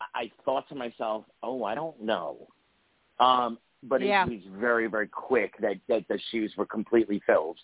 [0.00, 2.48] I- I thought to myself, oh, I don't know,
[3.20, 4.24] um, but Yeah.
[4.26, 7.58] it was very very quick that that the shoes were completely filled.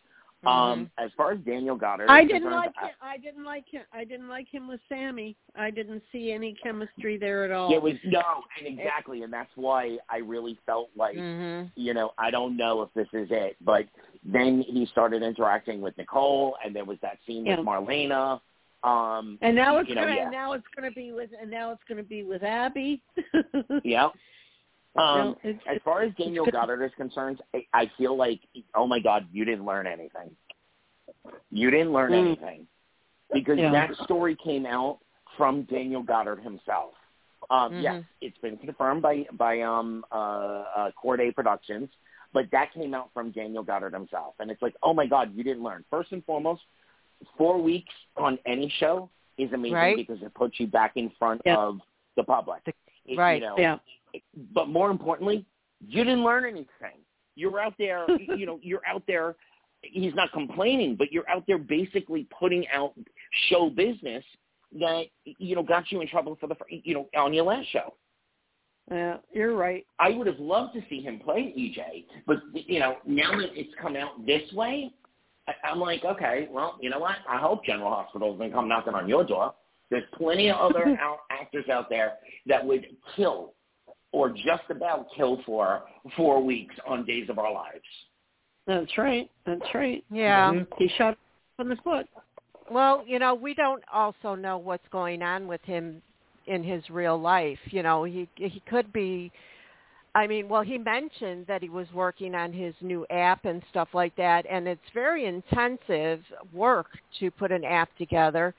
[0.46, 2.12] Um, as far as Daniel Goddard, Mm-hmm.
[2.12, 2.94] I didn't like I- him.
[3.02, 3.82] I didn't like him.
[3.92, 5.36] I didn't like him with Sammy.
[5.56, 7.72] I didn't see any chemistry there at all.
[7.74, 8.22] It was no,
[8.58, 11.70] and exactly, and that's why I really felt like Mhm.
[11.74, 13.86] you know I don't know if this is it, but
[14.24, 17.56] then he started interacting with Nicole, and there was that scene Yeah.
[17.56, 18.40] with Marlena.
[18.84, 20.14] Um, and now it's you know, gonna.
[20.14, 20.30] yeah.
[20.30, 21.30] Now it's gonna be with.
[21.40, 23.02] And now it's gonna be with Abby.
[23.84, 24.08] yeah.
[24.98, 26.46] Um, No, as far as Daniel.
[26.46, 28.40] Goddard is concerned, I, I feel like,
[28.74, 30.34] oh my God, you didn't learn anything.
[31.50, 32.26] You didn't learn Mm.
[32.26, 32.66] anything
[33.32, 33.70] because Yeah.
[33.72, 34.98] that story came out
[35.36, 36.94] from Daniel Goddard himself.
[37.50, 37.82] Um, Mhm.
[37.82, 41.88] Yes, it's been confirmed by by um, uh, uh, Corday Productions,
[42.32, 45.44] but that came out from Daniel Goddard himself, and it's like, oh my God, you
[45.44, 45.84] didn't learn.
[45.90, 46.62] First and foremost,
[47.36, 49.96] four weeks on any show is amazing Right.
[49.96, 51.56] because it puts you back in front Yeah.
[51.56, 51.80] of
[52.16, 52.62] the public.
[53.04, 53.40] It- right.
[53.40, 53.78] You know, yeah.
[54.54, 55.44] But more importantly,
[55.86, 57.00] you didn't learn anything.
[57.34, 58.06] You're out there,
[58.36, 59.36] you know, you're out there.
[59.82, 62.94] He's not complaining, but you're out there basically putting out
[63.48, 64.24] show business
[64.72, 67.94] that you know got you in trouble for the you know on your last show.
[68.90, 69.16] Yeah.
[69.32, 69.84] You're right.
[69.98, 73.72] I would have loved to see him play EJ, but you know now that it's
[73.80, 74.92] come out this way,
[75.48, 77.16] I, I'm like, okay, well, you know what?
[77.28, 79.54] I hope General Hospital doesn't come knocking on your door.
[79.90, 82.14] There's plenty of other out, actors out there
[82.46, 83.54] that would kill
[84.16, 85.82] or just about kill for
[86.16, 87.84] four weeks on Days of Our Lives.
[88.66, 89.30] That's right.
[89.44, 90.02] That's right.
[90.10, 90.54] Yeah.
[90.54, 90.66] Mhm.
[90.78, 91.18] He shot
[91.58, 92.08] on the foot.
[92.70, 96.00] Well, you know, we don't also know what's going on with him
[96.46, 97.58] in his real life.
[97.66, 99.30] You know, he he could be
[100.14, 103.88] I mean, well, he mentioned that he was working on his new app and stuff
[103.92, 106.24] like that, and it's very intensive
[106.54, 106.86] work
[107.20, 108.54] to put an app together,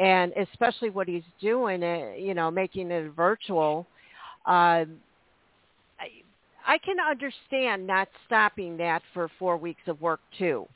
[0.00, 3.86] and especially what he's doing, uh, you know, making it virtual.
[4.46, 4.98] Um,
[5.98, 6.08] I,
[6.66, 10.66] I can understand not stopping that for four weeks of work too.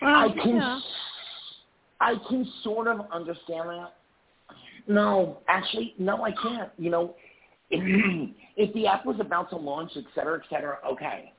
[0.00, 0.80] I Well, can, yeah.
[2.00, 3.94] I can sort of understand that.
[4.88, 6.70] No, actually, no, I can't.
[6.78, 7.14] You know,
[7.70, 11.32] if, if the app was about to launch, et cetera, et cetera, okay.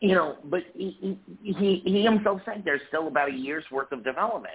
[0.00, 3.92] You know, but he, he, he he himself said there's still about a year's worth
[3.92, 4.54] of development.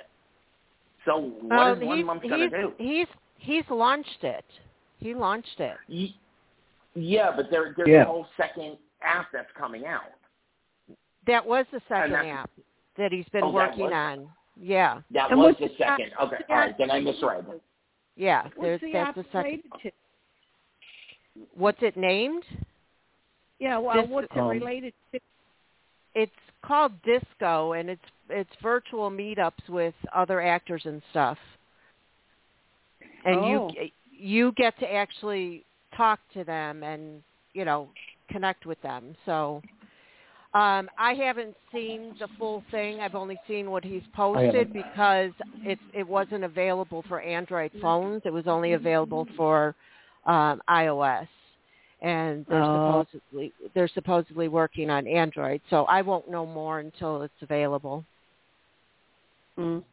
[1.05, 2.73] So what Well, is one he's, month going to do?
[2.77, 3.07] He's
[3.37, 4.45] he's launched it.
[4.97, 5.77] He launched it.
[5.87, 6.17] Ye-
[6.95, 8.03] Yeah, but there, there's Yeah.
[8.03, 10.01] a whole second app that's coming out.
[11.27, 12.49] That was the second that's- app
[12.97, 13.93] that he's been Oh, working was?
[13.93, 14.29] on.
[14.57, 16.13] Yeah, That And was the the app- second.
[16.21, 17.45] Okay, all right, then I misread.
[17.49, 17.61] It.
[18.15, 18.43] Yeah.
[18.43, 19.43] What's There's the that's app the second.
[19.43, 19.91] related to?
[21.55, 22.45] What's it named?
[23.59, 23.77] Yeah.
[23.79, 25.19] Well, This- what's it Um, related to?
[26.13, 31.37] It's called Disco, and it's it's virtual meetups with other actors and stuff.
[33.25, 33.71] And Oh.
[33.77, 35.65] you you get to actually
[35.95, 37.21] talk to them and
[37.53, 37.89] you know
[38.29, 39.15] connect with them.
[39.25, 39.61] So
[40.53, 43.01] um, I haven't seen the full thing.
[43.01, 45.31] I've only seen what he's posted because
[45.65, 48.21] it it wasn't available for Android phones.
[48.25, 49.75] It was only available for
[50.25, 51.27] um, iOS,
[52.01, 53.05] and they're Oh.
[53.05, 55.61] supposedly they're supposedly working on Android.
[55.69, 58.05] So I won't know more until it's available.
[59.57, 59.83] Mm.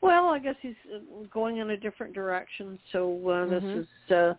[0.00, 0.98] Well, well, I guess he's uh,
[1.32, 2.78] going in a different direction.
[2.92, 3.50] So uh, Mhm.
[3.50, 4.34] this is uh,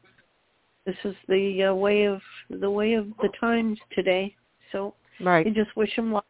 [0.86, 4.36] this is the uh, way of the way of the times today.
[4.72, 5.46] So Right.
[5.46, 6.26] you just wish him luck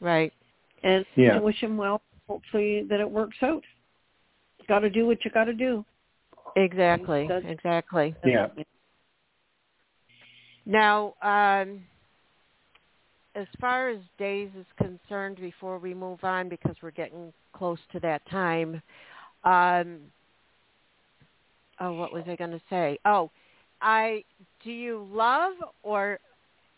[0.00, 0.32] Right.
[0.82, 1.38] and Yeah.
[1.38, 2.02] wish him well.
[2.28, 3.64] Hopefully that it works out.
[4.58, 5.84] You got to do what you got to do.
[6.56, 7.26] Exactly.
[7.28, 8.14] That's- Exactly.
[8.24, 8.48] Yeah.
[10.66, 11.86] Now, um,
[13.34, 18.00] as far as days is concerned, before we move on, because we're getting close to
[18.00, 18.82] that time,
[19.44, 19.98] um,
[21.80, 22.98] oh, what was I going to say?
[23.04, 23.30] Oh,
[23.80, 24.24] I
[24.64, 26.18] do you love or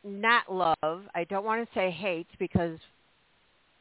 [0.04, 1.02] not love?
[1.14, 2.78] I don't want to say hate because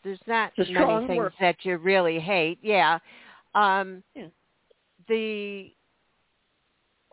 [0.03, 1.33] there's not a many things word.
[1.41, 2.59] that you really hate.
[2.61, 2.99] Yeah.
[3.55, 4.27] Um, Yeah.
[5.07, 5.71] The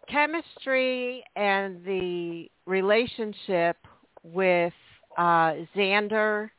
[0.08, 3.76] chemistry and the relationship
[4.22, 4.72] with
[5.16, 6.50] uh Xander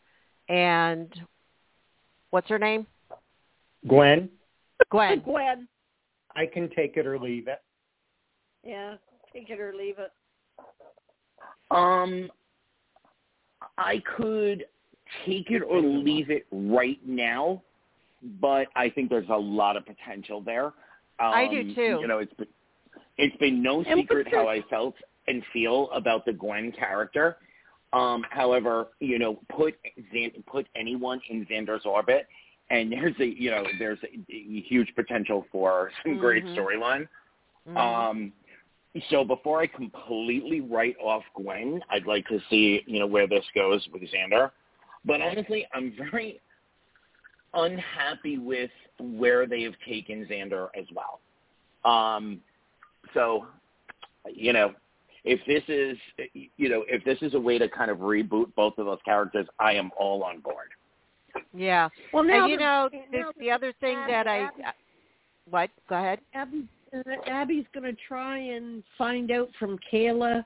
[0.49, 1.13] and
[2.31, 2.85] what's her name?
[3.87, 4.29] Gwen,
[4.89, 5.19] Gwen.
[5.25, 5.67] Gwen.
[6.35, 7.61] I can take it or leave it.
[8.63, 8.95] Yeah,
[9.33, 10.11] take it or leave it.
[11.71, 12.29] Um,
[13.77, 14.65] I could
[15.25, 17.61] take it or leave it right now,
[18.39, 20.65] but I think there's a lot of potential there.
[20.65, 20.73] Um,
[21.19, 21.97] I do too.
[22.01, 22.47] You know, it's been,
[23.17, 24.95] it's been no secret how I felt
[25.27, 27.37] and feel about the Gwen character.
[27.93, 29.75] Um, however, you know, put
[30.45, 32.27] put anyone in Xander's orbit,
[32.69, 36.55] and there's a you know there's a, a huge potential for some great Mhm.
[36.55, 37.07] storyline.
[37.67, 37.77] Mhm.
[37.77, 38.33] Um,
[39.09, 43.45] so before I completely write off Gwen, I'd like to see you know where this
[43.55, 44.51] goes with Xander.
[45.05, 46.41] But honestly, I'm very
[47.53, 51.19] unhappy with where they have taken Xander as well.
[51.85, 52.41] Um,
[53.13, 53.47] so,
[54.31, 54.73] you know,
[55.27, 55.97] if this is
[56.57, 59.45] you know if this is a way to kind of reboot both of those characters,
[59.59, 60.69] I am all on board.
[61.53, 61.89] yeah.
[62.13, 64.63] Well, now And you that- know, now the, the other thing Abby- that I Abby-
[64.63, 64.71] uh,
[65.49, 65.69] what?
[65.89, 66.19] Go ahead.
[66.33, 70.43] Abby, uh, Abby's going to try and find out from Kayla,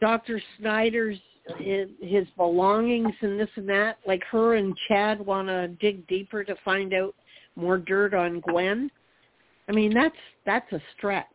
[0.00, 0.40] Dr.
[0.58, 1.18] Snyder's
[1.58, 3.98] his, his belongings and this and that.
[4.06, 7.14] Like her and Chad want to dig deeper to find out
[7.54, 8.90] more dirt on Gwen.
[9.68, 10.16] I mean, that's
[10.46, 11.26] that's a stretch,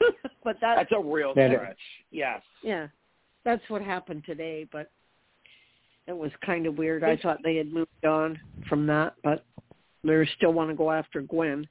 [0.46, 1.78] but that's That's a real That is- stretch.
[2.12, 2.40] Yes.
[2.62, 2.86] yeah,
[3.44, 4.64] that's what happened today.
[4.70, 4.90] But
[6.06, 7.02] it was kind of weird.
[7.02, 9.44] I thought they had moved on from that, but
[10.04, 11.66] they still want to go after Gwen.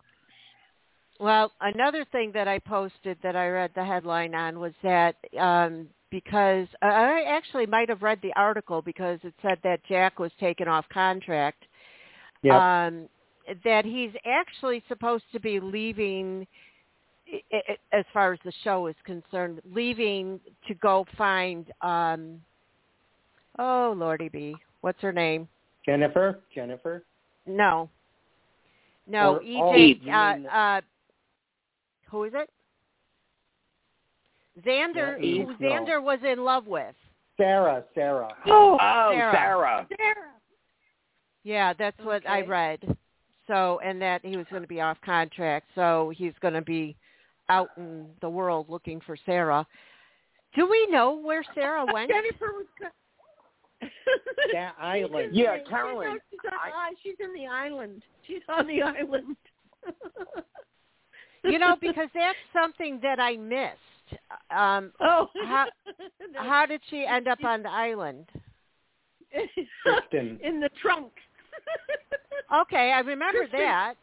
[1.21, 5.87] Well, another thing that I posted that I read the headline on was that um,
[6.11, 10.33] because uh, I actually might have read the article because it said that Jack was
[10.37, 11.63] taken off contract.
[12.43, 12.85] Yeah.
[12.87, 13.07] Um,
[13.63, 16.45] that he's actually supposed to be leaving,
[17.51, 21.71] i- i- as far as the show is concerned, leaving to go find.
[21.81, 22.41] Um,
[23.59, 25.47] oh Lordy B, what's her name?
[25.85, 27.03] Jennifer, Jennifer.
[27.45, 27.89] No,
[29.07, 30.01] no, or, EJ.
[30.07, 30.81] Oh, uh, uh,
[32.09, 32.49] who is it?
[34.65, 35.67] Xander, Yeah, who no.
[35.67, 36.95] Xander was in love with.
[37.37, 38.33] Sarah, Sarah.
[38.47, 39.31] Oh, Oh, Sarah.
[39.33, 39.87] Sarah.
[39.97, 40.31] Sarah.
[41.43, 42.97] Yeah, that's what I read.
[43.47, 46.95] So, and that he was going to be off contract, so he's going to be
[47.49, 49.65] out in the world looking for Sarah.
[50.55, 52.09] Do we know where Sarah went?
[52.09, 52.65] Jennifer was.
[52.79, 53.87] co-
[54.53, 55.35] That island.
[55.35, 58.03] Yeah, the- Carolyn, She's, on, I- I, she's in the island.
[58.25, 59.35] She's on the island.
[61.43, 64.21] you know, because that's something that I missed.
[64.55, 65.67] Um, oh, How-
[66.35, 68.25] how did she end up on the island?
[69.83, 70.39] Kristen.
[70.43, 71.11] in the trunk.
[72.61, 73.95] Okay, I remember Kristen- that.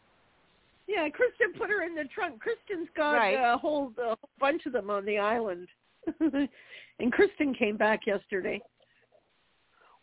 [0.87, 2.39] Yeah, Kristen put her in the trunk.
[2.41, 3.33] Kristen's got Right.
[3.35, 5.67] a whole a whole bunch of them on the island.
[6.99, 8.61] and Kristen came back yesterday.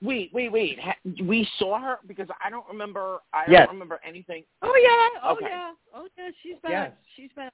[0.02, 0.78] Wait, wait, wait.
[1.23, 3.19] We saw her because I don't remember.
[3.35, 3.66] I Yes.
[3.66, 4.44] don't remember anything.
[4.62, 5.47] Oh yeah, oh Okay.
[5.51, 6.31] yeah, oh yeah.
[6.43, 6.70] She's back.
[6.73, 6.93] Yes.
[7.16, 7.52] She's back.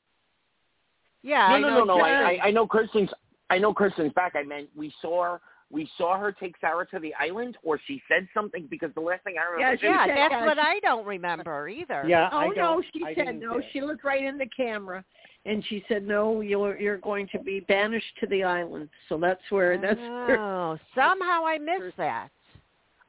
[1.23, 1.99] Yeah, no, I no, know no, no.
[1.99, 3.11] Jack- I, I, I know Kristen's.
[3.51, 4.35] I know Kristen's back.
[4.37, 5.41] I meant we saw her.
[5.71, 9.25] We saw her take Sarah to the island, or she said something because the last
[9.25, 9.61] thing I remember.
[9.61, 10.47] Yeah, is- she yeah, said that's that.
[10.47, 12.05] what I don't remember either.
[12.07, 13.61] Yeah, Oh I no, she I said no.
[13.61, 13.67] say.
[13.73, 15.05] She looked right in the camera,
[15.45, 16.41] and she said no.
[16.41, 18.89] You're you're going to be banished to the island.
[19.09, 20.41] So that's where that's where.
[20.41, 22.29] Oh, somehow I missed that.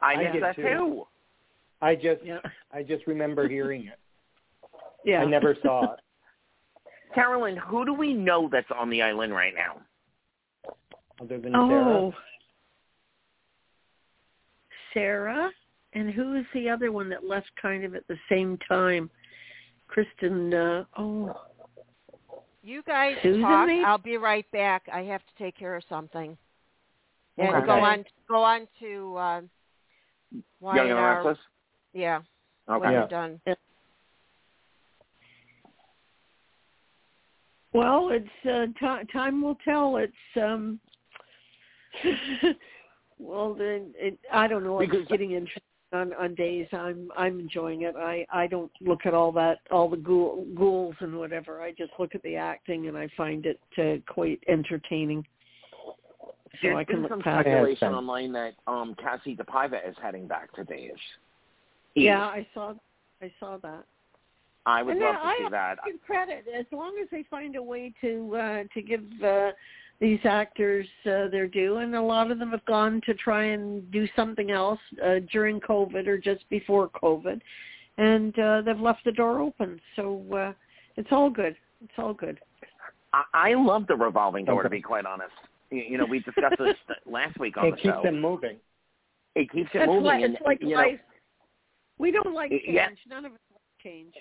[0.02, 0.62] I I missed did that too.
[0.64, 1.08] too.
[1.80, 2.40] I just, Yeah,
[2.74, 4.00] I just remember hearing it.
[5.06, 5.20] yeah.
[5.20, 6.00] I never saw it.
[7.14, 9.80] Carolyn, who do we know that's on the island right now?
[11.22, 11.64] Other than Sarah.
[11.64, 12.14] Oh, Sarah,
[14.98, 15.52] Sarah.
[15.94, 19.10] And who is the other one that left kind of at the same time?
[19.88, 21.34] Kristen, uh, oh.
[22.62, 23.68] You guys Susan talk.
[23.68, 23.84] Maybe?
[23.84, 24.84] I'll be right back.
[24.92, 26.38] I have to take care of something.
[27.38, 27.66] And okay.
[27.66, 29.42] go on go on to uh,
[30.62, 31.38] Young and
[31.94, 32.22] Yeah.
[32.70, 32.86] Okay.
[32.86, 33.08] When yeah.
[33.08, 33.40] done.
[33.48, 33.54] Yeah.
[37.74, 39.98] Well, it's uh, t- time will tell.
[39.98, 40.80] It's um
[43.20, 44.80] well, then it, I don't know.
[44.80, 45.64] Because- It's getting interesting
[45.94, 46.68] on on days.
[46.74, 47.96] I'm I'm enjoying it.
[47.96, 51.62] I I don't look at all that all the ghoul, ghouls and whatever.
[51.62, 55.26] I just look at the acting and I find it uh, quite entertaining.
[55.86, 55.94] So
[56.64, 57.44] There's I can been look some past.
[57.46, 60.92] Speculation online that um Kassie DePaiva is heading back to Days.
[61.96, 62.74] Yeah, I saw
[63.22, 63.84] I saw that.
[64.66, 65.78] I would and love to I see that.
[65.86, 69.52] give credit as long as they find a way to uh, to give uh,
[70.00, 73.90] these actors uh, their due, and a lot of them have gone to try and
[73.92, 77.42] do something else uh, during COVID or just before COVID,
[77.98, 79.80] and uh, they've left the door open.
[79.96, 80.54] So uh,
[80.98, 81.56] it's all good.
[81.84, 82.40] It's all good.
[83.14, 85.32] I, I love the revolving door, to be quite honest.
[85.72, 86.76] You, you know, we discussed this
[87.06, 87.90] last week on It the show.
[87.90, 88.04] It keeps show.
[88.04, 88.58] them moving.
[89.36, 90.98] it keeps it That's moving, why and it's like you know.
[92.00, 92.64] We don't like change.
[92.68, 92.90] Yeah.
[93.10, 94.14] None of us like change.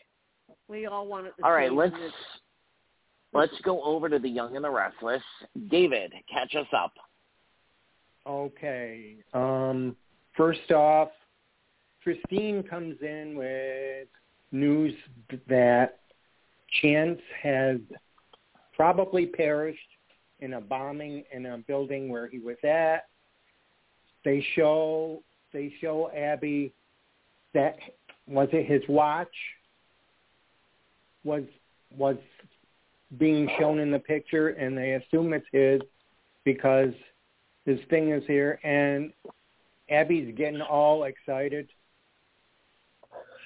[0.68, 2.40] We all want it the all right, same, let's and it's-
[3.36, 5.22] let's go over to the Young and the Restless.
[5.70, 6.92] David, catch us up.
[8.26, 9.16] Okay.
[9.32, 9.96] Um,
[10.36, 11.10] first off,
[12.02, 14.08] Christine comes in with
[14.52, 14.94] news
[15.48, 15.98] that
[16.82, 17.78] Chance has
[18.74, 19.78] probably perished
[20.40, 23.06] in a bombing in a building where he was at.
[24.24, 25.22] They show
[25.52, 26.72] they show Abby
[27.54, 27.76] that
[28.26, 29.28] was it his watch
[31.24, 31.42] was
[31.96, 32.16] was
[33.18, 35.80] being shown in the picture and they assume it's his
[36.44, 36.92] because
[37.64, 39.12] his thing is here and
[39.90, 41.68] Abby's getting all excited.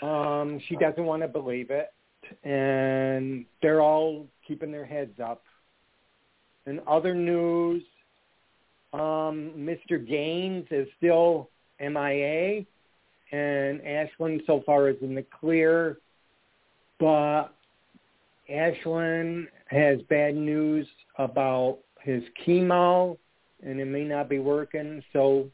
[0.03, 1.93] Um, she doesn't want to believe it
[2.45, 5.43] and they're all keeping their heads up.
[6.67, 7.83] In other news,
[8.93, 10.05] um, Mr.
[10.07, 11.51] Gaines is still
[11.81, 12.65] MIA
[13.33, 15.99] and Ashland so far is in the clear,
[16.99, 17.55] but
[18.51, 20.87] Ashland has bad news
[21.19, 23.17] about his chemo
[23.63, 25.49] and it may not be working, so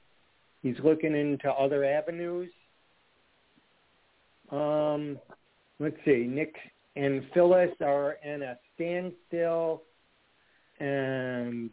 [0.62, 2.50] he's looking into other avenues.
[4.50, 5.18] Um,
[5.80, 6.54] let's see, Nick
[6.94, 9.82] and Phyllis are in a standstill,
[10.78, 11.70] and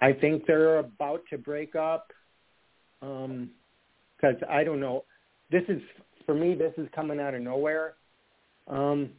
[0.00, 2.12] I think they're about to break up.
[3.00, 3.50] Um,
[4.16, 5.04] because I don't know,
[5.50, 5.82] this is
[6.24, 6.54] for me.
[6.54, 7.94] This is coming out of nowhere.
[8.68, 9.10] Um,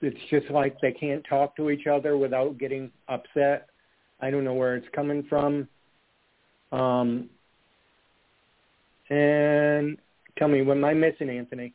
[0.00, 3.68] it's just like they can't talk to each other without getting upset.
[4.20, 5.68] I don't know where it's coming from.
[6.72, 7.28] Um,
[9.10, 9.96] and
[10.36, 11.72] tell me, what am I missing, Anthony?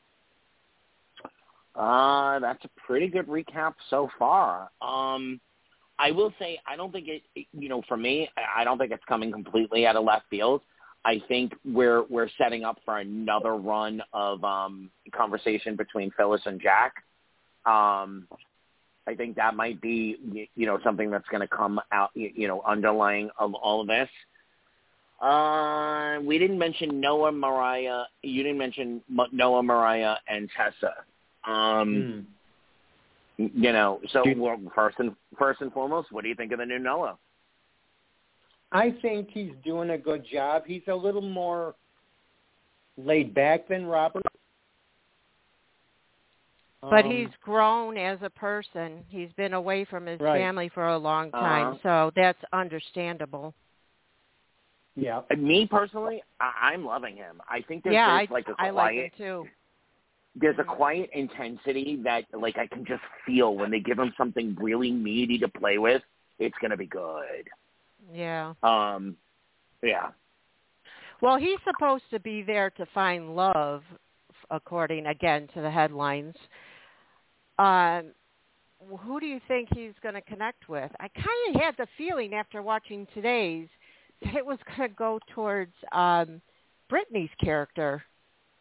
[1.75, 4.69] Uh, that's a pretty good recap so far.
[4.81, 5.39] Um,
[5.97, 7.47] I will say I don't think it.
[7.53, 10.61] You know, for me, I- don't think it's coming completely out of left field.
[11.05, 16.61] I think we're we're setting up for another run of um, conversation between Phyllis and
[16.61, 16.93] Jack.
[17.65, 18.27] Um,
[19.05, 22.61] I think that might be you know something that's going to come out you know
[22.65, 24.09] underlying of all of this.
[25.21, 28.03] Uh, we didn't mention Noah, Mariah.
[28.23, 30.93] You didn't mention Noah, Mariah, and Tessa.
[31.45, 32.25] Um,
[33.37, 33.45] Hmm.
[33.53, 34.37] you know, so Dude.
[34.37, 37.17] well, first and first and foremost, what do you think of the new Noah?
[38.71, 40.63] I think he's doing a good job.
[40.65, 41.75] He's a little more
[42.97, 44.23] laid back than Robert.
[46.89, 49.05] But Um, he's grown as a person.
[49.07, 50.41] He's been away from his Right.
[50.41, 51.79] family for a long time, Uh-huh.
[51.83, 53.53] so that's understandable.
[54.95, 55.21] yeah.
[55.31, 57.41] Uh, Me personally, I, I'm loving him.
[57.49, 59.49] I think there's, yeah, there's I like a I quiet, like him too.
[60.35, 60.75] there's a Mhm.
[60.77, 65.37] quiet intensity that like I can just feel when they give him something really meaty
[65.39, 66.03] to play with.
[66.39, 67.49] It's gonna be good.
[68.11, 68.53] Yeah.
[68.63, 69.17] Um,
[69.81, 70.11] yeah.
[71.21, 73.83] Well, he's supposed to be there to find love,
[74.49, 76.35] according again to the headlines.
[77.63, 78.11] Um,
[78.99, 80.91] who do you think he's going to connect with?
[80.99, 83.69] I kind of had the feeling after watching today's
[84.23, 86.41] that it was going to go towards um,
[86.89, 88.03] Brittany's character.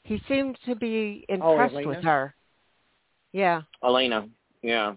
[0.05, 1.89] He seemed to be Oh, impressed Elena?
[1.89, 2.35] with her.
[3.33, 3.63] Yeah.
[3.83, 4.29] Elena,
[4.63, 4.95] yeah.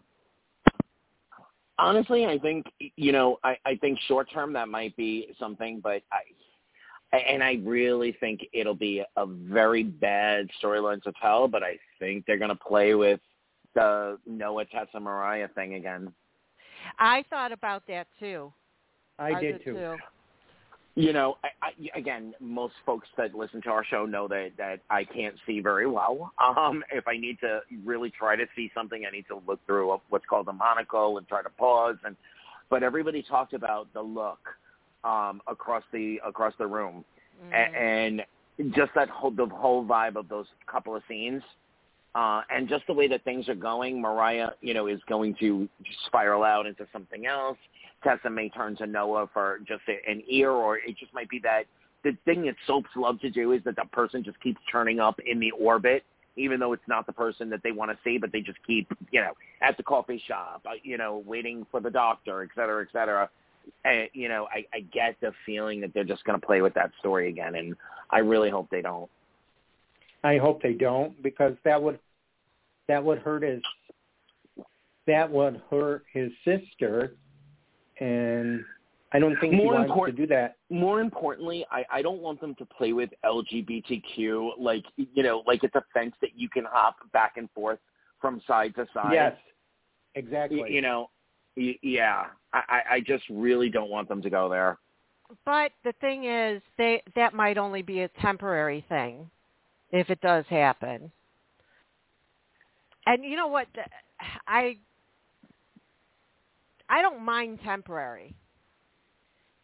[1.77, 2.65] Honestly, I think
[2.95, 7.59] you know, I, I think short term that might be something, but I, and I
[7.63, 11.47] really think it'll be a very bad storyline to tell.
[11.47, 13.19] But I think they're gonna play with
[13.75, 16.11] the Noah Tessa Mariah thing again.
[16.99, 18.51] I thought about that too.
[19.19, 19.73] I did too.
[19.73, 19.95] too.
[20.97, 24.79] You know, I, I, again, most folks that listen to our show know that that
[24.89, 26.31] I can't see very well.
[26.41, 29.99] Um, if I need to really try to see something, I need to look through
[30.09, 31.97] what's called a monocle and try to pause.
[32.05, 32.15] And
[32.69, 34.39] but everybody talked about the look
[35.03, 37.03] um, across the across the room,
[37.43, 37.51] Mhm.
[37.51, 38.25] A- and
[38.73, 41.43] just that whole the whole vibe of those couple of scenes.
[42.15, 45.67] Uh, and just the way that things are going, Mariah, you know, is going to
[46.07, 47.57] spiral out into something else.
[48.05, 51.39] Tessa may turn to Noah for just a, an ear, or it just might be
[51.39, 51.63] that
[52.05, 55.19] the thing that soaps love to do is that the person just keeps turning up
[55.25, 56.05] in the orbit,
[56.37, 58.87] even though it's not the person that they want to see, but they just keep,
[59.11, 62.81] you know, at the coffee shop, uh, you know, waiting for the doctor, et cetera,
[62.81, 63.29] et cetera.
[63.83, 66.75] And, you know, I, I get the feeling that they're just going to play with
[66.75, 67.75] that story again, and
[68.09, 69.09] I really hope they don't.
[70.23, 71.99] I hope they don't because that would
[72.87, 73.61] that would hurt his
[75.07, 77.15] that would hurt his sister,
[77.99, 78.63] and
[79.13, 80.55] I don't think More he wants import- to do that.
[80.71, 85.63] More importantly, I, I don't want them to play with LGBTQ like you know, like
[85.63, 87.79] it's a fence that you can hop back and forth
[88.19, 89.13] from side to side.
[89.13, 90.73] Yes, Y- exactly.
[90.73, 91.09] you know,
[91.55, 92.25] y- yeah.
[92.53, 94.79] I, I I just really don't want them to go there.
[95.45, 99.29] But the thing is, they that might only be a temporary thing,
[99.91, 101.11] if it does happen.
[103.05, 103.67] And you know what?
[104.47, 104.77] I
[106.89, 108.35] I don't mind temporary.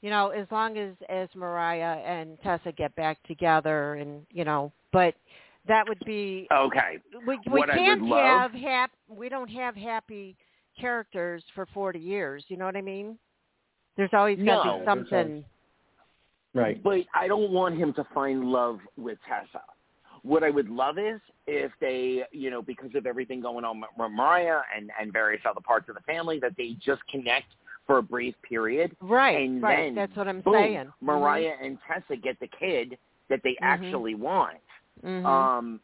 [0.02, 4.72] You know, as long as as Mariah and Tessa get back together, and you know,
[4.92, 5.14] but
[5.68, 6.98] that would be Okay.
[7.28, 10.36] we we What I would can't love- have hap we don't have happy
[10.80, 12.44] characters for 40 years.
[12.48, 13.20] You know what I mean?
[13.98, 15.46] There's always got to There's be something.
[16.56, 16.82] right.
[16.82, 19.62] But I don't want him to find love with Tessa.
[20.24, 24.12] What I would love is if they, you know, because of everything going on with
[24.12, 27.48] Mariah and and various other parts of the family, that they just connect
[27.88, 28.96] for a brief period.
[29.02, 29.86] Right, and right.
[29.86, 30.76] then, That's what I'm boom, saying.
[30.86, 31.06] Mm-hmm.
[31.06, 32.98] Mariah and Tessa get the kid
[33.30, 34.58] that they actually want.
[35.04, 35.26] Mhm.
[35.26, 35.80] Um,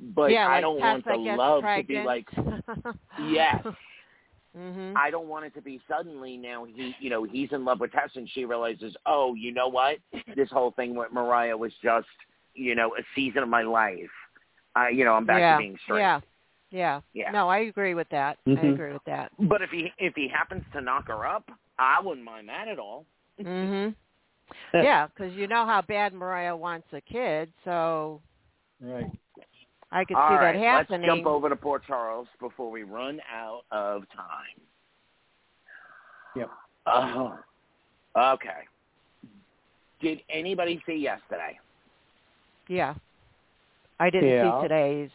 [0.00, 1.88] but yeah, I like don't Tessa want the love pregnant.
[1.88, 2.96] to be like,
[3.30, 3.64] yes.
[4.56, 4.94] mhm.
[4.96, 7.92] I don't want it to be suddenly now he, you know, he's in love with
[7.92, 9.98] Tessa and she realizes, oh, you know what?
[10.36, 12.06] This whole thing with Mariah was just,
[12.54, 14.10] you know, a season of my life.
[14.74, 16.00] I, you know, I'm back yeah, to being straight.
[16.00, 16.20] Yeah.
[16.70, 17.00] Yeah.
[17.12, 17.30] Yeah.
[17.30, 18.38] No, I agree with that.
[18.46, 18.72] I Mhm.
[18.72, 19.30] agree with that.
[19.38, 22.78] But if he if he happens to knock her up, I wouldn't mind that at
[22.78, 23.04] all.
[23.38, 23.94] Mhm.
[24.74, 28.22] yeah, because you know how bad Mariah wants a kid, so
[28.80, 29.06] Right.
[29.92, 31.02] I could All see right, that happening.
[31.02, 34.60] let's jump over to Port Charles before we run out of time.
[36.34, 36.50] Yep.
[36.86, 37.36] Uh,
[38.16, 38.66] okay.
[40.00, 41.58] Did anybody see yesterday?
[42.72, 42.94] Yeah.
[44.00, 44.60] I didn't Yeah.
[44.60, 45.10] see today's.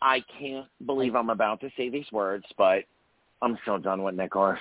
[0.00, 2.84] I can't believe I'm about to say these words, but
[3.42, 4.60] I'm so done with Nicholas.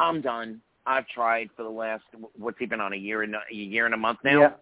[0.00, 0.60] I'm done.
[0.86, 2.02] I've tried for the last
[2.36, 4.40] what's he been on a year and a year and a month now.
[4.40, 4.52] Yeah.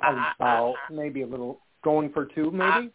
[0.00, 2.90] I- um, About maybe a little going for two, maybe.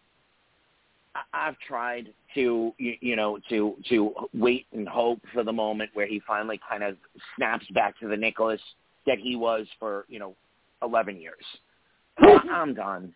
[1.14, 5.92] I- I've tried to you, you know to to wait and hope for the moment
[5.94, 6.98] where he finally kind of
[7.36, 8.62] snaps back to the Nicholas
[9.06, 10.36] that he was for you know
[10.84, 11.46] 11 years.
[12.20, 13.14] I'm done.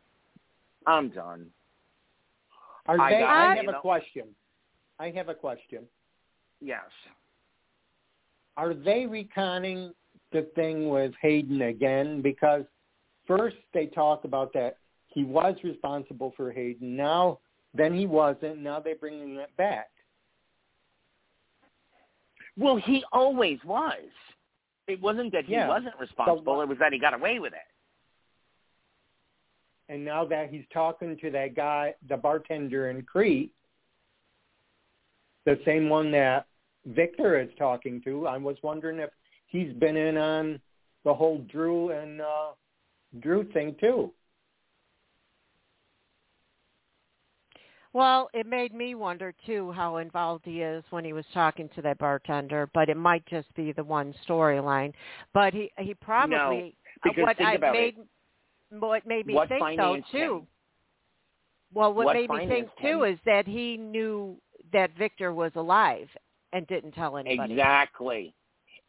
[0.87, 1.47] I'm done.
[2.87, 3.19] Are I they?
[3.19, 4.23] got I have you a question.
[4.99, 5.83] I have a question.
[6.61, 6.83] Yes.
[8.57, 9.91] Are they retconning
[10.31, 12.21] the thing with Hayden again?
[12.21, 12.63] Because
[13.27, 16.95] first they talk about that he was responsible for Hayden.
[16.95, 17.39] Now,
[17.73, 18.59] then he wasn't.
[18.59, 19.89] Now they're bringing it back.
[22.57, 24.03] Well, he always was.
[24.87, 25.67] It wasn't that he Yeah.
[25.67, 26.61] wasn't responsible.
[26.61, 27.67] it was that he got away with it.
[29.87, 33.53] And now that he's talking to that guy, the bartender in Crete,
[35.45, 36.47] the same one that
[36.85, 39.11] Victor is talking to, I was wondering if
[39.47, 40.59] he's been in on
[41.03, 42.53] the whole Drew and uh,
[43.19, 44.11] Drew thing too.
[47.95, 51.81] Well, it made me wonder too how involved he is when he was talking to
[51.83, 54.91] that bartender, but it might just be the one storyline.
[55.33, 56.71] But he he probably no,
[57.05, 58.79] because what think I about made it.
[58.81, 60.17] what made me What think though too.
[60.17, 60.47] him?
[61.73, 64.35] Well, what, What made me think financed too is that he knew
[64.73, 66.09] that Victor was alive
[66.51, 67.53] and didn't tell anybody.
[67.53, 68.33] Exactly.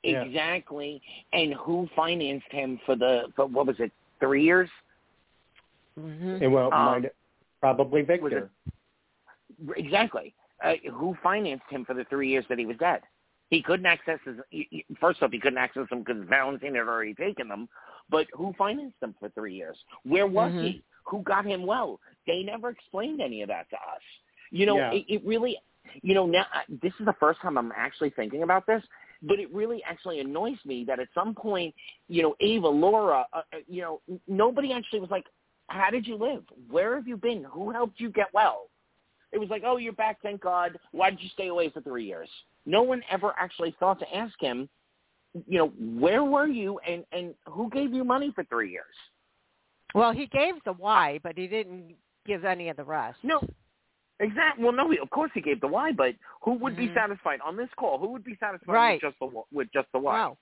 [0.02, 0.22] Yeah.
[0.22, 1.00] Exactly.
[1.32, 3.92] And who financed him for the for what was it?
[4.18, 4.68] Three years?
[5.96, 7.12] hmm And well, Um, might,
[7.60, 8.50] probably was Victor.
[9.76, 10.34] Exactly.
[10.64, 13.02] Uh, who financed him for the three years that he was dead?
[13.50, 14.36] He couldn't access his.
[15.00, 17.68] First off, he couldn't access them because Valentine had already taken them.
[18.10, 19.76] But who financed them for three years?
[20.04, 20.60] Where was Mhm.
[20.60, 20.84] he?
[21.04, 22.00] Who got him well?
[22.26, 24.02] They never explained any of that to us.
[24.50, 24.92] You know, Yeah.
[24.92, 25.58] it, it really.
[26.02, 28.82] You know, now this is the first time I'm actually thinking about this.
[29.22, 31.74] But it really actually annoys me that at some point,
[32.08, 35.26] you know, Ava, Laura, uh, uh, you know, nobody actually was like,
[35.68, 36.44] "How did you live?
[36.68, 37.44] Where have you been?
[37.44, 38.68] Who helped you get well?"
[39.36, 40.78] It was like, oh, you're back, thank God.
[40.92, 42.30] Why did you stay away for three years?
[42.64, 44.66] No one ever actually thought to ask him,
[45.46, 45.66] you know,
[46.00, 48.94] where were you and, and who gave you money for three years?
[49.94, 53.18] Well, he gave the why, but he didn't give any of the rest.
[53.22, 53.46] No,
[54.20, 54.64] exactly.
[54.64, 56.88] Well, no, he, of course he gave the why, but who would Mhm.
[56.88, 57.98] be satisfied on this call?
[57.98, 59.02] Who would be satisfied Right.
[59.02, 60.16] with just the with just the why?
[60.16, 60.38] No.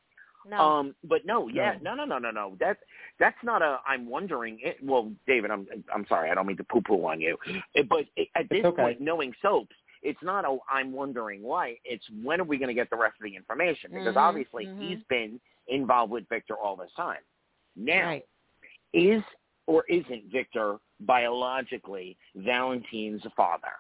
[0.49, 0.59] No.
[0.61, 1.95] Um, but no, yeah, No.
[1.95, 2.57] no, no, no, no.
[2.61, 2.81] That's
[3.19, 3.79] that's not a.
[3.87, 4.59] I'm wondering.
[4.63, 6.31] It, well, David, I'm I'm sorry.
[6.31, 7.39] I don't mean to poo-poo on you,
[7.75, 8.83] It- but it, at this okay.
[8.83, 10.59] point, knowing soaps, it's not a.
[10.71, 11.79] I'm wondering why.
[11.85, 13.91] It's when are we going to get the rest of the information?
[13.93, 14.79] Because Mhm, obviously mhm.
[14.81, 17.21] he's been involved with Victor all this time.
[17.77, 18.27] Now, Right.
[18.93, 19.23] is
[19.67, 23.73] or isn't Victor biologically Valentine's father?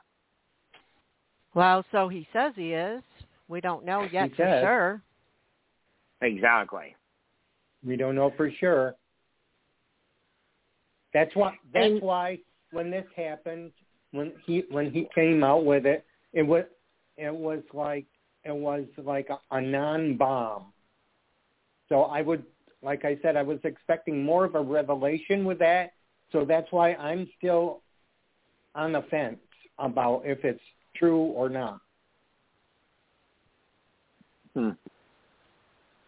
[1.55, 3.03] Well, so he says he is.
[3.49, 4.62] We don't know yet He for says.
[4.62, 5.03] sure.
[6.25, 6.97] Exactly.
[7.87, 8.95] We don't know for sure.
[11.13, 11.55] That's why.
[11.73, 12.39] That's And- why
[12.73, 13.73] when this happened,
[14.13, 16.65] when he when he came out with it, it was
[17.17, 18.07] it was like
[18.45, 20.73] it was like a, a non-bomb.
[21.89, 22.45] So I would,
[22.83, 25.93] like I said, I was expecting more of a revelation with that.
[26.33, 27.83] So that's why I'm still
[28.75, 29.39] on the fence
[29.79, 30.61] about if it's
[30.97, 31.81] true or not.
[34.55, 34.71] Hmm.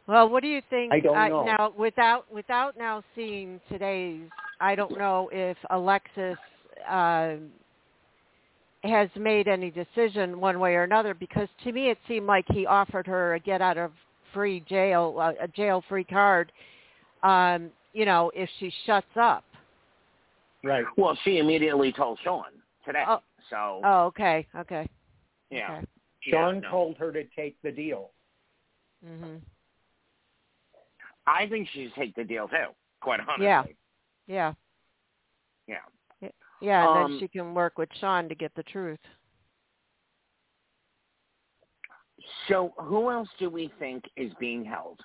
[0.07, 0.93] Well, what do you think?
[0.93, 1.45] I don't uh.
[1.45, 4.29] Now, without without now seeing today's,
[4.61, 6.39] I don't know if Alexis
[6.89, 7.35] uh,
[8.83, 11.13] has made any decision one way or another.
[11.15, 13.91] Because to me, it seemed like he offered her a get out of
[14.33, 16.53] free jail, uh, a jail free card.
[17.23, 19.43] Um, you know, if she shuts up.
[20.63, 20.85] Right.
[20.97, 22.45] Well, she immediately told Sean
[22.85, 23.05] today.
[23.09, 23.21] Oh.
[23.51, 24.89] So Oh, okay, okay,
[25.51, 25.77] yeah.
[25.79, 25.87] okay.
[26.29, 26.71] Sean yeah, no.
[26.71, 28.11] told her to take the deal.
[29.05, 29.41] Mhm.
[31.27, 32.67] I think she should take the deal too.
[33.01, 33.45] Quite honestly.
[33.47, 33.65] Yeah.
[34.27, 34.53] Yeah.
[35.71, 36.29] Yeah.
[36.61, 39.01] Yeah, and Um, then she can work with Sean to get the truth.
[42.49, 45.01] So who else do we think is being held?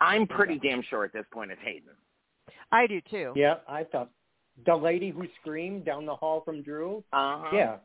[0.00, 1.90] I'm pretty damn sure at this point it's Hayden.
[2.72, 3.32] I do too.
[3.36, 4.10] Yeah, I thought
[4.66, 7.04] the lady who screamed down the hall from Drew.
[7.12, 7.54] Uh-huh.
[7.56, 7.76] Yeah,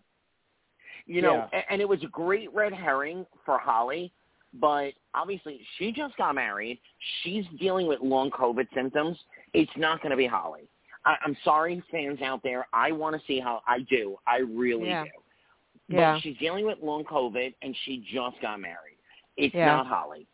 [1.06, 1.64] You know, Yeah.
[1.70, 4.12] and it was a great red herring for Holly,
[4.60, 6.80] but obviously she just got married.
[7.24, 9.18] She's dealing with long COVID symptoms.
[9.54, 10.68] It's not going to be Holly.
[11.06, 12.68] I, I'm sorry, fans out there.
[12.74, 14.18] I want to see how I do.
[14.28, 15.04] I really Yeah.
[15.04, 15.10] do.
[15.88, 16.14] Yeah.
[16.14, 18.98] But she's dealing with long COVID, and she just got married.
[19.38, 19.68] It's Yeah.
[19.68, 20.26] not Holly.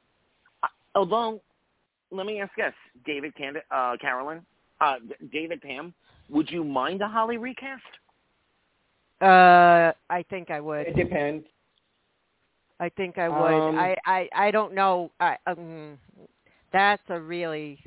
[0.63, 1.41] Uh, Although,
[2.11, 2.73] let me ask this,
[3.05, 4.45] David, Cand- uh, Carolyn,
[4.79, 5.93] uh, D- David, Pam,
[6.29, 7.83] would you mind a Holly recast?
[9.21, 10.87] Uh, I think I would.
[10.87, 11.45] it depends.
[12.81, 13.69] I think I would.
[13.69, 15.11] Um, I, I I don't know.
[15.19, 15.97] I um,
[16.73, 17.79] that's a really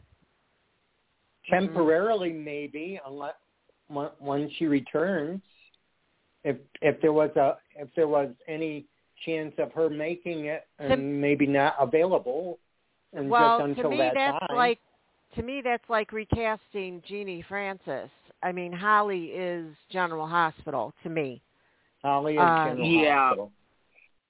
[1.50, 3.34] Temporarily, maybe, unless
[3.88, 5.42] when, when she returns,
[6.42, 8.86] if if there was a if there was any
[9.26, 12.58] chance of her making it and To- maybe not available,
[13.12, 14.56] and well just until to me that that's time.
[14.56, 14.78] like
[15.36, 18.08] to me that's like recasting Genie Francis.
[18.42, 21.42] I mean Holly is General Hospital to me.
[22.02, 23.18] Holly uh, and General Yeah.
[23.20, 23.52] Hospital.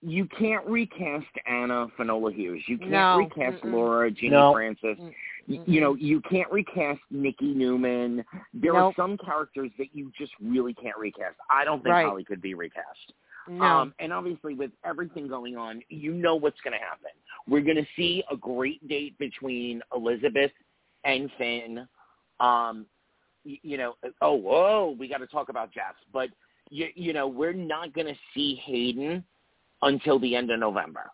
[0.06, 2.62] You can't recast Anna Finola Hughes.
[2.68, 3.16] You can't No.
[3.18, 3.72] recast Mm-mm.
[3.72, 4.52] Laura Genie No.
[4.52, 4.98] Francis.
[4.98, 5.14] Mm,
[5.46, 5.68] Y- mm-mm.
[5.68, 8.24] You know, you can't recast Nikki Newman.
[8.52, 8.82] There Nope.
[8.82, 11.36] are some characters that you just really can't recast.
[11.50, 12.06] I don't think Right.
[12.06, 13.12] Holly could be recast.
[13.48, 13.62] No.
[13.62, 17.10] Um, and obviously, with everything going on, you know what's going to happen.
[17.46, 20.52] We're going to see a great date between Elizabeth
[21.04, 21.86] and Finn.
[22.40, 22.86] Um,
[23.44, 25.94] you, you know, oh, whoa, we got to talk about Jeff.
[26.12, 26.30] But
[26.70, 29.22] you, you know, we're not going to see Hayden
[29.84, 31.10] until the end of November,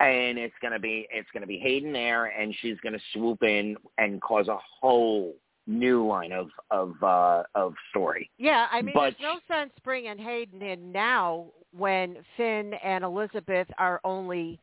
[0.00, 3.00] and it's going to be it's going to be Hayden there, and she's going to
[3.12, 5.34] swoop in and cause a whole
[5.66, 8.30] new line of of uh, of story.
[8.38, 11.46] Yeah, I mean, But- there's no sense bringing Hayden in now
[11.76, 14.58] when Finn and Elizabeth are only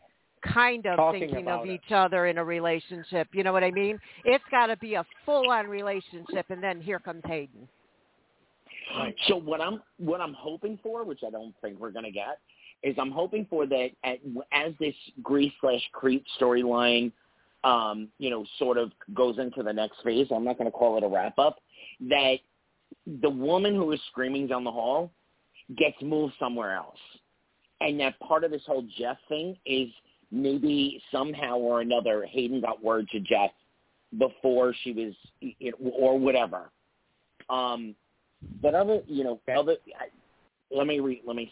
[0.54, 1.74] kind of thinking of about it.
[1.74, 3.28] each other in a relationship.
[3.34, 4.00] You know what I mean?
[4.26, 7.68] It's got to be a full-on relationship, and then here comes Hayden.
[8.96, 9.16] Right.
[9.28, 12.40] So what I'm what I'm hoping for, which I don't think we're going to get,
[12.86, 14.20] is I'm hoping for that at,
[14.54, 14.94] as this
[15.24, 17.12] Greece slash Crete storyline,
[17.64, 20.28] um, you know, sort of goes into the next phase.
[20.30, 21.58] I'm not going to call it a wrap up.
[22.00, 22.36] That
[23.22, 25.12] the woman who is screaming down the hall
[25.76, 27.00] gets moved somewhere else,
[27.82, 29.90] and that part of this whole Jeff thing is
[30.32, 33.50] maybe somehow or another Hayden got word to Jeff
[34.20, 35.64] before she was,
[36.00, 36.70] or whatever.
[37.50, 37.96] Um,
[38.62, 39.78] but other, you know, other.
[40.00, 40.06] I,
[40.76, 41.52] let me re, let me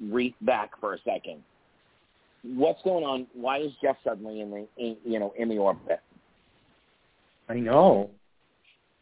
[0.00, 1.42] read back for a second.
[2.42, 3.26] What's going on?
[3.34, 6.00] Why is Jeff suddenly in the, in, you know, in the orbit?
[7.48, 8.10] I know.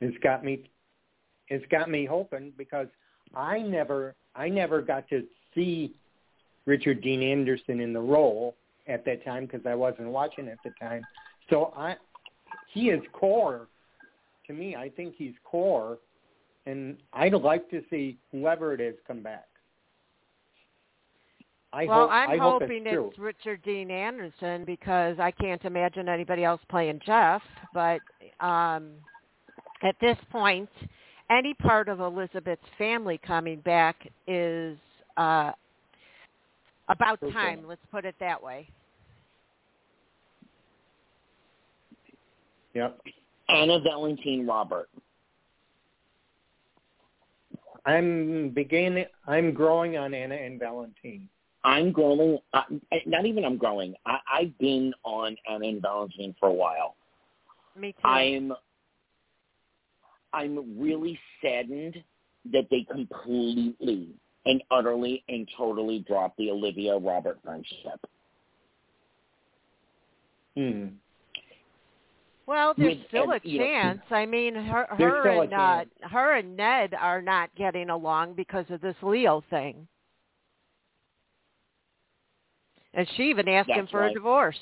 [0.01, 0.69] It's got me.
[1.49, 2.89] It's got me hoping because
[3.35, 5.95] I never, I never got to see
[6.67, 8.55] Richard Dean Anderson in the role
[8.87, 11.03] at that time because I wasn't watching at the time.
[11.49, 11.97] So I,
[12.73, 13.69] he is core
[14.49, 15.99] to me, I think he's core,
[16.67, 19.47] and I'd like to see whoever it is come back.
[21.73, 25.63] I well, hope, I'm I hope hoping it's, it's Richard Dean Anderson because I can't
[25.65, 27.43] imagine anybody else playing Jeff.
[27.75, 28.01] But
[28.41, 28.93] um,
[29.83, 30.71] at this point,
[31.31, 33.97] any part of Elizabeth's family coming back
[34.27, 34.79] is
[35.19, 35.53] uh,
[36.89, 37.33] about Okay.
[37.33, 37.67] time.
[37.67, 38.69] Let's put it that way.
[42.75, 43.01] Yep.
[43.51, 44.89] Anna Valentine Robert.
[47.85, 49.07] I'm beginning.
[49.27, 51.29] I'm growing on Anna and Valentine.
[51.69, 52.39] I'm growing.
[52.55, 52.63] Uh,
[53.07, 53.95] not even I'm growing.
[54.07, 56.97] I, I've been on Anna and Valentine for a while.
[57.77, 58.09] Me too.
[58.09, 58.53] I'm
[60.33, 62.03] I'm really saddened
[62.53, 64.09] that they completely
[64.47, 68.01] and utterly and totally dropped the Olivia Robert friendship.
[70.57, 70.87] Hmm.
[72.47, 74.01] Well, there's with- still a and, you know, chance.
[74.11, 78.81] I mean, her, her and uh, her and Ned are not getting along because of
[78.81, 79.87] this Leo thing.
[82.95, 84.11] And she even asked him for right.
[84.11, 84.57] a divorce.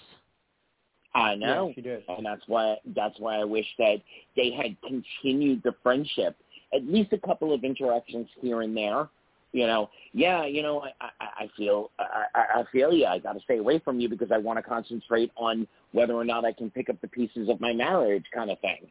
[1.15, 1.69] I know.
[1.69, 2.03] Yeah, she did.
[2.09, 3.97] and that's why that's why I wish that
[4.37, 6.37] they had continued the friendship,
[6.75, 9.09] at least a couple of interactions here and there.
[9.53, 13.07] You know, yeah, you know, I I, I feel I, I I feel you.
[13.07, 16.25] I got to stay away from you because I want to concentrate on whether or
[16.25, 18.87] not I can pick up the pieces of my marriage, kind of thing.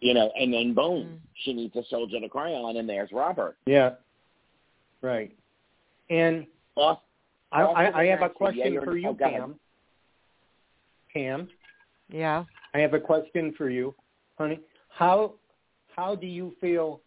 [0.00, 1.18] You know, and then boom, Mm.
[1.44, 3.56] she needs a soldier to cry on, and there's Robert.
[3.66, 3.90] Yeah.
[5.02, 5.30] Right.
[6.10, 6.46] And
[6.76, 7.00] Off,
[7.50, 9.40] I, I, I have a question yeah, for you're- you, go ahead.
[9.40, 9.54] Pam.
[11.14, 11.48] Pam,
[12.10, 12.44] Yeah.
[12.74, 13.94] I have a question for you,
[14.36, 14.60] honey.
[14.90, 15.34] How
[15.96, 17.00] how do you feel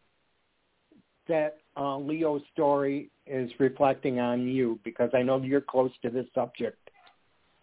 [1.28, 4.80] that uh, Leo's story is reflecting on you?
[4.84, 6.90] Because I know you're close to this subject.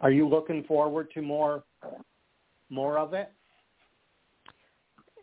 [0.00, 1.64] Are you looking forward to more
[2.70, 3.32] more of it?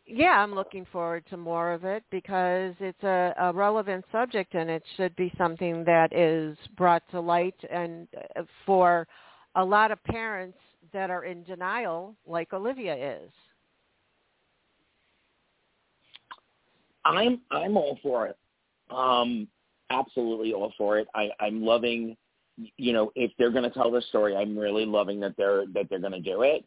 [0.08, 4.70] Yeah, I'm looking forward to more of it because it's a, a relevant subject and
[4.70, 9.08] it should be something that is brought to light and uh, for
[9.56, 10.58] a lot of parents
[10.94, 13.32] that are in denial like Olivia is.
[17.04, 18.38] I'm I'm all for it.
[18.90, 19.48] Um,
[19.90, 21.08] absolutely all for it.
[21.16, 22.16] I, I'm loving,
[22.78, 25.88] you know, if they're going to tell the story, I'm really loving that they're that
[25.90, 26.64] they're going to do it.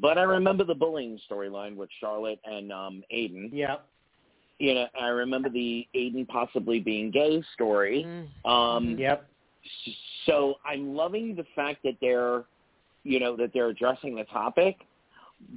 [0.00, 3.50] But I remember the bullying storyline with Charlotte and um Aiden.
[3.52, 3.76] Yeah.
[4.58, 8.04] You know, I remember the Aiden possibly being gay story.
[8.06, 8.50] Mm.
[8.50, 9.28] Um, Yep.
[10.24, 12.44] so I'm loving the fact that they're,
[13.04, 14.76] you know, that they're addressing the topic.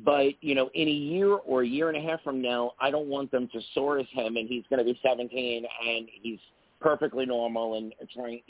[0.03, 2.91] But you know, in a year or a year and a half from now, I
[2.91, 6.39] don't want them to SORAS him, and he's going to be 17 and he's
[6.81, 8.41] perfectly normal and trying.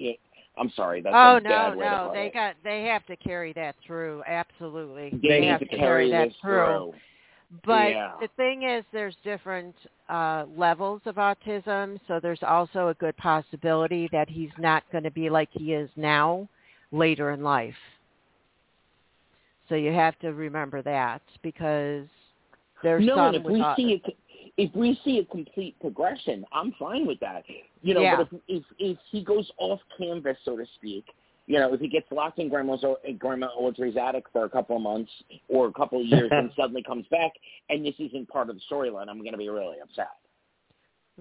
[0.60, 2.34] I'm sorry, that's oh no, bad way to no, they it.
[2.34, 4.24] got they have to carry that through.
[4.28, 6.94] Absolutely, They, have need to carry, that this through.
[7.66, 8.12] But Yeah.
[8.20, 9.76] the thing is, there's different
[10.08, 15.12] uh, levels of autism, so there's also a good possibility that he's not going to
[15.12, 16.48] be like he is now
[16.92, 17.76] later in life.
[19.68, 22.08] So you have to remember that because
[22.84, 24.16] there's no, some and if we see a,
[24.60, 27.46] if we see a complete progression, I'm fine with that.
[27.82, 28.18] You know, Yeah.
[28.18, 31.06] but if if if he goes off canvas, so to speak,
[31.48, 34.76] you know, if he gets locked in Grandma's in Grandma Audrey's attic for a couple
[34.76, 35.12] of months
[35.48, 37.32] or a couple of years and suddenly comes back,
[37.70, 40.12] and this isn't part of the storyline, I'm going to be really upset.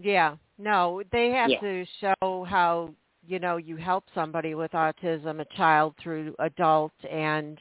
[0.01, 1.61] Yeah, no, they have Yeah.
[1.61, 2.93] to show how
[3.25, 7.61] you know you help somebody with autism, a child through adult, and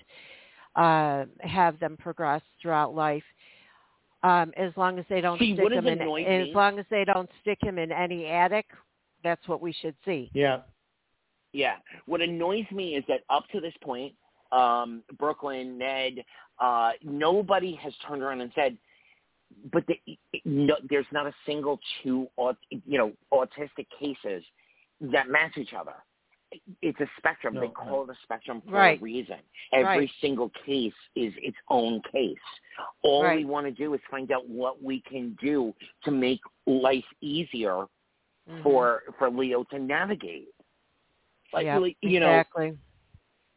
[0.75, 3.23] uh, have them progress throughout life.
[4.23, 7.05] Um, as long as they don't See, stick what him in, as long as they
[7.05, 8.65] don't stick him in any attic,
[9.23, 10.31] that's what we should see.
[10.33, 10.61] Yeah.
[11.53, 11.75] Yeah.
[12.07, 14.13] What annoys me is that up to this point,
[14.51, 16.25] um, Brook Lynn, Ned,
[16.59, 18.77] uh, nobody has turned around and said,
[19.71, 19.99] but the,
[20.45, 24.43] no, there's not a single two, aut- you know, autistic cases
[24.99, 25.93] that match each other.
[26.81, 27.55] It's a spectrum.
[27.55, 27.73] No, they no.
[27.73, 28.99] call it a spectrum for Right.
[28.99, 29.37] a reason.
[29.73, 30.11] Every Right.
[30.21, 32.37] single case is its own case.
[33.03, 37.05] All we want to do is find out what we can do to make life
[37.21, 37.87] easier
[38.49, 38.63] Mhm.
[38.63, 40.49] for for Leo to navigate.
[41.51, 42.77] Like, Yep, really, you know, exactly.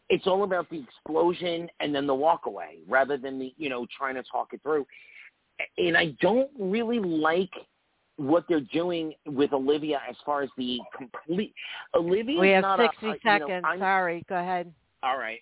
[0.09, 3.87] it's all about the explosion and then the walk away rather than the you know
[3.87, 4.87] trying to talk it through
[5.79, 7.53] and i don't really like
[8.21, 11.55] what they're doing with olivia as far as the complete
[11.95, 13.67] olivia we have not 60 a, a, you know, seconds.
[13.81, 14.73] Sorry, go ahead.
[15.03, 15.41] all right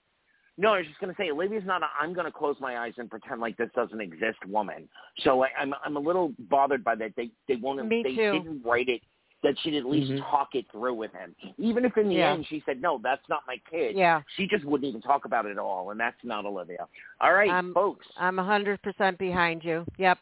[0.57, 2.79] no i was just going to say olivia's not a i'm going to close my
[2.79, 4.89] eyes and pretend like this doesn't exist woman
[5.25, 8.33] so I, i'm i'm a little bothered by that they they won't Me they too.
[8.33, 9.01] didn't write it
[9.45, 10.21] that she'd at least Mhm.
[10.31, 12.33] talk it through with him even if in the Yeah.
[12.33, 15.47] end she said no that's not my kid Yeah, she just wouldn't even talk about
[15.47, 16.87] it at all, and that's not Olivia.
[17.21, 18.05] All right, I'm- folks.
[18.17, 19.85] I'm 100% behind you.
[19.97, 20.19] Yep.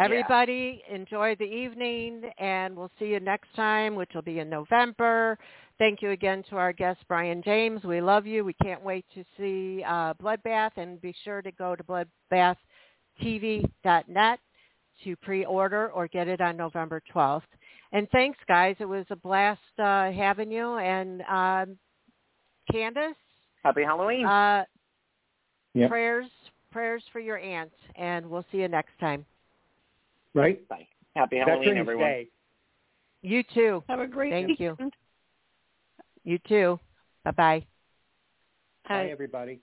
[0.00, 5.38] Everybody, enjoy the evening, and we'll see you next time, which will be in November.
[5.78, 7.84] Thank you again to our guest, Bryan James.
[7.84, 8.42] We love you.
[8.44, 14.38] We can't wait to see uh, Bloodbath, and be sure to go to bloodbathtv.net
[15.04, 17.42] to pre-order or get it on November 12th.
[17.92, 18.76] And thanks, guys.
[18.78, 20.76] It was a blast uh, having you.
[20.76, 21.76] And um,
[22.70, 23.14] Candace,
[23.62, 24.26] Happy Halloween.
[24.26, 24.64] uh,
[25.74, 25.88] Yep.
[25.88, 26.26] prayers,
[26.72, 29.24] prayers for your aunt, and we'll see you next time.
[30.34, 30.66] Right?
[30.68, 30.86] Bye.
[31.16, 32.06] Happy Halloween, Veterans everyone.
[32.06, 32.28] Day.
[33.22, 33.84] You too.
[33.88, 34.46] Have a great day.
[34.46, 34.70] Thank you.
[34.70, 34.92] weekend.
[36.24, 36.80] You too.
[37.24, 37.66] Bye bye.
[38.88, 39.10] Bye, Bye.
[39.10, 39.60] everybody.